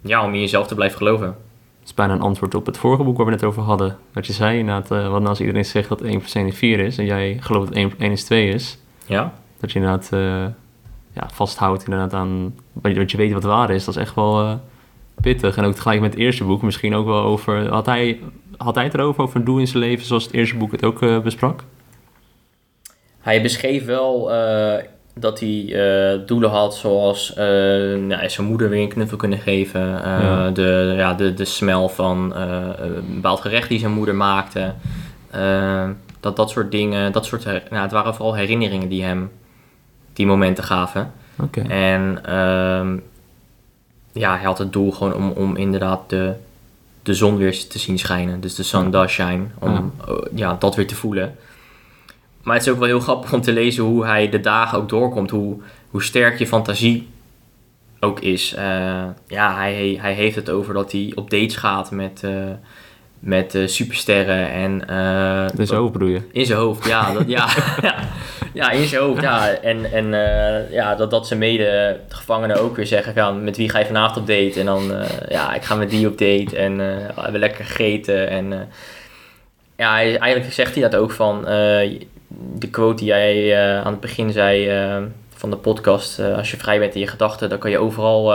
ja, 0.00 0.24
om 0.24 0.34
in 0.34 0.40
jezelf 0.40 0.66
te 0.66 0.74
blijven 0.74 0.98
geloven. 0.98 1.36
Het 1.84 1.92
is 1.92 1.98
bijna 1.98 2.14
een 2.14 2.28
antwoord 2.28 2.54
op 2.54 2.66
het 2.66 2.78
vorige 2.78 3.02
boek 3.02 3.16
waar 3.16 3.26
we 3.26 3.32
het 3.32 3.40
net 3.40 3.50
over 3.50 3.62
hadden. 3.62 3.96
Wat 4.12 4.26
je 4.26 4.32
zei, 4.32 4.58
inderdaad, 4.58 4.90
eh, 4.90 5.02
wat 5.02 5.18
nou 5.18 5.26
als 5.26 5.40
iedereen 5.40 5.64
zegt 5.64 5.88
dat 5.88 6.00
1 6.00 6.18
plus 6.18 6.34
1 6.34 6.46
is 6.46 6.56
4 6.56 6.78
is 6.78 6.98
en 6.98 7.04
jij 7.04 7.36
gelooft 7.40 7.66
dat 7.66 7.76
1, 7.76 7.92
1 7.98 8.12
is 8.12 8.24
2 8.24 8.48
is, 8.48 8.78
Ja, 9.06 9.32
dat 9.60 9.72
je 9.72 9.78
inderdaad 9.78 10.12
eh, 10.12 10.44
ja, 11.12 11.28
vasthoudt 11.32 11.84
inderdaad 11.84 12.12
aan 12.12 12.54
wat 12.72 13.10
je, 13.10 13.16
weet 13.16 13.32
wat 13.32 13.42
waar 13.42 13.70
is. 13.70 13.84
Dat 13.84 13.96
is 13.96 14.00
echt 14.00 14.14
wel 14.14 14.40
eh, 14.40 14.54
pittig. 15.20 15.56
En 15.56 15.64
ook 15.64 15.74
tegelijk 15.74 16.00
met 16.00 16.12
het 16.12 16.22
eerste 16.22 16.44
boek 16.44 16.62
misschien 16.62 16.94
ook 16.94 17.06
wel 17.06 17.22
over... 17.22 17.68
Had 17.68 17.86
hij, 17.86 18.20
had 18.56 18.74
hij 18.74 18.84
het 18.84 18.94
erover, 18.94 19.22
over 19.22 19.36
een 19.36 19.44
doel 19.44 19.58
in 19.58 19.66
zijn 19.66 19.82
leven 19.82 20.06
zoals 20.06 20.24
het 20.24 20.32
eerste 20.32 20.56
boek 20.56 20.72
het 20.72 20.84
ook 20.84 21.22
besprak? 21.22 21.64
hij 23.20 23.42
beschreef 23.42 23.84
wel 23.84 24.30
dat 25.14 25.40
hij 25.40 25.64
eh, 25.72 26.20
doelen 26.26 26.50
had 26.50 26.74
zoals 26.74 27.34
eh, 27.34 27.46
nou, 27.98 28.28
zijn 28.28 28.46
moeder 28.46 28.68
weer 28.68 28.82
een 28.82 28.88
knuffel 28.88 29.16
kunnen 29.16 29.38
geven. 29.38 30.04
eh, 30.04 30.20
Ja. 30.22 30.50
de, 30.50 30.94
ja, 30.96 31.14
de, 31.14 31.34
de 31.34 31.44
smel 31.44 31.88
van 31.88 32.34
een 32.36 33.04
bepaald 33.14 33.40
gerecht 33.40 33.68
die 33.68 33.78
zijn 33.78 33.92
moeder 33.92 34.14
maakte. 34.14 34.72
Dat, 36.20 36.36
dat 36.36 36.50
soort 36.50 36.70
dingen, 36.70 37.12
dat 37.12 37.24
soort, 37.24 37.44
nou, 37.44 37.82
het 37.82 37.92
waren 37.92 38.14
vooral 38.14 38.34
herinneringen 38.34 38.88
die 38.88 39.04
hem 39.04 39.30
die 40.12 40.26
momenten 40.26 40.64
gaven. 40.64 41.12
Oké. 41.42 41.60
En 41.60 42.18
ehm, 42.24 42.96
ja, 44.12 44.34
hij 44.36 44.44
had 44.44 44.58
het 44.58 44.72
doel 44.72 44.90
gewoon 44.92 45.14
om, 45.14 45.30
om 45.30 45.56
inderdaad 45.56 46.00
de, 46.10 46.32
de 47.02 47.14
zon 47.14 47.36
weer 47.36 47.66
te 47.68 47.78
zien 47.78 47.98
schijnen. 47.98 48.40
Dus 48.40 48.54
de 48.54 48.62
sun 48.62 48.90
does 48.90 49.10
shine. 49.12 49.44
Om 49.58 49.92
ja, 50.34 50.56
dat 50.58 50.74
weer 50.76 50.86
te 50.86 50.94
voelen. 50.94 51.36
Maar 52.44 52.56
het 52.56 52.66
is 52.66 52.72
ook 52.72 52.78
wel 52.78 52.88
heel 52.88 53.00
grappig 53.00 53.32
om 53.32 53.40
te 53.40 53.52
lezen 53.52 53.84
hoe 53.84 54.04
hij 54.04 54.28
de 54.28 54.40
dagen 54.40 54.78
ook 54.78 54.88
doorkomt. 54.88 55.30
Hoe, 55.30 55.56
hoe 55.90 56.02
sterk 56.02 56.38
je 56.38 56.46
fantasie 56.46 57.08
ook 58.00 58.20
is. 58.20 58.54
Eh, 58.54 59.04
ja, 59.26 59.56
hij, 59.56 59.98
hij 60.00 60.12
heeft 60.12 60.36
het 60.36 60.50
over 60.50 60.74
dat 60.74 60.92
hij 60.92 61.12
op 61.14 61.30
dates 61.30 61.56
gaat 61.56 61.90
met, 61.90 62.20
eh, 62.24 62.30
met 63.18 63.54
eh, 63.54 63.66
supersterren. 63.66 64.50
En, 64.50 64.88
eh, 64.88 65.56
Dus 65.56 65.68
zo 65.68 65.90
bedoel 65.90 66.08
je? 66.08 66.20
in 66.32 66.46
zijn 66.46 66.58
hoofd, 66.58 66.86
ja. 66.86 67.12
Dat, 67.12 67.22
ja, 67.26 67.48
ja, 67.82 67.94
ja, 68.52 68.70
in 68.70 68.86
zijn 68.86 69.02
hoofd, 69.02 69.22
ja. 69.22 69.48
En, 69.48 69.92
en 69.92 70.08
ja, 70.70 70.94
dat, 70.94 71.10
dat 71.10 71.26
zijn 71.26 71.38
medegevangenen 71.38 72.60
ook 72.60 72.76
weer 72.76 72.86
zeggen 72.86 73.14
van 73.14 73.44
met 73.44 73.56
wie 73.56 73.68
ga 73.68 73.78
je 73.78 73.86
vanavond 73.86 74.16
op 74.16 74.26
date? 74.26 74.60
En 74.60 74.66
dan, 74.66 74.92
ja, 75.28 75.54
ik 75.54 75.62
ga 75.62 75.74
met 75.74 75.90
die 75.90 76.06
op 76.06 76.18
date 76.18 76.56
en 76.56 76.76
we 76.76 77.20
hebben 77.20 77.40
lekker 77.40 77.64
gegeten. 77.64 78.28
En 78.28 78.68
ja, 79.76 79.92
hij, 79.92 80.18
eigenlijk 80.18 80.52
zegt 80.52 80.74
hij 80.74 80.82
dat 80.82 81.00
ook 81.00 81.10
van 81.10 81.46
de 82.58 82.68
quote 82.70 82.96
die 82.96 83.06
jij 83.06 83.52
eh, 83.52 83.80
aan 83.84 83.92
het 83.92 84.00
begin 84.00 84.32
zei 84.32 84.68
eh, 84.68 84.96
van 85.34 85.50
de 85.50 85.56
podcast. 85.56 86.18
eh, 86.18 86.36
als 86.36 86.50
je 86.50 86.56
vrij 86.56 86.78
bent 86.78 86.94
in 86.94 87.00
je 87.00 87.06
gedachten, 87.06 87.48
dan 87.48 87.58
kan 87.58 87.70
je 87.70 87.78
overal 87.78 88.34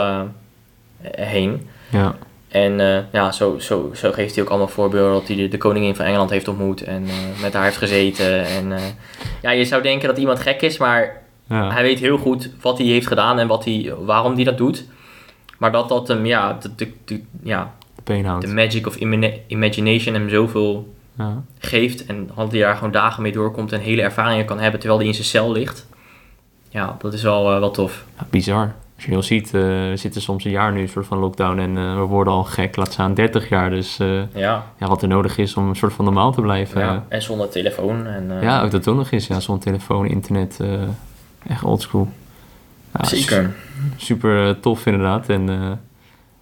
heen. 1.10 1.68
Ja. 1.90 2.14
En 2.48 3.06
ja, 3.12 3.32
zo, 3.32 3.58
zo, 3.58 3.90
zo 3.94 4.12
geeft 4.12 4.34
hij 4.34 4.44
ook 4.44 4.50
allemaal 4.50 4.68
voorbeelden 4.68 5.12
dat 5.12 5.26
hij 5.26 5.36
de, 5.36 5.48
de 5.48 5.58
koningin 5.58 5.94
van 5.96 6.04
Engeland 6.04 6.30
heeft 6.30 6.48
ontmoet 6.48 6.82
en 6.82 7.06
met 7.42 7.52
haar 7.52 7.64
heeft 7.64 7.76
gezeten. 7.76 8.44
En 8.44 8.72
ja, 9.42 9.50
je 9.50 9.64
zou 9.64 9.82
denken 9.82 10.08
dat 10.08 10.18
iemand 10.18 10.40
gek 10.40 10.62
is, 10.62 10.78
maar 10.78 11.22
Ja. 11.48 11.70
hij 11.72 11.82
weet 11.82 11.98
heel 11.98 12.18
goed 12.18 12.50
wat 12.60 12.78
hij 12.78 12.86
heeft 12.86 13.06
gedaan 13.06 13.38
en 13.38 13.46
wat 13.46 13.64
hij, 13.64 13.92
waarom 14.04 14.34
hij 14.34 14.44
dat 14.44 14.58
doet. 14.58 14.84
Maar 15.58 15.72
dat 15.72 15.88
dat 15.88 16.08
hem, 16.08 16.26
ja, 16.26 16.58
de, 16.62 16.74
de, 16.74 16.92
de- 17.04 17.22
ja, 17.42 17.74
De 18.40 18.46
magic 18.46 18.86
of 18.86 18.96
imagination 19.46 20.14
hem 20.14 20.28
zoveel 20.28 20.94
Ja. 21.20 21.42
geeft 21.58 22.06
en 22.06 22.30
hij 22.50 22.60
daar 22.60 22.74
gewoon 22.76 22.92
dagen 22.92 23.22
mee 23.22 23.32
doorkomt 23.32 23.72
en 23.72 23.80
hele 23.80 24.02
ervaringen 24.02 24.44
kan 24.44 24.58
hebben 24.58 24.80
terwijl 24.80 25.00
hij 25.00 25.08
in 25.08 25.14
zijn 25.14 25.26
cel 25.26 25.52
ligt. 25.52 25.86
Ja, 26.68 26.96
dat 26.98 27.12
is 27.12 27.22
wel, 27.22 27.52
eh, 27.52 27.58
wel 27.58 27.70
tof. 27.70 28.04
Ja, 28.18 28.26
bizar. 28.30 28.74
Als 28.94 29.04
je 29.04 29.10
heel 29.10 29.22
ziet, 29.22 29.46
eh, 29.46 29.60
we 29.60 29.92
zitten 29.94 30.20
soms 30.22 30.44
een 30.44 30.50
jaar 30.50 30.72
nu 30.72 30.80
een 30.80 30.88
soort 30.88 31.06
van 31.06 31.18
lockdown 31.18 31.58
en 31.58 31.76
eh, 31.78 31.94
we 31.94 32.00
worden 32.00 32.32
al 32.32 32.44
gek, 32.44 32.76
laat 32.76 32.92
staan 32.92 33.14
30 33.14 33.48
jaar. 33.48 33.70
Dus 33.70 33.96
Ja, 34.34 34.64
ja, 34.78 34.86
wat 34.88 35.02
er 35.02 35.08
nodig 35.08 35.38
is 35.38 35.54
om 35.56 35.68
een 35.68 35.76
soort 35.76 35.92
van 35.92 36.04
normaal 36.04 36.32
te 36.32 36.40
blijven. 36.40 36.80
ja. 36.80 37.04
En 37.08 37.22
zonder 37.22 37.48
telefoon. 37.48 38.06
En, 38.06 38.32
ja 38.40 38.62
ook 38.62 38.70
dat 38.70 38.88
ook 38.88 38.96
nog 38.96 39.10
is. 39.10 39.26
Ja, 39.26 39.40
zonder 39.40 39.64
telefoon, 39.64 40.06
internet, 40.06 40.60
echt 41.48 41.62
oldschool. 41.64 42.08
Ja, 42.98 43.04
zeker. 43.04 43.54
su- 43.96 44.04
Super 44.06 44.60
tof 44.60 44.86
inderdaad. 44.86 45.28
En 45.28 45.48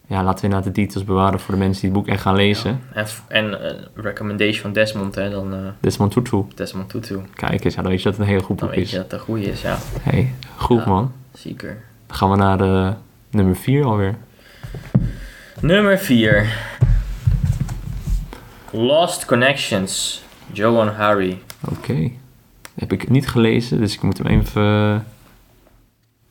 ja, 0.09 0.23
laten 0.23 0.39
we 0.41 0.45
inderdaad 0.47 0.75
de 0.75 0.81
details 0.81 1.05
bewaren 1.07 1.41
voor 1.41 1.55
de 1.55 1.61
mensen 1.61 1.81
die 1.83 1.91
het 1.91 1.99
boek 1.99 2.09
echt 2.09 2.23
gaan 2.23 2.35
lezen. 2.37 2.81
En, 2.93 3.07
en 3.29 3.63
eh, 3.63 3.77
recommendation 3.95 4.61
van 4.63 4.73
Desmond, 4.73 5.15
hè, 5.15 5.31
dan 5.31 5.55
eh, 5.55 5.59
Desmond 5.81 6.13
Tutu. 6.13 6.45
Desmond 6.55 6.89
Tutu. 6.89 7.19
Kijk 7.35 7.65
eens, 7.65 7.75
ja, 7.75 7.83
dan 7.83 7.91
weet 7.91 8.03
je 8.03 8.09
dat 8.09 8.19
het 8.19 8.27
een 8.27 8.33
heel 8.33 8.43
goed 8.43 8.59
Dan 8.59 8.67
boek 8.69 8.77
weet 8.77 8.85
is. 8.85 8.91
je 8.91 8.97
dat 8.97 9.05
het 9.11 9.21
een 9.21 9.27
goede 9.27 9.45
is, 9.45 9.63
ja. 9.63 9.79
Hey, 10.01 10.35
goed 10.57 10.79
Ja. 10.85 10.89
man. 10.89 11.13
Zeker. 11.33 11.83
Dan 12.07 12.17
gaan 12.17 12.31
we 12.31 12.37
naar 12.37 12.59
de 12.59 12.93
nummer 13.31 13.57
4 13.57 13.85
alweer. 13.85 14.15
Nummer 15.61 15.99
4. 15.99 16.47
Lost 18.71 19.25
Connections. 19.25 20.23
Joan 20.53 20.89
Harry. 20.89 21.39
Oké. 21.71 22.11
Heb 22.75 22.93
ik 22.93 23.09
niet 23.11 23.29
gelezen, 23.29 23.79
dus 23.79 23.95
ik 23.95 24.03
moet 24.03 24.19
hem 24.19 24.27
even 24.27 24.63
eh, 24.63 24.97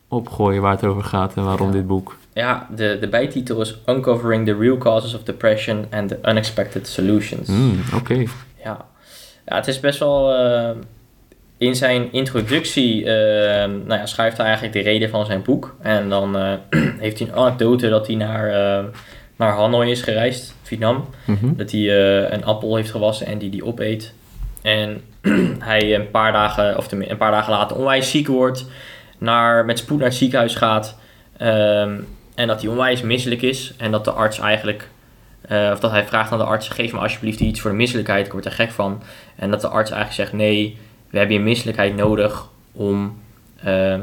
opgooien 0.07 0.61
waar 0.61 0.71
het 0.71 0.83
over 0.85 1.03
gaat 1.03 1.33
en 1.35 1.43
waarom 1.43 1.67
Ja. 1.67 1.73
dit 1.73 1.87
boek. 1.87 2.17
Ja, 2.37 2.67
de, 2.75 2.97
de 2.99 3.07
bijtitel 3.07 3.61
is 3.61 3.77
Uncovering 3.85 4.45
the 4.45 4.57
Real 4.59 4.77
Causes 4.77 5.13
of 5.13 5.23
Depression 5.23 5.85
and 5.91 6.07
the 6.09 6.17
Unexpected 6.23 6.87
Solutions. 6.87 7.47
Hmm, 7.47 7.79
Oké. 7.95 8.13
Ja. 8.63 8.85
ja, 9.45 9.55
het 9.55 9.67
is 9.67 9.79
best 9.79 9.99
wel... 9.99 10.33
eh, 10.33 10.69
in 11.57 11.75
zijn 11.75 12.11
introductie 12.11 13.05
eh, 13.05 13.69
nou 13.69 13.93
ja, 13.99 14.05
schrijft 14.05 14.37
hij 14.37 14.45
eigenlijk 14.45 14.75
de 14.75 14.81
reden 14.81 15.09
van 15.09 15.25
zijn 15.25 15.41
boek. 15.41 15.75
En 15.81 16.09
dan 16.09 16.37
eh, 16.37 16.53
heeft 16.99 17.19
hij 17.19 17.27
een 17.27 17.33
anekdote 17.33 17.89
dat 17.89 18.07
hij 18.07 18.15
naar, 18.15 18.51
naar 19.35 19.51
Hanoi 19.51 19.91
is 19.91 20.01
gereisd, 20.01 20.55
Vietnam. 20.63 21.05
Mhm. 21.25 21.55
Dat 21.55 21.71
hij 21.71 21.89
een 22.31 22.45
appel 22.45 22.75
heeft 22.75 22.91
gewassen 22.91 23.27
en 23.27 23.37
die 23.37 23.49
die 23.49 23.65
opeet. 23.65 24.13
En 24.61 25.01
hij 25.59 25.95
een 25.95 26.11
paar 26.11 26.31
dagen, 26.31 26.77
of 26.77 26.91
een 26.91 27.17
paar 27.17 27.31
dagen 27.31 27.53
later 27.53 27.77
onwijs 27.77 28.11
ziek 28.11 28.27
wordt. 28.27 28.65
Naar, 29.17 29.65
met 29.65 29.79
spoed 29.79 29.97
naar 29.99 30.07
het 30.07 30.17
ziekenhuis 30.17 30.55
gaat. 30.55 30.97
ehm, 31.37 31.99
en 32.37 32.47
dat 32.47 32.61
hij 32.61 32.69
onwijs 32.69 33.01
misselijk 33.01 33.41
is. 33.41 33.73
En 33.77 33.91
dat 33.91 34.05
de 34.05 34.11
arts 34.11 34.39
eigenlijk... 34.39 34.89
eh, 35.41 35.69
of 35.73 35.79
dat 35.79 35.91
hij 35.91 36.05
vraagt 36.05 36.31
aan 36.31 36.37
de 36.37 36.43
arts, 36.43 36.69
geef 36.69 36.93
me 36.93 36.99
alsjeblieft 36.99 37.39
iets 37.39 37.59
voor 37.59 37.71
de 37.71 37.77
misselijkheid. 37.77 38.25
Ik 38.25 38.31
word 38.31 38.45
er 38.45 38.51
gek 38.51 38.71
van. 38.71 39.01
En 39.35 39.51
dat 39.51 39.61
de 39.61 39.67
arts 39.67 39.91
eigenlijk 39.91 40.29
zegt, 40.29 40.41
nee, 40.41 40.77
we 41.09 41.17
hebben 41.17 41.35
je 41.35 41.41
misselijkheid 41.41 41.95
nodig 41.95 42.47
om... 42.71 43.21
ehm, 43.63 44.01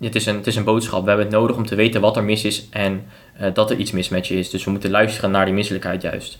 het, 0.00 0.14
is 0.14 0.26
een, 0.26 0.36
het 0.36 0.46
is 0.46 0.56
een 0.56 0.64
boodschap. 0.64 1.02
We 1.02 1.08
hebben 1.08 1.26
het 1.26 1.34
nodig 1.34 1.56
om 1.56 1.66
te 1.66 1.74
weten 1.74 2.00
wat 2.00 2.16
er 2.16 2.24
mis 2.24 2.44
is 2.44 2.68
en 2.70 3.04
eh, 3.38 3.54
dat 3.54 3.70
er 3.70 3.76
iets 3.76 3.90
mis 3.90 4.08
met 4.08 4.26
je 4.26 4.38
is. 4.38 4.50
Dus 4.50 4.64
we 4.64 4.70
moeten 4.70 4.90
luisteren 4.90 5.30
naar 5.30 5.44
die 5.44 5.54
misselijkheid 5.54 6.02
juist. 6.02 6.38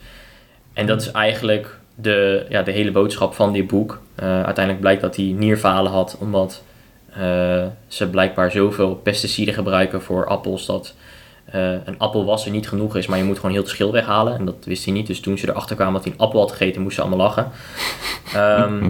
En 0.73 0.87
dat 0.87 1.01
is 1.01 1.11
eigenlijk 1.11 1.79
de, 1.95 2.47
ja, 2.49 2.63
de 2.63 2.73
hele 2.73 2.91
boodschap 2.91 3.35
van 3.35 3.53
dit 3.53 3.67
boek. 3.67 4.01
Uiteindelijk 4.17 4.81
blijkt 4.81 5.01
dat 5.01 5.17
hij 5.17 5.25
nierfalen 5.25 5.93
had, 5.93 6.17
omdat 6.21 6.63
ze 7.89 8.09
blijkbaar 8.11 8.51
zoveel 8.51 8.95
pesticiden 8.95 9.55
gebruiken 9.55 10.03
voor 10.03 10.27
appels 10.27 10.67
dat 10.67 10.95
eh, 11.55 11.73
een 11.85 11.99
appelwasser 11.99 12.51
niet 12.51 12.69
genoeg 12.69 12.97
is, 12.97 13.07
maar 13.07 13.19
je 13.19 13.25
moet 13.25 13.37
gewoon 13.37 13.51
heel 13.51 13.61
het 13.61 13.71
schil 13.71 13.93
weghalen. 13.93 14.39
En 14.39 14.45
dat 14.45 14.65
wist 14.65 14.85
hij 14.85 14.93
niet. 14.93 15.07
Dus 15.07 15.21
toen 15.21 15.39
ze 15.39 15.49
erachter 15.49 15.77
kwamen 15.77 15.95
dat 15.95 16.05
hij 16.05 16.13
een 16.13 16.19
appel 16.19 16.41
had 16.41 16.51
gegeten, 16.51 16.83
moesten 16.83 17.03
ze 17.03 17.09
allemaal 17.09 17.27
lachen. 17.27 17.51
Ehm, 18.35 18.89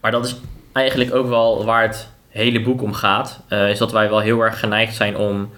maar 0.00 0.10
dat 0.10 0.26
is 0.26 0.36
eigenlijk 0.72 1.14
ook 1.14 1.28
wel 1.28 1.64
waar 1.64 1.82
het 1.82 2.08
hele 2.28 2.62
boek 2.62 2.82
om 2.82 2.92
gaat. 2.92 3.40
eh, 3.48 3.70
is 3.70 3.78
dat 3.78 3.92
wij 3.92 4.08
wel 4.08 4.18
heel 4.18 4.40
erg 4.40 4.58
geneigd 4.60 4.94
zijn 4.94 5.16
om 5.16 5.50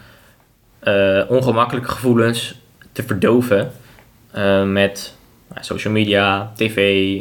eh, 0.78 1.20
ongemakkelijke 1.28 1.88
gevoelens 1.88 2.54
te 2.92 3.02
verdoven 3.02 3.72
met 4.72 5.16
nou, 5.48 5.64
social 5.64 5.92
media, 5.92 6.52
tv, 6.54 7.20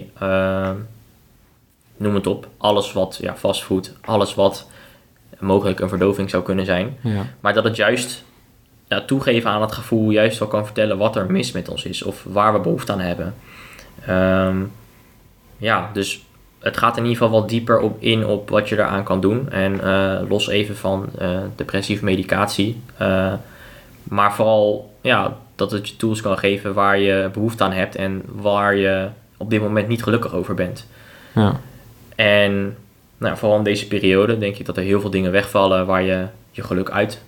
noem 1.97 2.15
het 2.15 2.27
op. 2.27 2.47
Alles 2.57 2.93
wat 2.93 3.17
ja, 3.21 3.35
fastfood, 3.35 3.93
alles 4.01 4.35
wat 4.35 4.69
mogelijk 5.39 5.79
een 5.79 5.89
verdoving 5.89 6.29
zou 6.29 6.43
kunnen 6.43 6.65
zijn. 6.65 6.97
Ja. 7.01 7.25
Maar 7.39 7.53
dat 7.53 7.63
het 7.63 7.75
juist 7.75 8.23
ja, 8.93 9.01
toegeven 9.05 9.49
aan 9.49 9.61
het 9.61 9.71
gevoel 9.71 10.09
juist 10.09 10.39
wel 10.39 10.47
kan 10.47 10.65
vertellen 10.65 10.97
wat 10.97 11.15
er 11.15 11.31
mis 11.31 11.51
met 11.51 11.69
ons 11.69 11.85
is 11.85 12.03
of 12.03 12.23
waar 12.23 12.53
we 12.53 12.59
behoefte 12.59 12.91
aan 12.91 12.99
hebben. 12.99 13.35
Ehm, 14.05 14.57
ja, 15.57 15.89
dus 15.93 16.25
het 16.59 16.77
gaat 16.77 16.97
in 16.97 17.03
ieder 17.03 17.17
geval 17.17 17.39
wat 17.39 17.49
dieper 17.49 17.79
op 17.79 18.01
in 18.01 18.25
op 18.25 18.49
wat 18.49 18.69
je 18.69 18.75
eraan 18.75 19.03
kan 19.03 19.21
doen. 19.21 19.51
En 19.51 19.83
eh, 19.83 20.29
los 20.29 20.47
even 20.47 20.75
van 20.75 21.09
eh, 21.17 21.39
depressieve 21.55 22.05
medicatie. 22.05 22.81
Eh, 22.97 23.33
maar 24.03 24.33
vooral 24.33 24.93
ja, 25.01 25.37
dat 25.55 25.71
het 25.71 25.89
je 25.89 25.95
tools 25.95 26.21
kan 26.21 26.37
geven 26.37 26.73
waar 26.73 26.99
je 26.99 27.29
behoefte 27.33 27.63
aan 27.63 27.71
hebt 27.71 27.95
en 27.95 28.21
waar 28.25 28.75
je 28.75 29.07
op 29.37 29.49
dit 29.49 29.61
moment 29.61 29.87
niet 29.87 30.03
gelukkig 30.03 30.33
over 30.33 30.53
bent. 30.53 30.87
Ja. 31.35 31.59
En 32.15 32.77
nou, 33.17 33.37
vooral 33.37 33.57
in 33.57 33.63
deze 33.63 33.87
periode 33.87 34.37
denk 34.37 34.57
ik 34.57 34.65
dat 34.65 34.77
er 34.77 34.83
heel 34.83 35.01
veel 35.01 35.09
dingen 35.09 35.31
wegvallen 35.31 35.85
waar 35.85 36.03
je 36.03 36.25
je 36.51 36.63
geluk 36.63 36.89
uit 36.89 37.21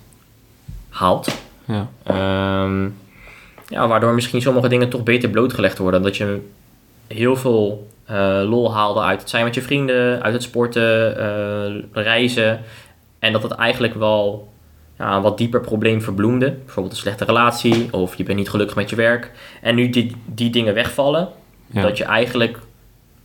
haalt. 0.88 1.45
Ja. 1.66 1.88
Ehm, 2.02 2.88
ja, 3.68 3.88
waardoor 3.88 4.14
misschien 4.14 4.42
sommige 4.42 4.68
dingen 4.68 4.88
toch 4.88 5.02
beter 5.02 5.28
blootgelegd 5.28 5.78
worden. 5.78 6.02
Dat 6.02 6.16
je 6.16 6.40
heel 7.06 7.36
veel 7.36 7.86
eh, 8.04 8.40
lol 8.44 8.74
haalde 8.74 9.00
uit 9.00 9.20
het 9.20 9.30
zijn 9.30 9.44
met 9.44 9.54
je 9.54 9.62
vrienden, 9.62 10.22
uit 10.22 10.32
het 10.32 10.42
sporten, 10.42 11.18
eh, 11.18 12.02
reizen. 12.02 12.60
En 13.18 13.32
dat 13.32 13.42
het 13.42 13.52
eigenlijk 13.52 13.94
wel 13.94 14.48
ja, 14.98 15.16
een 15.16 15.22
wat 15.22 15.38
dieper 15.38 15.60
probleem 15.60 16.02
verbloemde. 16.02 16.50
Bijvoorbeeld 16.64 16.94
een 16.94 17.00
slechte 17.00 17.24
relatie 17.24 17.88
of 17.92 18.14
je 18.14 18.22
bent 18.24 18.38
niet 18.38 18.50
gelukkig 18.50 18.76
met 18.76 18.90
je 18.90 18.96
werk. 18.96 19.30
En 19.62 19.74
nu 19.74 19.90
die, 19.90 20.16
die 20.24 20.50
dingen 20.50 20.74
wegvallen, 20.74 21.28
Ja. 21.66 21.82
dat 21.82 21.98
je 21.98 22.04
eigenlijk 22.04 22.56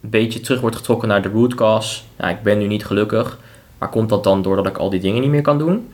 een 0.01 0.09
beetje 0.09 0.39
terug 0.39 0.61
wordt 0.61 0.75
getrokken 0.75 1.07
naar 1.07 1.21
de 1.21 1.29
root 1.29 1.55
cause. 1.55 2.01
Ja, 2.17 2.29
ik 2.29 2.41
ben 2.41 2.57
nu 2.57 2.67
niet 2.67 2.85
gelukkig. 2.85 3.39
Maar 3.77 3.89
komt 3.89 4.09
dat 4.09 4.23
dan 4.23 4.41
doordat 4.41 4.67
ik 4.67 4.77
al 4.77 4.89
die 4.89 4.99
dingen 4.99 5.21
niet 5.21 5.29
meer 5.29 5.41
kan 5.41 5.57
doen? 5.57 5.89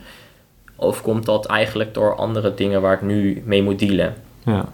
Of 0.80 1.02
komt 1.02 1.24
dat 1.24 1.46
eigenlijk 1.46 1.94
door 1.94 2.16
andere 2.16 2.54
dingen 2.54 2.80
waar 2.80 2.94
ik 2.94 3.02
nu 3.02 3.42
mee 3.44 3.62
moet 3.62 3.78
dealen? 3.78 4.14
Ja. 4.44 4.68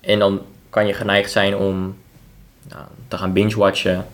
En 0.00 0.18
dan 0.18 0.40
kan 0.68 0.86
je 0.86 0.92
geneigd 0.92 1.30
zijn 1.30 1.56
om 1.56 1.96
nou, 2.68 2.82
te 3.08 3.18
gaan 3.18 3.32
binge-watchen, 3.32 4.06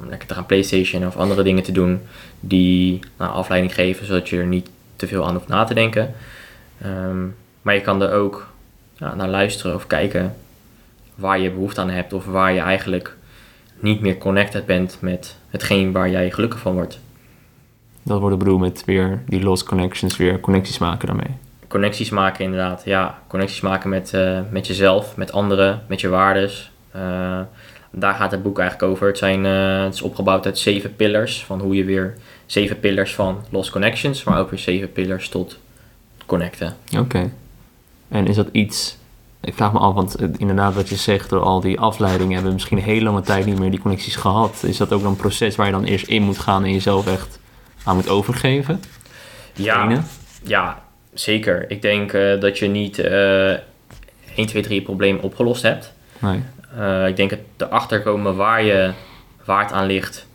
om 0.00 0.08
lekker 0.08 0.28
te 0.28 0.34
gaan 0.34 0.46
PlayStation 0.46 1.06
of 1.06 1.16
andere 1.16 1.42
dingen 1.42 1.62
te 1.62 1.72
doen 1.72 2.00
die 2.40 3.00
nou, 3.18 3.32
afleiding 3.32 3.74
geven, 3.74 4.06
zodat 4.06 4.28
je 4.28 4.38
er 4.38 4.46
niet 4.46 4.70
te 4.96 5.06
veel 5.06 5.26
aan 5.26 5.34
hoeft 5.34 5.48
na 5.48 5.64
te 5.64 5.74
denken. 5.74 6.14
Ehm, 6.82 7.26
maar 7.62 7.74
je 7.74 7.80
kan 7.80 8.02
er 8.02 8.12
ook 8.12 8.46
ja, 8.96 9.14
naar 9.14 9.28
luisteren 9.28 9.74
of 9.74 9.86
kijken 9.86 10.36
waar 11.14 11.40
je 11.40 11.50
behoefte 11.50 11.80
aan 11.80 11.90
hebt 11.90 12.12
of 12.12 12.24
waar 12.24 12.52
je 12.52 12.60
eigenlijk 12.60 13.16
niet 13.78 14.00
meer 14.00 14.18
connected 14.18 14.66
bent 14.66 14.96
met 15.00 15.36
hetgeen 15.48 15.92
waar 15.92 16.10
jij 16.10 16.30
gelukkig 16.30 16.58
van 16.58 16.74
wordt. 16.74 16.98
Dat 18.02 18.20
wordt 18.20 18.34
ik 18.34 18.38
bedoel 18.38 18.58
met 18.58 18.84
weer 18.84 19.22
die 19.26 19.42
lost 19.42 19.64
connections, 19.64 20.16
weer 20.16 20.40
connecties 20.40 20.78
maken 20.78 21.06
daarmee. 21.06 21.36
Connecties 21.68 22.10
maken 22.10 22.44
inderdaad, 22.44 22.82
ja. 22.84 23.18
Connecties 23.26 23.60
maken 23.60 23.90
met, 23.90 24.14
eh, 24.14 24.38
met 24.50 24.66
jezelf, 24.66 25.16
met 25.16 25.32
anderen, 25.32 25.82
met 25.86 26.00
je 26.00 26.08
waardes. 26.08 26.70
Eh, 26.90 27.40
daar 27.90 28.14
gaat 28.14 28.30
het 28.30 28.42
boek 28.42 28.58
eigenlijk 28.58 28.92
over. 28.92 29.06
Het, 29.06 29.18
zijn, 29.18 29.46
eh, 29.46 29.82
het 29.82 29.94
is 29.94 30.02
opgebouwd 30.02 30.46
uit 30.46 30.58
zeven 30.58 30.96
pillars. 30.96 31.44
Van 31.44 31.60
hoe 31.60 31.74
je 31.74 31.84
weer 31.84 32.14
zeven 32.46 32.80
pillars 32.80 33.14
van 33.14 33.44
lost 33.50 33.70
connections, 33.70 34.24
maar 34.24 34.38
ook 34.38 34.50
weer 34.50 34.58
zeven 34.58 34.92
pillars 34.92 35.28
tot 35.28 35.58
connecten. 36.26 36.76
Oké. 36.98 37.30
En 38.08 38.26
is 38.26 38.36
dat 38.36 38.48
iets... 38.52 38.98
Ik 39.40 39.54
vraag 39.54 39.72
me 39.72 39.78
af, 39.78 39.94
want 39.94 40.16
inderdaad 40.38 40.74
wat 40.74 40.88
je 40.88 40.96
zegt, 40.96 41.30
door 41.30 41.40
al 41.40 41.60
die 41.60 41.80
afleidingen 41.80 42.32
hebben 42.32 42.48
we 42.48 42.54
misschien 42.54 42.78
een 42.78 42.84
hele 42.84 43.04
lange 43.04 43.20
tijd 43.20 43.46
niet 43.46 43.58
meer 43.58 43.70
die 43.70 43.80
connecties 43.80 44.16
gehad. 44.16 44.62
Is 44.62 44.76
dat 44.76 44.92
ook 44.92 45.02
dan 45.02 45.10
een 45.10 45.16
proces 45.16 45.56
waar 45.56 45.66
je 45.66 45.72
dan 45.72 45.84
eerst 45.84 46.06
in 46.06 46.22
moet 46.22 46.38
gaan 46.38 46.64
en 46.64 46.72
jezelf 46.72 47.06
echt 47.06 47.38
aan 47.84 47.94
moet 47.94 48.08
overgeven? 48.08 48.82
Ja, 49.54 49.74
Trainen? 49.74 50.06
ja 50.42 50.82
zeker. 51.14 51.70
Ik 51.70 51.82
denk 51.82 52.12
eh, 52.12 52.40
dat 52.40 52.58
je 52.58 52.66
niet 52.66 52.98
eh 52.98 53.50
1, 54.34 54.46
2, 54.46 54.62
3 54.62 54.74
je 54.74 54.82
probleem 54.82 55.18
opgelost 55.18 55.62
hebt. 55.62 55.92
Nee. 56.18 56.42
Eh, 56.78 57.06
ik 57.06 57.16
denk 57.16 57.30
het 57.30 57.40
erachter 57.56 58.02
komen 58.02 58.36
waar, 58.36 58.62
je, 58.62 58.90
waar 59.44 59.62
het 59.62 59.72
aan 59.72 59.86
ligt 59.86 60.26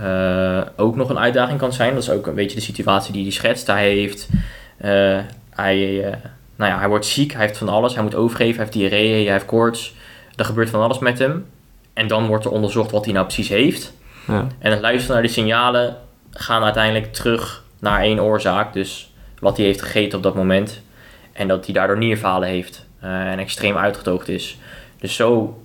eh, 0.00 0.60
ook 0.76 0.96
nog 0.96 1.08
een 1.08 1.18
uitdaging 1.18 1.58
kan 1.58 1.72
zijn. 1.72 1.94
Dat 1.94 2.02
is 2.02 2.10
ook 2.10 2.26
een 2.26 2.34
beetje 2.34 2.56
de 2.56 2.62
situatie 2.62 3.12
die 3.12 3.22
hij 3.22 3.32
schetst. 3.32 3.66
Hij 3.66 3.90
heeft, 3.90 4.28
hij, 5.50 6.00
nou 6.56 6.70
ja, 6.70 6.78
hij 6.78 6.88
wordt 6.88 7.06
ziek, 7.06 7.32
hij 7.32 7.46
heeft 7.46 7.58
van 7.58 7.68
alles. 7.68 7.94
Hij 7.94 8.02
moet 8.02 8.14
overgeven, 8.14 8.54
hij 8.54 8.64
heeft 8.64 8.72
diarree, 8.72 9.24
hij 9.24 9.32
heeft 9.32 9.44
koorts. 9.44 9.94
Er 10.36 10.44
gebeurt 10.44 10.70
van 10.70 10.82
alles 10.82 10.98
met 10.98 11.18
hem. 11.18 11.46
En 11.92 12.06
dan 12.06 12.26
wordt 12.26 12.44
er 12.44 12.50
onderzocht 12.50 12.90
wat 12.90 13.04
hij 13.04 13.14
nou 13.14 13.26
precies 13.26 13.48
heeft. 13.48 13.92
Ja. 14.26 14.46
En 14.58 14.70
het 14.70 14.80
luisteren 14.80 15.12
naar 15.12 15.22
die 15.22 15.32
signalen 15.32 15.96
gaan 16.36 16.64
uiteindelijk 16.64 17.12
terug 17.12 17.64
naar 17.78 18.00
één 18.00 18.20
oorzaak. 18.20 18.72
Dus 18.72 19.12
wat 19.38 19.56
hij 19.56 19.66
heeft 19.66 19.82
gegeten 19.82 20.16
op 20.16 20.22
dat 20.24 20.34
moment. 20.34 20.80
En 21.32 21.48
dat 21.48 21.64
hij 21.64 21.74
daardoor 21.74 21.98
nierfalen 21.98 22.48
heeft. 22.48 22.84
eh, 23.00 23.30
en 23.30 23.38
extreem 23.38 23.76
uitgedroogd 23.76 24.28
is. 24.28 24.58
Dus 24.98 25.14
zo 25.14 25.60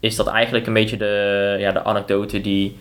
is 0.00 0.16
dat 0.16 0.26
eigenlijk 0.26 0.66
een 0.66 0.72
beetje 0.72 0.96
de, 0.96 1.56
ja, 1.58 1.72
de 1.72 1.84
anekdote 1.84 2.40
die 2.40 2.78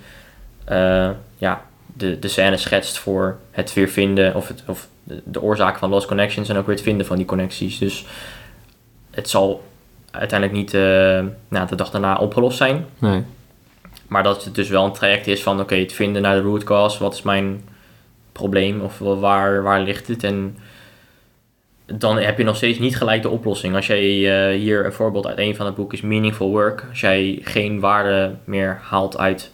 eh, 0.63 1.09
ja, 1.37 1.65
de, 1.85 2.19
de 2.19 2.27
scène 2.27 2.57
schetst 2.57 2.97
voor 2.97 3.37
het 3.51 3.73
weer 3.73 3.89
vinden. 3.89 4.35
Of, 4.35 4.47
het, 4.47 4.63
of 4.67 4.87
de, 5.03 5.41
oorzaak 5.41 5.77
van 5.77 5.89
lost 5.89 6.07
connections 6.07 6.49
en 6.49 6.57
ook 6.57 6.65
weer 6.65 6.75
het 6.75 6.83
vinden 6.83 7.05
van 7.05 7.17
die 7.17 7.25
connecties. 7.25 7.77
Dus 7.77 8.05
het 9.11 9.29
zal 9.29 9.63
uiteindelijk 10.11 10.59
niet 10.59 10.73
eh, 10.73 10.81
nou, 11.47 11.67
de 11.67 11.75
dag 11.75 11.89
daarna 11.89 12.17
opgelost 12.17 12.57
zijn. 12.57 12.85
Nee. 12.97 13.23
Maar 14.11 14.23
dat 14.23 14.43
het 14.43 14.55
dus 14.55 14.69
wel 14.69 14.85
een 14.85 14.91
traject 14.91 15.27
is 15.27 15.43
van 15.43 15.59
oké, 15.59 15.75
het 15.75 15.93
vinden 15.93 16.21
naar 16.21 16.35
de 16.35 16.41
root 16.41 16.63
cause. 16.63 16.99
Wat 16.99 17.13
is 17.13 17.21
mijn 17.21 17.61
probleem 18.31 18.81
of 18.81 18.99
waar, 18.99 19.63
waar 19.63 19.81
ligt 19.81 20.07
het? 20.07 20.23
En 20.23 20.57
dan 21.85 22.17
heb 22.17 22.37
je 22.37 22.43
nog 22.43 22.55
steeds 22.55 22.79
niet 22.79 22.97
gelijk 22.97 23.21
de 23.21 23.29
oplossing. 23.29 23.75
Als 23.75 23.87
jij 23.87 24.01
eh, 24.01 24.59
hier 24.59 24.85
een 24.85 24.93
voorbeeld 24.93 25.27
uit 25.27 25.37
een 25.37 25.55
van 25.55 25.65
het 25.65 25.75
boek 25.75 25.93
is 25.93 26.01
Meaningful 26.01 26.49
Work. 26.49 26.85
Als 26.89 26.99
jij 26.99 27.39
geen 27.43 27.79
waarde 27.79 28.35
meer 28.43 28.79
haalt 28.81 29.17
uit 29.17 29.51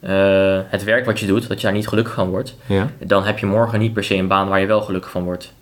eh, 0.00 0.60
het 0.66 0.84
werk 0.84 1.04
wat 1.04 1.20
je 1.20 1.26
doet, 1.26 1.48
dat 1.48 1.60
je 1.60 1.66
daar 1.66 1.76
niet 1.76 1.88
gelukkig 1.88 2.14
van 2.14 2.30
wordt. 2.30 2.56
Ja. 2.66 2.90
Dan 2.98 3.24
heb 3.24 3.38
je 3.38 3.46
morgen 3.46 3.78
niet 3.78 3.92
per 3.92 4.04
se 4.04 4.14
een 4.14 4.28
baan 4.28 4.48
waar 4.48 4.60
je 4.60 4.66
wel 4.66 4.82
gelukkig 4.82 5.10
van 5.10 5.24
wordt. 5.24 5.54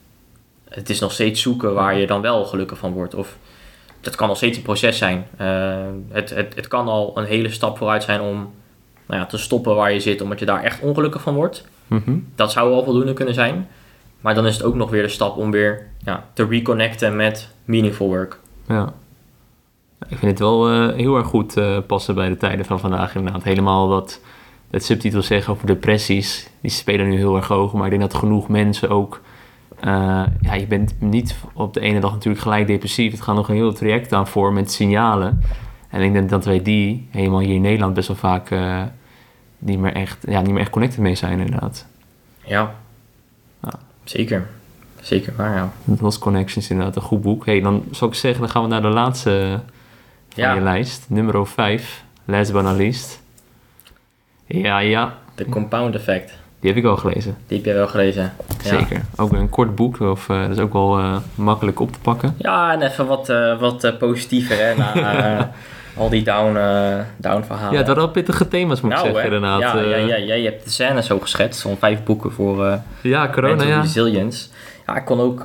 Het 0.69 0.91
is 0.91 1.01
nog 1.01 1.13
steeds 1.13 1.43
zoeken 1.43 1.75
waar 1.75 1.99
je 1.99 2.07
dan 2.07 2.21
wel 2.21 2.45
gelukkig 2.45 2.79
van 2.79 2.93
wordt. 2.93 3.15
Of 3.15 3.37
dat 4.01 4.17
kan 4.17 4.29
nog 4.29 4.37
steeds 4.37 4.57
een 4.57 4.63
proces 4.63 4.99
zijn. 4.99 5.27
Eh, 5.37 5.77
het, 6.11 6.31
het, 6.31 6.55
het 6.55 6.69
kan 6.69 6.89
al 6.89 7.19
een 7.19 7.25
hele 7.25 7.51
stap 7.51 7.79
vooruit 7.79 8.03
zijn 8.03 8.21
om 8.21 8.53
nou 9.07 9.21
ja, 9.21 9.27
te 9.27 9.39
stoppen 9.39 9.75
waar 9.75 9.93
je 9.93 10.01
zit, 10.01 10.21
omdat 10.21 10.39
je 10.39 10.47
daar 10.47 10.63
echt 10.63 10.81
ongelukkig 10.81 11.23
van 11.23 11.35
wordt. 11.35 11.67
Mhm. 11.87 12.19
Dat 12.35 12.53
zou 12.53 12.73
al 12.73 12.85
voldoende 12.85 13.13
kunnen 13.13 13.35
zijn. 13.35 13.69
Maar 14.21 14.35
dan 14.35 14.47
is 14.47 14.55
het 14.55 14.63
ook 14.63 14.75
nog 14.75 14.91
weer 14.91 15.03
de 15.03 15.09
stap 15.09 15.37
om 15.37 15.51
weer 15.51 15.87
ja, 16.05 16.25
te 16.33 16.47
reconnecten 16.47 17.17
met 17.17 17.49
meaningful 17.65 18.07
work. 18.07 18.39
Ja. 18.69 18.93
Ik 20.09 20.19
vind 20.19 20.31
het 20.31 20.39
wel 20.39 20.71
eh, 20.71 20.95
heel 20.97 21.17
erg 21.17 21.27
goed 21.27 21.57
eh, 21.57 21.79
passen 21.87 22.15
bij 22.15 22.29
de 22.29 22.37
tijden 22.37 22.65
van 22.65 22.81
vandaag 22.81 23.15
inderdaad. 23.15 23.43
Helemaal 23.43 23.89
wat 23.89 24.21
het 24.71 24.85
subtitel 24.85 25.23
zegt 25.23 25.49
over 25.49 25.67
depressies. 25.67 26.51
Die 26.61 26.71
spelen 26.71 27.09
nu 27.09 27.17
heel 27.17 27.37
erg 27.37 27.49
hoog. 27.49 27.73
Maar 27.73 27.85
ik 27.85 27.91
denk 27.91 28.11
dat 28.11 28.21
genoeg 28.21 28.49
mensen 28.49 28.89
ook... 28.89 29.21
eh, 29.81 30.23
ja, 30.41 30.55
je 30.55 30.67
bent 30.67 30.95
niet 31.01 31.37
op 31.53 31.75
de 31.75 31.81
ene 31.81 32.01
dag 32.01 32.13
natuurlijk 32.13 32.43
gelijk 32.43 32.67
depressief. 32.67 33.13
Het 33.13 33.21
gaat 33.21 33.35
nog 33.35 33.49
een 33.49 33.55
heel 33.55 33.73
traject 33.73 34.13
aan 34.13 34.27
voor 34.27 34.53
met 34.53 34.73
signalen. 34.73 35.41
En 35.89 36.03
ik 36.03 36.13
denk 36.13 36.31
dat 36.31 36.45
wij 36.45 36.63
die 36.63 37.09
helemaal 37.11 37.41
hier 37.41 37.55
in 37.55 37.61
Nederland 37.61 37.95
best 37.95 38.09
wel 38.09 38.17
vaak... 38.17 38.51
eh, 38.51 38.83
niet, 39.59 39.79
meer 39.79 39.93
echt, 39.93 40.19
ja, 40.29 40.41
niet 40.41 40.51
meer 40.51 40.61
echt 40.61 40.71
connected 40.71 40.99
mee 41.01 41.15
zijn 41.15 41.39
inderdaad. 41.41 41.87
Ja, 42.45 42.75
Ja. 43.63 43.73
zeker. 44.05 44.49
Zeker 45.01 45.33
waar, 45.37 45.55
ja. 45.57 45.73
Lost 46.01 46.19
Connections 46.19 46.71
inderdaad, 46.71 46.97
een 46.97 47.03
goed 47.03 47.21
boek. 47.21 47.47
Hey, 47.47 47.61
dan 47.61 47.85
zou 47.91 48.11
ik 48.11 48.17
zeggen, 48.17 48.41
dan 48.41 48.51
gaan 48.51 48.63
we 48.63 48.69
naar 48.69 48.83
de 48.83 48.89
laatste 48.89 49.61
van 50.29 50.43
Ja. 50.43 50.55
je 50.55 50.61
lijst. 50.61 51.07
Nummer 51.09 51.47
5, 51.47 52.05
last 52.25 52.53
but 52.53 52.63
not 52.63 52.77
least. 52.77 53.23
Ja, 54.47 54.79
ja, 54.79 55.19
De 55.35 55.45
compound 55.49 55.95
effect. 55.95 56.33
Die 56.61 56.71
heb 56.71 56.79
ik 56.79 56.85
al 56.85 56.97
gelezen. 56.97 57.37
Die 57.47 57.57
heb 57.57 57.67
jij 57.67 57.75
wel 57.75 57.89
gelezen. 57.89 58.33
Ja. 58.63 58.79
Zeker. 58.79 59.03
Ook 59.17 59.33
een 59.33 59.49
kort 59.49 59.75
boek, 59.75 60.01
of, 60.01 60.29
eh, 60.29 60.41
dat 60.41 60.51
is 60.51 60.59
ook 60.59 60.73
wel 60.73 60.99
eh, 60.99 61.17
makkelijk 61.35 61.81
op 61.81 61.93
te 61.93 61.99
pakken. 61.99 62.35
Ja, 62.39 62.73
en 62.73 62.83
even 62.83 63.07
wat, 63.07 63.29
eh, 63.29 63.59
wat 63.59 63.99
positiever 63.99 64.57
hè, 64.59 64.75
na 64.75 65.53
al 65.97 66.09
die 66.09 66.23
down, 66.23 66.59
down 67.17 67.43
verhalen. 67.43 67.73
Ja, 67.73 67.79
het 67.79 67.87
waren 67.87 68.03
wel 68.03 68.13
pittige 68.13 68.49
thema's, 68.49 68.81
moet 68.81 68.93
ik 68.93 68.97
nou, 68.99 69.11
zeggen, 69.11 69.33
inderdaad. 69.33 69.61
Ja, 69.61 69.81
ja, 69.81 69.97
ja, 69.97 70.19
jij 70.19 70.43
hebt 70.43 70.65
de 70.65 70.71
scène 70.71 71.03
zo 71.03 71.19
geschetst, 71.19 71.61
zo'n 71.61 71.77
vijf 71.77 72.03
boeken 72.03 72.33
voor 72.33 72.79
ja, 73.01 73.29
corona, 73.29 73.63
ja. 73.63 73.81
resilience. 73.81 74.49
Ja, 74.87 74.97
ik 74.97 75.05
kon 75.05 75.21
ook 75.21 75.45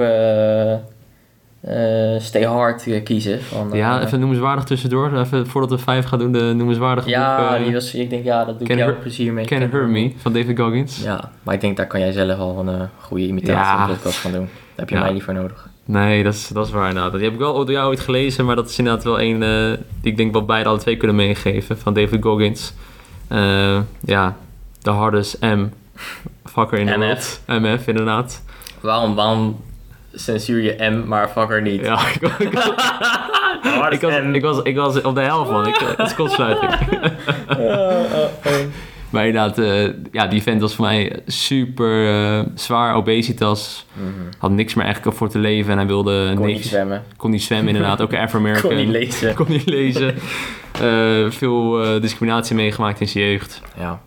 eh, 1.66 2.16
eh, 2.16 2.22
Stay 2.22 2.43
Hard 2.45 2.88
eh, 2.88 3.03
kiezen. 3.03 3.41
Van, 3.41 3.72
eh, 3.74 3.78
Ja, 3.80 4.01
even 4.03 4.20
noemenswaardig 4.20 4.63
tussendoor. 4.63 5.18
Even 5.18 5.47
voordat 5.47 5.70
we 5.70 5.78
vijf 5.78 6.05
gaan 6.05 6.20
doen, 6.20 6.32
de 6.32 6.53
noemenswaardige 6.55 7.09
Ja, 7.09 7.38
boek. 7.38 7.57
eh, 7.57 7.63
die 7.63 7.74
was, 7.74 7.93
ik 7.93 8.09
denk, 8.09 8.24
ja, 8.24 8.45
dat 8.45 8.59
doe 8.59 8.68
ik 8.68 8.78
jou 8.78 8.91
plezier 8.93 9.34
mee. 9.34 9.45
Can 9.45 9.61
Hurt 9.61 9.89
Me, 9.89 10.13
van 10.18 10.34
David 10.34 10.59
Goggins. 10.59 11.01
Ja, 11.03 11.32
maar 11.43 11.53
ik 11.53 11.61
denk, 11.61 11.78
daar 11.78 11.88
kan 11.88 11.99
jij 11.99 12.11
zelf 12.11 12.39
al 12.39 12.59
een 12.59 12.70
eh, 12.70 12.82
goede 12.99 13.28
imitatie 13.28 13.55
Ja. 13.78 13.86
van 13.86 13.95
podcast 13.95 14.18
van 14.18 14.32
doen. 14.32 14.45
Daar 14.45 14.49
heb 14.76 14.89
je 14.89 14.95
Ja. 14.95 15.01
mij 15.01 15.11
niet 15.13 15.24
voor 15.24 15.34
nodig. 15.34 15.70
Nee, 15.86 16.24
dat 16.24 16.34
is, 16.34 16.47
dat 16.47 16.66
is 16.68 16.72
waar 16.72 16.88
inderdaad. 16.88 17.11
Die 17.13 17.24
heb 17.24 17.34
ik 17.34 17.39
wel 17.39 17.53
door 17.53 17.72
jou 17.72 17.88
ooit 17.88 17.99
gelezen, 17.99 18.45
maar 18.45 18.55
dat 18.55 18.70
is 18.70 18.78
inderdaad 18.78 19.03
wel 19.03 19.22
een 19.22 19.43
eh, 19.43 19.78
die 20.01 20.11
ik 20.11 20.18
denk 20.18 20.32
wel 20.34 20.45
beide 20.45 20.70
alle 20.70 20.78
twee 20.78 20.97
kunnen 20.97 21.16
meegeven. 21.16 21.78
Van 21.78 21.93
David 21.93 22.24
Goggins. 22.24 22.74
Eh, 23.28 23.80
ja, 24.05 24.36
de 24.82 24.89
hardest 24.89 25.39
M. 25.41 25.66
Fucker 26.45 26.80
in 26.80 26.86
de 26.86 26.97
MF. 26.97 27.41
MF, 27.47 27.88
inderdaad. 27.88 28.43
Waarom, 28.80 29.16
waarom 29.16 29.59
censuur 30.16 30.61
je 30.61 30.89
M, 30.89 31.07
maar 31.07 31.30
fucker 31.30 31.61
niet? 31.61 31.82
Ja, 31.82 31.99
ik, 32.07 32.28
hardest 33.80 34.03
ik, 34.03 34.09
was, 34.09 34.13
ik, 34.34 34.41
was, 34.41 34.61
ik 34.61 34.76
was 34.76 35.01
op 35.01 35.16
de 35.16 35.22
helft, 35.22 35.51
man. 35.51 35.68
Ik, 35.68 35.76
het 35.97 36.07
is 36.07 36.16
kortsluiting. 36.16 36.72
Maar 39.16 39.28
inderdaad, 39.28 39.57
eh, 39.57 39.84
ja, 40.11 40.28
die 40.28 40.41
vent 40.41 40.61
was 40.61 40.76
voor 40.76 40.86
mij 40.86 41.20
super 41.28 42.07
eh, 42.07 42.45
zwaar, 42.55 42.95
obesitas. 42.95 43.86
Mhm. 43.93 44.07
Had 44.38 44.51
niks 44.51 44.74
meer 44.74 44.86
eigenlijk 44.86 45.18
voor 45.18 45.30
te 45.30 45.39
leven 45.39 45.72
en 45.72 45.78
hij 45.78 45.88
wilde... 45.88 46.32
Kon 46.36 46.45
niks- 46.45 46.57
niet 46.57 46.68
zwemmen. 46.68 47.03
kon 47.18 47.32
niet 47.32 47.43
zwemmen 47.43 47.68
inderdaad, 47.68 48.01
ook 48.01 48.11
een 48.11 48.20
Afro-American. 48.20 48.70
Kon 48.70 48.80
niet 48.80 48.89
lezen. 48.89 49.34
Kon 49.39 49.45
niet 49.49 49.66
lezen. 49.66 50.16
Eh, 50.82 51.30
veel 51.32 51.84
eh, 51.84 52.01
discriminatie 52.01 52.55
meegemaakt 52.55 53.01
in 53.01 53.07
zijn 53.07 53.26
jeugd. 53.30 53.61
Ja. 53.78 54.01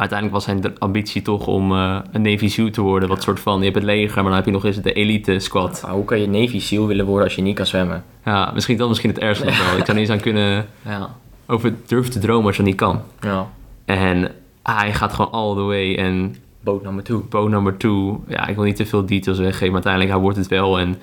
Uiteindelijk 0.00 0.32
was 0.32 0.44
zijn 0.44 0.78
ambitie 0.78 1.22
toch 1.22 1.46
om 1.46 1.72
eh, 1.72 1.98
een 2.12 2.22
Navy 2.22 2.48
SEAL 2.48 2.70
te 2.70 2.80
worden. 2.80 3.08
Wat 3.08 3.22
soort 3.22 3.40
van, 3.40 3.58
je 3.58 3.64
hebt 3.64 3.74
het 3.74 3.84
leger, 3.84 4.14
maar 4.14 4.24
dan 4.24 4.34
heb 4.34 4.44
je 4.44 4.50
nog 4.50 4.64
eens 4.64 4.76
de 4.80 4.92
elite 4.92 5.38
squad. 5.38 5.80
Maar 5.84 5.92
hoe 5.94 6.04
kan 6.04 6.20
je 6.20 6.28
Navy 6.28 6.60
SEAL 6.60 6.86
willen 6.86 7.06
worden 7.06 7.24
als 7.24 7.34
je 7.34 7.42
niet 7.42 7.54
kan 7.54 7.66
zwemmen? 7.66 8.04
Ja, 8.24 8.50
misschien 8.54 8.76
dat 8.76 8.88
misschien 8.88 9.10
het 9.10 9.18
ergste 9.18 9.44
nog 9.44 9.56
wel. 9.70 9.78
Ik 9.78 9.84
zou 9.84 9.98
niet 9.98 10.08
eens 10.08 10.10
aan 10.10 10.20
kunnen 10.22 10.66
Ja. 10.84 11.10
over 11.46 11.74
durven 11.86 12.12
te 12.12 12.18
dromen 12.18 12.46
als 12.46 12.56
je 12.56 12.62
dat 12.62 12.70
niet 12.70 12.80
kan. 12.80 13.00
Ja. 13.20 13.46
En 13.84 14.30
hij 14.62 14.92
gaat 14.94 15.12
gewoon 15.12 15.30
all 15.30 15.54
the 15.54 15.60
way 15.62 15.94
en 15.96 16.36
Boot 16.60 16.82
nummer 16.82 17.04
2. 17.04 17.18
boot 17.18 17.48
number 17.50 17.76
two. 17.76 18.24
Ja, 18.28 18.46
ik 18.46 18.54
wil 18.54 18.64
niet 18.64 18.76
te 18.76 18.86
veel 18.86 19.06
details 19.06 19.38
weggeven, 19.38 19.64
maar 19.66 19.74
uiteindelijk 19.74 20.12
hij 20.12 20.20
wordt 20.22 20.36
het 20.36 20.48
wel. 20.48 20.78
En 20.78 20.96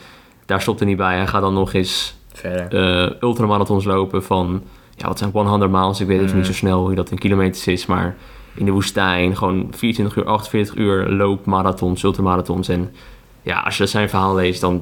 daar 0.46 0.62
stopt 0.62 0.80
hij 0.80 0.88
niet 0.88 0.98
bij. 0.98 1.16
Hij 1.16 1.28
gaat 1.28 1.42
dan 1.42 1.54
nog 1.54 1.74
eens 1.74 2.16
Verder. 2.34 3.06
eh 3.06 3.12
ultramarathons 3.22 3.86
lopen 3.86 4.24
van, 4.24 4.62
ja, 4.96 5.08
wat 5.08 5.18
zijn 5.18 5.32
100 5.32 5.72
miles? 5.72 6.00
Ik 6.00 6.08
weet 6.08 6.16
even 6.18 6.28
Mhm. 6.30 6.38
niet 6.38 6.46
zo 6.46 6.54
snel 6.54 6.80
hoe 6.86 6.96
dat 6.96 7.12
in 7.12 7.18
kilometers 7.18 7.68
is, 7.68 7.86
maar 7.86 8.16
in 8.58 8.66
de 8.66 8.72
woestijn, 8.72 9.38
gewoon 9.38 9.68
24 9.72 10.18
uur, 10.18 10.26
48 10.26 10.76
uur 10.76 11.10
loopmarathons, 11.10 12.04
ultramarathons. 12.04 12.68
En 12.70 12.92
ja, 13.42 13.60
als 13.60 13.78
je 13.78 13.86
zijn 13.86 14.10
verhaal 14.10 14.36
leest, 14.36 14.62
dan 14.62 14.80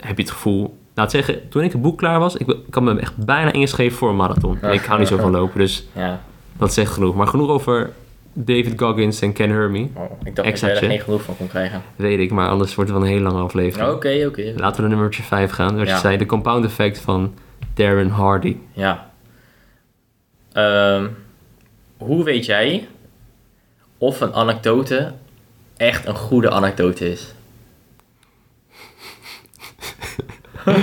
heb 0.00 0.16
je 0.16 0.22
het 0.22 0.32
gevoel... 0.32 0.78
Laat 0.94 1.10
zeggen, 1.10 1.48
toen 1.48 1.62
ik 1.62 1.72
het 1.72 1.82
boek 1.82 1.98
klaar 1.98 2.18
was, 2.18 2.36
ik, 2.36 2.48
ik 2.48 2.74
had 2.74 2.82
me 2.82 2.98
echt 3.00 3.16
bijna 3.16 3.52
ingeschreven 3.52 3.98
voor 3.98 4.08
een 4.10 4.16
marathon. 4.16 4.58
En 4.60 4.72
ik 4.72 4.84
hou 4.84 4.98
niet 4.98 5.08
zo 5.08 5.16
van 5.16 5.30
lopen, 5.30 5.58
dus 5.58 5.86
Ja. 5.92 6.20
dat 6.56 6.72
zegt 6.72 6.92
genoeg. 6.92 7.14
Maar 7.14 7.26
genoeg 7.26 7.48
over 7.48 7.92
David 8.32 8.72
Goggins 8.80 9.20
en 9.20 9.32
Ken 9.32 9.50
Hermie, 9.50 9.90
Oh, 9.94 10.02
ik 10.24 10.36
dacht 10.36 10.48
Exact, 10.48 10.72
dat 10.72 10.80
jij 10.80 10.90
er 10.90 10.94
geen 10.96 11.04
genoeg 11.04 11.22
van 11.22 11.36
kon 11.36 11.48
krijgen. 11.48 11.82
weet 11.96 12.18
ik, 12.18 12.30
maar 12.30 12.48
anders 12.48 12.74
wordt 12.74 12.90
het 12.90 12.98
wel 12.98 13.08
een 13.08 13.14
hele 13.14 13.28
lange 13.28 13.42
aflevering. 13.42 13.90
Oké, 13.90 14.24
oké. 14.26 14.52
Laten 14.56 14.76
we 14.76 14.80
naar 14.80 14.90
nummertje 14.96 15.22
5 15.22 15.50
gaan. 15.50 15.76
Wat 15.76 15.86
Ja. 15.86 15.94
je 15.94 16.00
zei, 16.00 16.16
de 16.16 16.26
compound 16.26 16.64
effect 16.64 16.98
van 16.98 17.34
Darren 17.74 18.08
Hardy. 18.10 18.56
Ja. 18.72 19.10
Ehm, 20.52 21.06
hoe 21.96 22.24
weet 22.24 22.44
jij 22.46 22.86
of 23.98 24.20
een 24.20 24.34
anekdote 24.34 25.12
echt 25.76 26.06
een 26.06 26.14
goede 26.14 26.50
anekdote 26.50 27.12
is? 27.12 27.34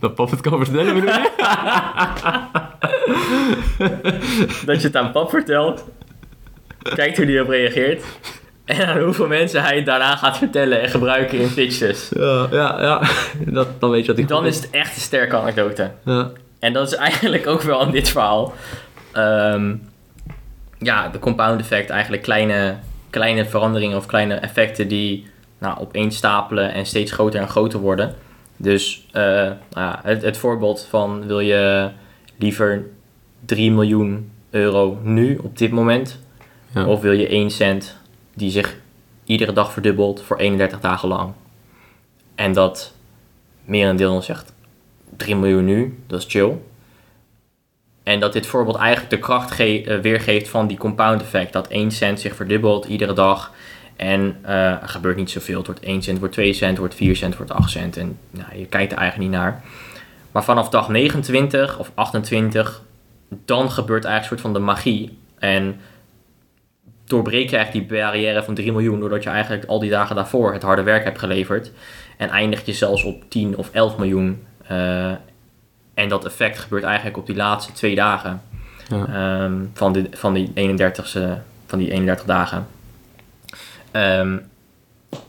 Dat 0.00 0.14
pap 0.14 0.30
het 0.30 0.40
kan 0.40 0.64
vertellen, 0.64 0.94
bedoel 0.94 1.10
je? 1.10 1.30
Dat 4.66 4.80
je 4.80 4.86
het 4.86 4.96
aan 4.96 5.12
pap 5.12 5.30
vertelt, 5.30 5.84
kijkt 6.94 7.16
hoe 7.16 7.26
die 7.26 7.42
op 7.42 7.48
reageert 7.48 8.04
en 8.64 8.86
aan 8.86 8.98
hoeveel 8.98 9.26
mensen 9.26 9.62
hij 9.62 9.76
het 9.76 9.86
daarna 9.86 10.16
gaat 10.16 10.38
vertellen 10.38 10.80
en 10.80 10.88
gebruiken 10.88 11.38
in 11.38 11.54
pitches. 11.54 12.08
Ja, 12.14 12.46
ja, 12.50 12.82
ja. 12.82 13.02
Dat, 13.38 13.80
dan 13.80 13.90
weet 13.90 14.04
je 14.04 14.10
wat 14.10 14.18
ik 14.20 14.28
Dan 14.28 14.46
is 14.46 14.56
het 14.56 14.70
echt 14.70 14.94
een 14.94 15.00
sterke 15.02 15.36
anekdote. 15.36 15.90
Ja. 16.04 16.30
En 16.58 16.72
dat 16.72 16.92
is 16.92 16.94
eigenlijk 16.98 17.46
ook 17.46 17.62
wel 17.62 17.82
in 17.82 17.90
dit 17.90 18.08
verhaal. 18.08 18.54
Ehm, 19.12 19.74
ja, 20.80 21.08
de 21.08 21.18
compound 21.18 21.60
effect, 21.60 21.90
eigenlijk 21.90 22.22
kleine, 22.22 22.76
kleine 23.10 23.44
veranderingen 23.44 23.96
of 23.96 24.06
kleine 24.06 24.34
effecten 24.34 24.88
die 24.88 25.26
nou, 25.58 25.78
opeen 25.78 26.12
stapelen 26.12 26.72
en 26.72 26.86
steeds 26.86 27.12
groter 27.12 27.40
en 27.40 27.48
groter 27.48 27.80
worden. 27.80 28.14
Dus 28.56 29.06
eh, 29.12 29.22
nou 29.22 29.56
ja, 29.70 30.00
het, 30.02 30.22
het 30.22 30.36
voorbeeld 30.36 30.86
van 30.90 31.26
wil 31.26 31.40
je 31.40 31.90
liever 32.38 32.86
3 33.44 33.70
miljoen 33.72 34.30
euro 34.50 34.98
nu 35.02 35.36
op 35.36 35.58
dit 35.58 35.70
moment, 35.70 36.18
Ja. 36.74 36.86
of 36.86 37.00
wil 37.00 37.12
je 37.12 37.28
1 37.28 37.50
cent 37.50 37.96
die 38.34 38.50
zich 38.50 38.76
iedere 39.24 39.52
dag 39.52 39.72
verdubbelt 39.72 40.22
voor 40.22 40.36
31 40.36 40.80
dagen 40.80 41.08
lang. 41.08 41.32
En 42.34 42.52
dat 42.52 42.94
merendeel 43.64 44.22
zegt 44.22 44.52
3 45.16 45.36
miljoen 45.36 45.64
nu, 45.64 45.98
dat 46.06 46.18
is 46.18 46.26
chill. 46.28 46.56
En 48.10 48.20
dat 48.20 48.32
dit 48.32 48.46
voorbeeld 48.46 48.76
eigenlijk 48.76 49.10
de 49.10 49.18
kracht 49.18 49.60
eh, 49.60 49.98
weergeeft 49.98 50.48
van 50.48 50.66
die 50.66 50.76
compound 50.76 51.20
effect. 51.20 51.52
Dat 51.52 51.68
1 51.68 51.90
cent 51.90 52.20
zich 52.20 52.34
verdubbelt 52.34 52.84
iedere 52.84 53.12
dag. 53.12 53.52
En 53.96 54.36
eh, 54.42 54.76
gebeurt 54.82 55.16
niet 55.16 55.30
zoveel. 55.30 55.56
Het 55.56 55.66
wordt 55.66 55.80
1 55.80 56.02
cent, 56.02 56.18
wordt 56.18 56.34
2 56.34 56.52
cent, 56.52 56.78
wordt 56.78 56.94
4 56.94 57.16
cent, 57.16 57.36
wordt 57.36 57.52
8 57.52 57.70
cent. 57.70 57.96
En 57.96 58.18
nou, 58.30 58.58
je 58.58 58.66
kijkt 58.66 58.92
er 58.92 58.98
eigenlijk 58.98 59.30
niet 59.30 59.40
naar. 59.40 59.62
Maar 60.32 60.44
vanaf 60.44 60.68
dag 60.68 60.88
29 60.88 61.78
of 61.78 61.90
28, 61.94 62.82
dan 63.44 63.70
gebeurt 63.70 64.04
eigenlijk 64.04 64.22
een 64.22 64.28
soort 64.28 64.40
van 64.40 64.52
de 64.52 64.72
magie. 64.72 65.18
En 65.38 65.80
doorbreek 67.04 67.50
je 67.50 67.56
eigenlijk 67.56 67.88
die 67.88 67.98
barrière 67.98 68.42
van 68.42 68.54
3 68.54 68.72
miljoen... 68.72 69.00
doordat 69.00 69.22
je 69.22 69.30
eigenlijk 69.30 69.64
al 69.64 69.78
die 69.78 69.90
dagen 69.90 70.16
daarvoor 70.16 70.52
het 70.52 70.62
harde 70.62 70.82
werk 70.82 71.04
hebt 71.04 71.18
geleverd. 71.18 71.72
En 72.16 72.28
eindig 72.28 72.66
je 72.66 72.72
zelfs 72.72 73.04
op 73.04 73.30
10 73.30 73.56
of 73.56 73.70
11 73.72 73.98
miljoen. 73.98 74.46
Eh, 74.66 75.12
en 76.00 76.08
dat 76.08 76.24
effect 76.24 76.58
gebeurt 76.58 76.82
eigenlijk 76.84 77.16
op 77.16 77.26
die 77.26 77.36
laatste 77.36 77.72
twee 77.72 77.94
dagen 77.94 78.42
Ja. 78.88 79.06
ehm, 79.06 79.54
van, 79.74 79.92
die, 79.92 80.08
van, 80.10 80.34
die 80.34 80.52
31ste, 80.54 81.38
van 81.66 81.78
die 81.78 81.90
31 81.92 82.26
dagen. 82.26 82.66
Ehm, 83.90 84.36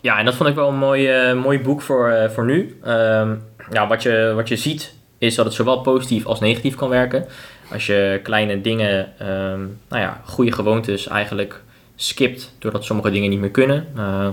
ja, 0.01 0.17
en 0.17 0.25
dat 0.25 0.35
vond 0.35 0.49
ik 0.49 0.55
wel 0.55 0.67
een 0.67 0.77
mooi, 0.77 1.07
eh, 1.07 1.41
mooi 1.41 1.59
boek 1.59 1.81
voor, 1.81 2.09
eh, 2.09 2.29
voor 2.29 2.45
nu. 2.45 2.79
Ehm, 2.83 3.33
ja, 3.71 3.87
wat, 3.87 4.03
je, 4.03 4.31
wat 4.35 4.47
je 4.47 4.55
ziet 4.55 4.93
is 5.17 5.35
dat 5.35 5.45
het 5.45 5.53
zowel 5.53 5.81
positief 5.81 6.25
als 6.25 6.39
negatief 6.39 6.75
kan 6.75 6.89
werken. 6.89 7.25
Als 7.71 7.85
je 7.85 8.19
kleine 8.23 8.61
dingen, 8.61 9.13
nou 9.87 10.01
ja, 10.01 10.21
goede 10.25 10.51
gewoontes 10.51 11.07
eigenlijk 11.07 11.61
skipt 12.01 12.53
doordat 12.59 12.83
sommige 12.83 13.11
dingen 13.11 13.29
niet 13.29 13.39
meer 13.39 13.51
kunnen. 13.51 13.87
Eh, 13.95 14.27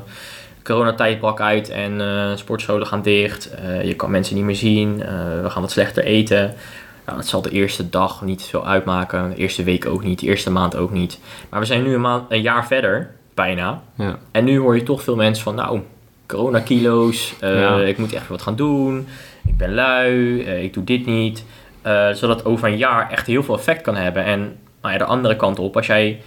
coronatijd 0.68 1.18
brak 1.18 1.40
uit 1.40 1.68
en 1.68 2.00
eh, 2.00 2.36
sportscholen 2.36 2.86
gaan 2.86 3.02
dicht. 3.02 3.50
Eh, 3.50 3.84
je 3.84 3.94
kan 3.94 4.10
mensen 4.10 4.36
niet 4.36 4.44
meer 4.44 4.56
zien. 4.56 5.02
Eh, 5.02 5.42
we 5.42 5.50
gaan 5.50 5.62
wat 5.62 5.70
slechter 5.70 6.04
eten. 6.04 6.54
Nou, 7.06 7.18
dat 7.18 7.26
zal 7.26 7.42
de 7.42 7.50
eerste 7.50 7.88
dag 7.88 8.22
niet 8.22 8.42
veel 8.42 8.66
uitmaken. 8.66 9.30
De 9.30 9.36
eerste 9.36 9.62
week 9.62 9.86
ook 9.86 10.04
niet. 10.04 10.20
De 10.20 10.26
eerste 10.26 10.50
maand 10.50 10.76
ook 10.76 10.90
niet. 10.90 11.20
Maar 11.48 11.60
we 11.60 11.66
zijn 11.66 11.82
nu 11.82 11.94
een, 11.94 12.00
maand, 12.00 12.24
een 12.28 12.40
jaar 12.40 12.66
verder, 12.66 13.10
bijna. 13.34 13.82
Ja. 13.94 14.18
En 14.30 14.44
nu 14.44 14.58
hoor 14.58 14.76
je 14.76 14.82
toch 14.82 15.02
veel 15.02 15.16
mensen 15.16 15.44
van, 15.44 15.54
nou, 15.54 15.80
coronakilo's. 16.26 17.34
Ja. 17.40 17.80
Ik 17.80 17.98
moet 17.98 18.12
echt 18.12 18.28
wat 18.28 18.42
gaan 18.42 18.56
doen. 18.56 19.06
Ik 19.46 19.56
ben 19.56 19.74
lui. 19.74 20.40
ik 20.40 20.74
doe 20.74 20.84
dit 20.84 21.06
niet. 21.06 21.44
Zodat 22.12 22.44
over 22.44 22.68
een 22.68 22.76
jaar 22.76 23.10
echt 23.10 23.26
heel 23.26 23.42
veel 23.42 23.54
effect 23.54 23.82
kan 23.82 23.96
hebben. 23.96 24.24
En 24.24 24.56
nou 24.82 24.92
ja, 24.92 24.98
de 24.98 25.04
andere 25.04 25.36
kant 25.36 25.58
op, 25.58 25.76
als 25.76 25.86
jij 25.86 26.20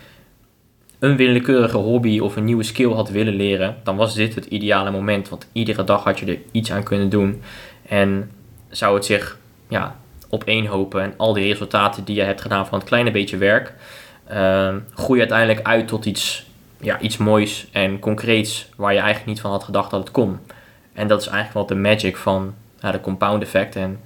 een 1.02 1.16
willekeurige 1.16 1.78
hobby 1.78 2.20
of 2.20 2.36
een 2.36 2.43
nieuwe 2.43 2.64
skill 2.64 2.91
had 2.91 3.10
willen 3.10 3.36
leren, 3.36 3.76
dan 3.84 3.95
was 3.95 4.14
dit 4.16 4.36
het 4.36 4.45
ideale 4.45 4.91
moment. 4.91 5.30
Want 5.30 5.47
iedere 5.52 5.84
dag 5.84 6.04
had 6.04 6.20
je 6.20 6.26
er 6.26 6.38
iets 6.52 6.72
aan 6.72 6.84
kunnen 6.84 7.10
doen. 7.10 7.41
En 7.88 8.32
zou 8.70 8.95
het 8.95 9.06
zich 9.06 9.38
ja, 9.68 9.95
opeenhopen 10.30 11.02
en 11.02 11.14
al 11.18 11.34
die 11.34 11.47
resultaten 11.47 12.04
die 12.04 12.16
je 12.16 12.22
hebt 12.22 12.41
gedaan 12.41 12.68
van 12.68 12.80
het 12.80 12.88
kleine 12.88 13.12
beetje 13.12 13.38
werk, 13.38 13.74
eh, 14.24 14.76
groeien 14.93 15.20
uiteindelijk 15.22 15.68
uit 15.68 15.88
tot 15.88 16.06
iets, 16.06 16.45
ja, 16.82 16.99
iets 16.99 17.18
moois 17.18 17.68
en 17.72 17.99
concreets 17.99 18.70
waar 18.76 18.91
je 18.93 18.99
eigenlijk 18.99 19.30
niet 19.30 19.41
van 19.41 19.52
had 19.52 19.64
gedacht 19.64 19.91
dat 19.91 19.99
het 19.99 20.12
kon. 20.12 20.38
En 20.93 21.08
dat 21.08 21.22
is 21.22 21.28
eigenlijk 21.28 21.68
wel 21.68 21.78
de 21.78 21.84
magic 21.89 22.18
van 22.18 22.54
de 22.80 23.02
compound 23.02 23.41
effect. 23.43 23.76
En 23.76 23.99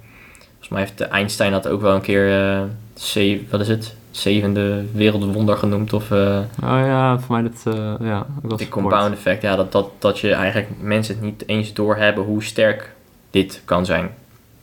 volgens 0.48 0.68
mij 0.68 0.80
heeft 0.80 1.00
Einstein 1.00 1.52
dat 1.52 1.68
ook 1.68 1.80
wel 1.80 1.94
een 1.94 2.00
keer, 2.00 2.40
eh, 2.40 2.62
ze- 2.94 3.44
wat 3.50 3.60
is 3.60 3.68
het, 3.68 3.96
zevende 4.16 4.84
wereldwonder 4.92 5.56
genoemd 5.56 5.92
of... 5.92 6.10
eh, 6.10 6.38
Oh 6.62 6.78
ja, 6.86 7.18
voor 7.18 7.34
mij 7.40 7.50
dat, 7.52 7.74
eh, 7.74 7.94
ja. 8.06 8.26
Die 8.42 8.50
gehoord. 8.50 8.68
compound 8.70 9.14
effect, 9.14 9.42
ja, 9.42 9.56
dat, 9.56 9.72
dat, 9.72 9.88
dat 9.98 10.18
je 10.18 10.32
eigenlijk 10.32 10.68
mensen 10.80 11.14
het 11.14 11.24
niet 11.24 11.42
eens 11.46 11.72
doorhebben 11.74 12.24
hoe 12.24 12.42
sterk 12.44 12.92
dit 13.30 13.62
kan 13.64 13.86
zijn. 13.86 14.10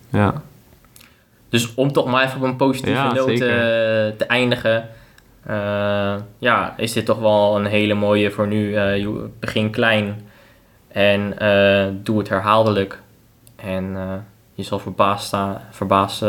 Ja. 0.09 0.33
Dus 1.49 1.73
om 1.75 1.91
toch 1.91 2.05
maar 2.07 2.23
even 2.23 2.37
op 2.37 2.43
een 2.43 2.55
positieve 2.55 2.99
Ja, 2.99 3.13
noot 3.13 3.29
eh, 3.29 3.37
te 3.37 4.25
eindigen. 4.27 4.89
eh, 5.45 6.15
ja, 6.37 6.73
is 6.77 6.93
dit 6.93 7.05
toch 7.05 7.19
wel 7.19 7.55
een 7.55 7.65
hele 7.65 7.93
mooie 7.93 8.31
voor 8.31 8.47
nu. 8.47 8.75
begin 9.39 9.69
klein 9.69 10.27
en 10.87 11.33
doe 12.03 12.17
het 12.17 12.29
herhaaldelijk. 12.29 12.99
En 13.55 13.97
je 14.53 14.63
zal 14.63 14.79
verbaasd, 14.79 15.35
verbaasd 15.71 16.23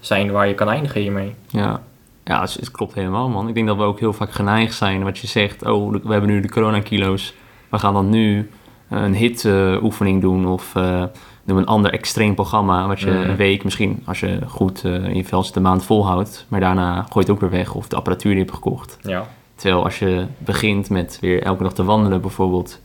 zijn 0.00 0.30
waar 0.30 0.48
je 0.48 0.54
kan 0.54 0.68
eindigen 0.70 1.00
hiermee. 1.00 1.34
Ja, 1.50 1.80
ja 2.28 2.40
het, 2.40 2.54
het 2.54 2.70
klopt 2.70 2.94
helemaal, 2.94 3.28
man. 3.28 3.48
Ik 3.48 3.54
denk 3.54 3.66
dat 3.66 3.76
we 3.76 3.82
ook 3.82 3.98
heel 4.00 4.12
vaak 4.12 4.32
geneigd 4.32 4.74
zijn, 4.74 5.02
wat 5.02 5.18
je 5.18 5.26
zegt, 5.26 5.64
oh, 5.66 5.92
we 5.92 6.12
hebben 6.12 6.30
nu 6.30 6.40
de 6.40 6.48
coronakilo's. 6.50 7.34
We 7.68 7.78
gaan 7.78 7.94
dan 7.94 8.08
nu 8.10 8.50
een 8.88 9.14
hit-oefening 9.14 10.20
doen 10.20 10.46
of 10.46 10.72
uh, 10.76 11.04
noem 11.44 11.56
een 11.58 11.66
ander 11.66 11.92
extreem 11.92 12.34
programma. 12.34 12.86
Wat 12.86 13.00
je 13.00 13.10
Mhm. 13.10 13.30
een 13.30 13.36
week 13.36 13.64
misschien, 13.64 14.02
als 14.04 14.20
je 14.20 14.38
goed 14.46 14.84
eh, 14.84 14.92
in 15.04 15.16
je 15.16 15.24
vel 15.24 15.42
zit, 15.42 15.56
een 15.56 15.62
maand 15.62 15.84
volhoudt. 15.84 16.46
Maar 16.48 16.60
daarna 16.60 16.94
gooi 16.94 17.08
je 17.12 17.20
het 17.20 17.30
ook 17.30 17.40
weer 17.40 17.50
weg 17.50 17.74
of 17.74 17.88
de 17.88 17.96
apparatuur 17.96 18.30
die 18.30 18.40
je 18.40 18.46
hebt 18.46 18.56
gekocht. 18.56 18.98
Ja. 19.02 19.26
Terwijl 19.54 19.84
als 19.84 19.98
je 19.98 20.26
begint 20.38 20.90
met 20.90 21.18
weer 21.20 21.42
elke 21.42 21.62
dag 21.62 21.72
te 21.72 21.84
wandelen 21.84 22.20
bijvoorbeeld, 22.20 22.80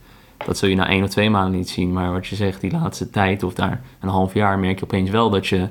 dat 0.46 0.58
zul 0.58 0.68
je 0.68 0.74
na 0.76 0.88
één 0.88 1.02
of 1.02 1.08
twee 1.10 1.30
maanden 1.30 1.58
niet 1.58 1.68
zien. 1.70 1.92
Maar 1.92 2.12
wat 2.12 2.26
je 2.26 2.36
zegt, 2.36 2.60
die 2.60 2.72
laatste 2.72 3.10
tijd 3.10 3.42
of 3.42 3.54
daar 3.54 3.80
een 4.00 4.08
half 4.08 4.34
jaar 4.34 4.58
merk 4.58 4.78
je 4.78 4.84
opeens 4.84 5.10
wel 5.10 5.30
dat 5.30 5.46
je 5.46 5.68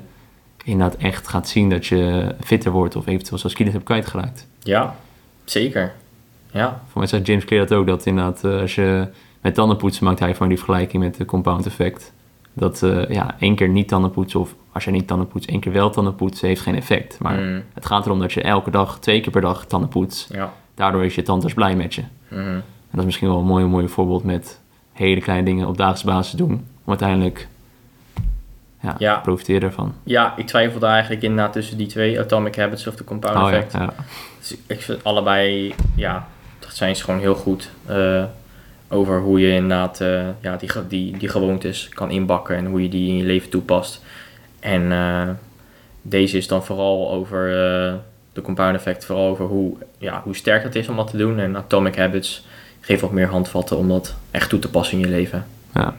inderdaad 0.64 0.96
echt 1.00 1.28
gaat 1.28 1.48
zien 1.48 1.70
dat 1.70 1.86
je 1.86 2.34
fitter 2.44 2.70
wordt 2.72 2.96
of 2.96 3.06
eventueel 3.06 3.38
zelfs 3.38 3.54
kilo's 3.56 3.72
hebt 3.72 3.84
kwijtgeraakt. 3.84 4.46
Ja, 4.58 4.96
zeker. 5.44 5.92
Ja, 6.50 6.80
Voor 6.88 6.98
mij 6.98 7.06
zei 7.08 7.22
James 7.22 7.44
Clear 7.44 7.66
dat 7.66 7.78
ook, 7.78 7.86
dat 7.86 8.06
inderdaad 8.06 8.44
eh, 8.44 8.60
als 8.60 8.74
je 8.74 9.08
met 9.40 9.54
tandenpoetsen 9.54 10.04
maakt 10.04 10.18
hij 10.18 10.34
van 10.34 10.48
die 10.48 10.56
vergelijking 10.56 11.02
met 11.02 11.16
de 11.16 11.24
compound 11.24 11.66
effect. 11.66 12.12
Dat 12.52 12.82
eh, 12.82 13.08
ja, 13.08 13.36
één 13.38 13.54
keer 13.54 13.68
niet 13.68 13.88
tandenpoetsen 13.88 14.40
of 14.40 14.54
als 14.72 14.84
je 14.84 14.90
niet 14.90 15.06
tandenpoetst, 15.06 15.48
één 15.48 15.60
keer 15.60 15.72
wel 15.72 15.90
tandenpoetsen 15.90 16.48
heeft 16.48 16.60
geen 16.60 16.74
effect. 16.76 17.18
Maar 17.20 17.38
Mm, 17.38 17.62
het 17.74 17.86
gaat 17.86 18.06
erom 18.06 18.20
dat 18.20 18.32
je 18.32 18.42
elke 18.42 18.70
dag, 18.70 18.98
twee 18.98 19.20
keer 19.20 19.32
per 19.32 19.40
dag 19.40 19.66
tanden 19.66 19.88
poetst. 19.88 20.32
ja. 20.32 20.52
Daardoor 20.74 21.04
is 21.04 21.14
je 21.14 21.22
tandarts 21.22 21.54
blij 21.54 21.76
met 21.76 21.94
je. 21.94 22.02
Mhm. 22.28 22.40
En 22.40 22.62
dat 22.90 22.98
is 23.00 23.04
misschien 23.04 23.28
wel 23.28 23.38
een 23.38 23.44
mooi, 23.44 23.64
mooi 23.64 23.88
voorbeeld 23.88 24.24
met 24.24 24.60
hele 24.92 25.20
kleine 25.20 25.44
dingen 25.44 25.66
op 25.68 25.76
dagelijkse 25.76 26.06
basis 26.06 26.32
doen. 26.32 26.50
Om 26.52 26.88
uiteindelijk 26.88 27.48
ja, 28.84 28.94
Ja. 28.98 29.14
te 29.14 29.20
profiteren 29.22 29.62
ervan. 29.62 29.94
ja, 30.02 30.34
ik 30.36 30.46
twijfelde 30.46 30.86
eigenlijk 30.86 31.22
inderdaad 31.22 31.52
tussen 31.52 31.76
die 31.76 31.86
twee, 31.86 32.20
Atomic 32.20 32.56
Habits 32.56 32.86
of 32.86 32.94
de 32.96 33.04
Compound 33.04 33.36
Oh 33.36 33.52
Effect. 33.52 33.72
ja. 33.72 33.92
Dus 34.38 34.56
ik 34.66 34.80
vind 34.82 35.04
allebei, 35.04 35.74
ja, 35.96 36.26
dat 36.58 36.74
zijn 36.74 36.96
ze 36.96 37.04
gewoon 37.04 37.20
heel 37.20 37.34
goed. 37.34 37.70
eh, 37.86 38.24
over 38.88 39.20
hoe 39.20 39.40
je 39.40 39.52
inderdaad 39.52 40.00
eh, 40.00 40.22
ja, 40.40 40.56
die, 40.56 40.70
die, 40.88 41.16
die 41.18 41.28
gewoontes 41.28 41.88
kan 41.88 42.10
inbakken 42.10 42.56
en 42.56 42.66
hoe 42.66 42.82
je 42.82 42.88
die 42.88 43.08
in 43.08 43.16
je 43.16 43.24
leven 43.24 43.50
toepast. 43.50 44.02
En 44.60 44.92
eh, 44.92 45.28
deze 46.02 46.36
is 46.36 46.48
dan 46.48 46.64
vooral 46.64 47.10
over 47.12 47.46
de 48.32 48.42
compound 48.42 48.76
effect, 48.76 49.04
vooral 49.04 49.28
over 49.28 49.44
hoe, 49.46 49.76
ja, 49.98 50.20
hoe 50.24 50.34
sterk 50.36 50.62
het 50.62 50.74
is 50.74 50.88
om 50.88 50.96
dat 50.96 51.10
te 51.10 51.16
doen. 51.16 51.38
En 51.38 51.56
Atomic 51.56 51.96
Habits 51.96 52.46
geeft 52.80 53.00
wat 53.00 53.12
meer 53.12 53.26
handvatten 53.28 53.76
om 53.76 53.88
dat 53.88 54.14
echt 54.30 54.48
toe 54.48 54.58
te 54.58 54.70
passen 54.70 54.98
in 54.98 55.04
je 55.04 55.10
leven. 55.10 55.46
ja. 55.74 55.94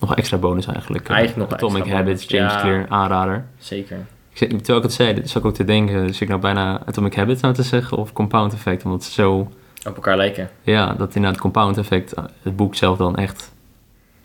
Nog 0.00 0.14
extra 0.16 0.36
bonus 0.36 0.66
eigenlijk. 0.66 1.08
Eigenlijk 1.08 1.50
nog 1.50 1.58
Atomic 1.58 1.86
Habits. 1.92 2.24
James 2.28 2.52
Ja. 2.52 2.60
Clear, 2.60 2.86
aanrader. 2.88 3.44
Zeker. 3.58 3.96
Ik 4.30 4.36
zit, 4.38 4.48
terwijl 4.50 4.76
ik 4.78 4.82
het 4.84 4.92
zei, 4.92 5.14
dit 5.14 5.30
zat 5.30 5.42
ik 5.42 5.48
ook 5.48 5.54
te 5.54 5.64
denken, 5.64 6.06
dus 6.06 6.20
ik 6.20 6.28
nou 6.28 6.40
bijna 6.40 6.80
Atomic 6.86 7.14
Habits 7.14 7.40
nou 7.40 7.54
te 7.54 7.62
zeggen 7.62 7.96
of 7.98 8.12
Compound 8.12 8.52
Effect, 8.52 8.84
omdat 8.84 9.04
het 9.04 9.12
zo, 9.12 9.38
Op 9.86 9.94
elkaar 9.94 10.16
lijken. 10.16 10.50
ja, 10.62 10.92
dat 10.94 11.14
inderdaad 11.14 11.40
Compound 11.40 11.78
Effect, 11.78 12.12
eh, 12.12 12.24
het 12.42 12.56
boek 12.56 12.74
zelf 12.74 12.98
dan 12.98 13.16
echt, 13.16 13.52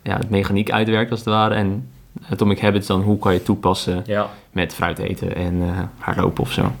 ja, 0.02 0.16
het 0.16 0.30
mechaniek 0.30 0.70
uitwerkt 0.70 1.10
als 1.10 1.20
het 1.20 1.28
ware 1.28 1.54
en 1.54 1.88
Atomic 2.30 2.60
Habits 2.60 2.86
dan, 2.86 3.02
hoe 3.02 3.18
kan 3.18 3.30
je 3.32 3.36
het 3.36 3.46
toepassen 3.46 4.02
Ja. 4.06 4.28
met 4.52 4.74
fruit 4.74 4.98
eten 4.98 5.34
en 5.36 5.62
eh 5.62 5.78
hardlopen 5.98 6.42
of 6.42 6.52
zo. 6.52 6.72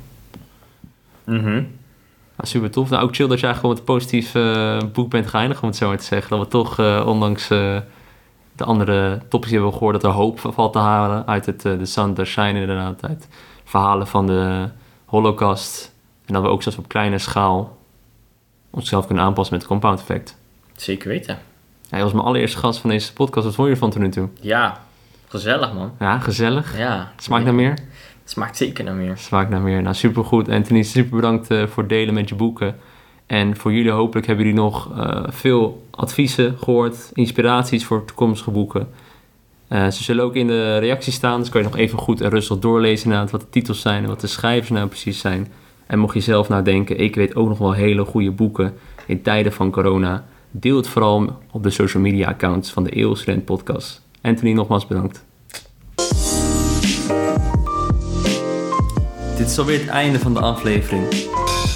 Mhm. 1.24 1.44
Nou, 2.36 2.48
super 2.48 2.70
tof. 2.70 2.90
Nou, 2.90 3.02
ook 3.02 3.14
chill 3.14 3.26
dat 3.28 3.40
je 3.40 3.46
eigenlijk 3.46 3.60
gewoon 3.60 3.76
een 3.76 4.00
positief 4.02 4.34
eh, 4.34 4.78
boek 4.92 5.10
bent 5.10 5.26
geëindigd, 5.26 5.62
om 5.62 5.68
het 5.68 5.76
zo 5.76 5.88
maar 5.88 5.98
te 5.98 6.04
zeggen. 6.04 6.30
Dat 6.30 6.46
we 6.46 6.48
toch, 6.52 6.78
ondanks 7.06 7.50
de 8.56 8.64
andere 8.64 9.20
topics 9.28 9.50
die 9.50 9.58
we 9.58 9.64
hebben 9.64 9.72
gehoord, 9.72 10.00
dat 10.00 10.04
er 10.04 10.16
hoop 10.16 10.40
valt 10.40 10.72
te 10.72 10.78
halen 10.78 11.26
uit 11.26 11.46
het 11.46 11.64
eh, 11.64 11.72
The 11.72 11.84
Sun 11.84 12.26
Shine 12.26 12.60
inderdaad. 12.60 13.06
Uit 13.06 13.28
verhalen 13.64 14.06
van 14.06 14.26
de 14.26 14.68
holocaust. 15.04 15.94
En 16.24 16.34
dat 16.34 16.42
we 16.42 16.48
ook 16.48 16.62
zelfs 16.62 16.78
op 16.78 16.88
kleine 16.88 17.18
schaal 17.18 17.76
onszelf 18.70 19.06
kunnen 19.06 19.24
aanpassen 19.24 19.54
met 19.54 19.62
het 19.62 19.72
compound 19.72 20.00
effect. 20.00 20.36
Zeker 20.76 21.08
weten. 21.08 21.38
Hij 21.88 22.02
was 22.02 22.12
mijn 22.12 22.24
allereerste 22.24 22.58
gast 22.58 22.80
van 22.80 22.90
deze 22.90 23.12
podcast. 23.12 23.46
Wat 23.46 23.54
vond 23.54 23.68
je 23.68 23.74
ervan 23.74 23.90
tot 23.90 24.00
nu 24.00 24.08
toe? 24.08 24.28
Ja, 24.40 24.80
gezellig 25.28 25.72
man. 25.72 25.92
Ja, 25.98 26.18
gezellig. 26.18 26.78
Ja. 26.78 27.12
Smaakt 27.16 27.44
naar 27.44 27.54
meer? 27.54 27.70
Het 27.70 28.30
smaakt 28.30 28.56
zeker 28.56 28.84
naar 28.84 28.94
meer. 28.94 29.16
Smaakt 29.16 29.50
naar 29.50 29.60
meer. 29.60 29.82
Nou, 29.82 29.94
supergoed. 29.94 30.48
Anthony, 30.48 30.82
super 30.82 31.16
bedankt 31.16 31.50
eh, 31.50 31.66
voor 31.66 31.82
het 31.82 31.88
delen 31.92 32.14
met 32.14 32.28
je 32.28 32.34
boeken. 32.34 32.76
En 33.26 33.56
voor 33.56 33.72
jullie 33.72 33.90
hopelijk 33.90 34.26
hebben 34.26 34.46
jullie 34.46 34.60
nog 34.60 34.90
eh, 34.96 35.22
veel 35.28 35.86
adviezen 35.90 36.56
gehoord, 36.58 37.10
inspiraties 37.12 37.84
voor 37.84 38.04
toekomstige 38.04 38.50
boeken. 38.50 38.88
Eh, 39.68 39.88
ze 39.88 40.02
zullen 40.02 40.24
ook 40.24 40.34
in 40.34 40.46
de 40.46 40.78
reacties 40.78 41.14
staan, 41.14 41.40
dus 41.40 41.48
kan 41.48 41.60
je 41.60 41.66
nog 41.66 41.76
even 41.76 41.98
goed 41.98 42.20
en 42.20 42.30
rustig 42.30 42.58
doorlezen 42.58 43.04
inderdaad 43.04 43.30
wat 43.30 43.40
de 43.40 43.50
titels 43.50 43.80
zijn 43.80 44.02
en 44.02 44.08
wat 44.08 44.20
de 44.20 44.26
schrijvers 44.26 44.70
nou 44.70 44.88
precies 44.88 45.18
zijn. 45.18 45.52
En 45.86 45.98
mocht 45.98 46.14
je 46.14 46.20
zelf 46.20 46.48
nou 46.48 46.62
denken, 46.62 46.98
ik 46.98 47.14
weet 47.14 47.36
ook 47.36 47.48
nog 47.48 47.58
wel 47.58 47.72
hele 47.72 48.04
goede 48.04 48.30
boeken 48.30 48.74
in 49.06 49.22
tijden 49.22 49.52
van 49.52 49.70
corona, 49.70 50.24
deel 50.50 50.76
het 50.76 50.88
vooral 50.88 51.38
op 51.50 51.62
de 51.62 51.70
social 51.70 52.02
media 52.02 52.28
accounts 52.28 52.70
van 52.70 52.84
de 52.84 52.90
Eeuwstudent 52.90 53.44
podcast. 53.44 54.02
Anthony, 54.22 54.52
nogmaals 54.52 54.86
bedankt. 54.86 55.24
Dit 59.36 59.46
is 59.46 59.58
alweer 59.58 59.78
het 59.78 59.88
einde 59.88 60.18
van 60.18 60.34
de 60.34 60.40
aflevering. 60.40 61.04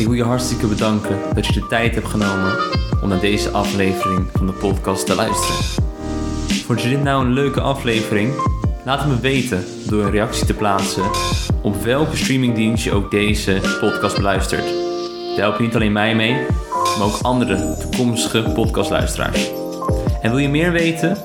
Ik 0.00 0.06
wil 0.06 0.14
je 0.14 0.24
hartstikke 0.24 0.66
bedanken 0.66 1.18
dat 1.34 1.46
je 1.46 1.52
de 1.52 1.66
tijd 1.66 1.94
hebt 1.94 2.08
genomen 2.08 2.56
om 3.02 3.08
naar 3.08 3.20
deze 3.20 3.50
aflevering 3.50 4.28
van 4.32 4.46
de 4.46 4.52
podcast 4.52 5.06
te 5.06 5.14
luisteren. 5.14 5.56
Vond 6.66 6.82
je 6.82 6.88
dit 6.88 7.02
nou 7.02 7.24
een 7.24 7.32
leuke 7.32 7.60
aflevering? 7.60 8.32
Laat 8.84 8.98
het 8.98 9.08
me 9.08 9.20
weten 9.20 9.64
door 9.86 10.04
een 10.04 10.10
reactie 10.10 10.46
te 10.46 10.54
plaatsen 10.54 11.10
op 11.62 11.82
welke 11.82 12.16
streamingdienst 12.16 12.84
je 12.84 12.92
ook 12.92 13.10
deze 13.10 13.78
podcast 13.80 14.16
beluistert. 14.16 14.64
Daar 14.64 15.44
help 15.44 15.56
je 15.56 15.62
niet 15.62 15.74
alleen 15.74 15.92
mij 15.92 16.14
mee, 16.14 16.46
maar 16.98 17.06
ook 17.06 17.18
andere 17.22 17.76
toekomstige 17.80 18.42
podcastluisteraars. 18.54 19.50
En 20.22 20.30
wil 20.30 20.38
je 20.38 20.48
meer 20.48 20.72
weten? 20.72 21.16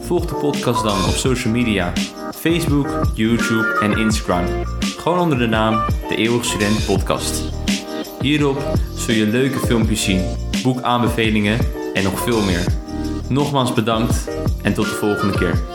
Volg 0.00 0.26
de 0.26 0.34
podcast 0.34 0.82
dan 0.82 1.04
op 1.04 1.14
social 1.14 1.52
media: 1.52 1.92
Facebook, 2.34 3.00
YouTube 3.14 3.78
en 3.80 3.98
Instagram. 3.98 4.44
Gewoon 4.80 5.18
onder 5.18 5.38
de 5.38 5.46
naam 5.46 5.80
De 6.08 6.16
Eeuwig 6.16 6.44
Student 6.44 6.86
Podcast. 6.86 7.61
Hierop 8.22 8.78
zul 8.96 9.14
je 9.14 9.26
leuke 9.26 9.58
filmpjes 9.58 10.02
zien, 10.02 10.22
boekaanbevelingen 10.62 11.58
en 11.94 12.02
nog 12.02 12.20
veel 12.20 12.42
meer. 12.42 12.64
Nogmaals 13.28 13.72
bedankt 13.72 14.28
en 14.62 14.74
tot 14.74 14.84
de 14.84 14.90
volgende 14.90 15.38
keer. 15.38 15.71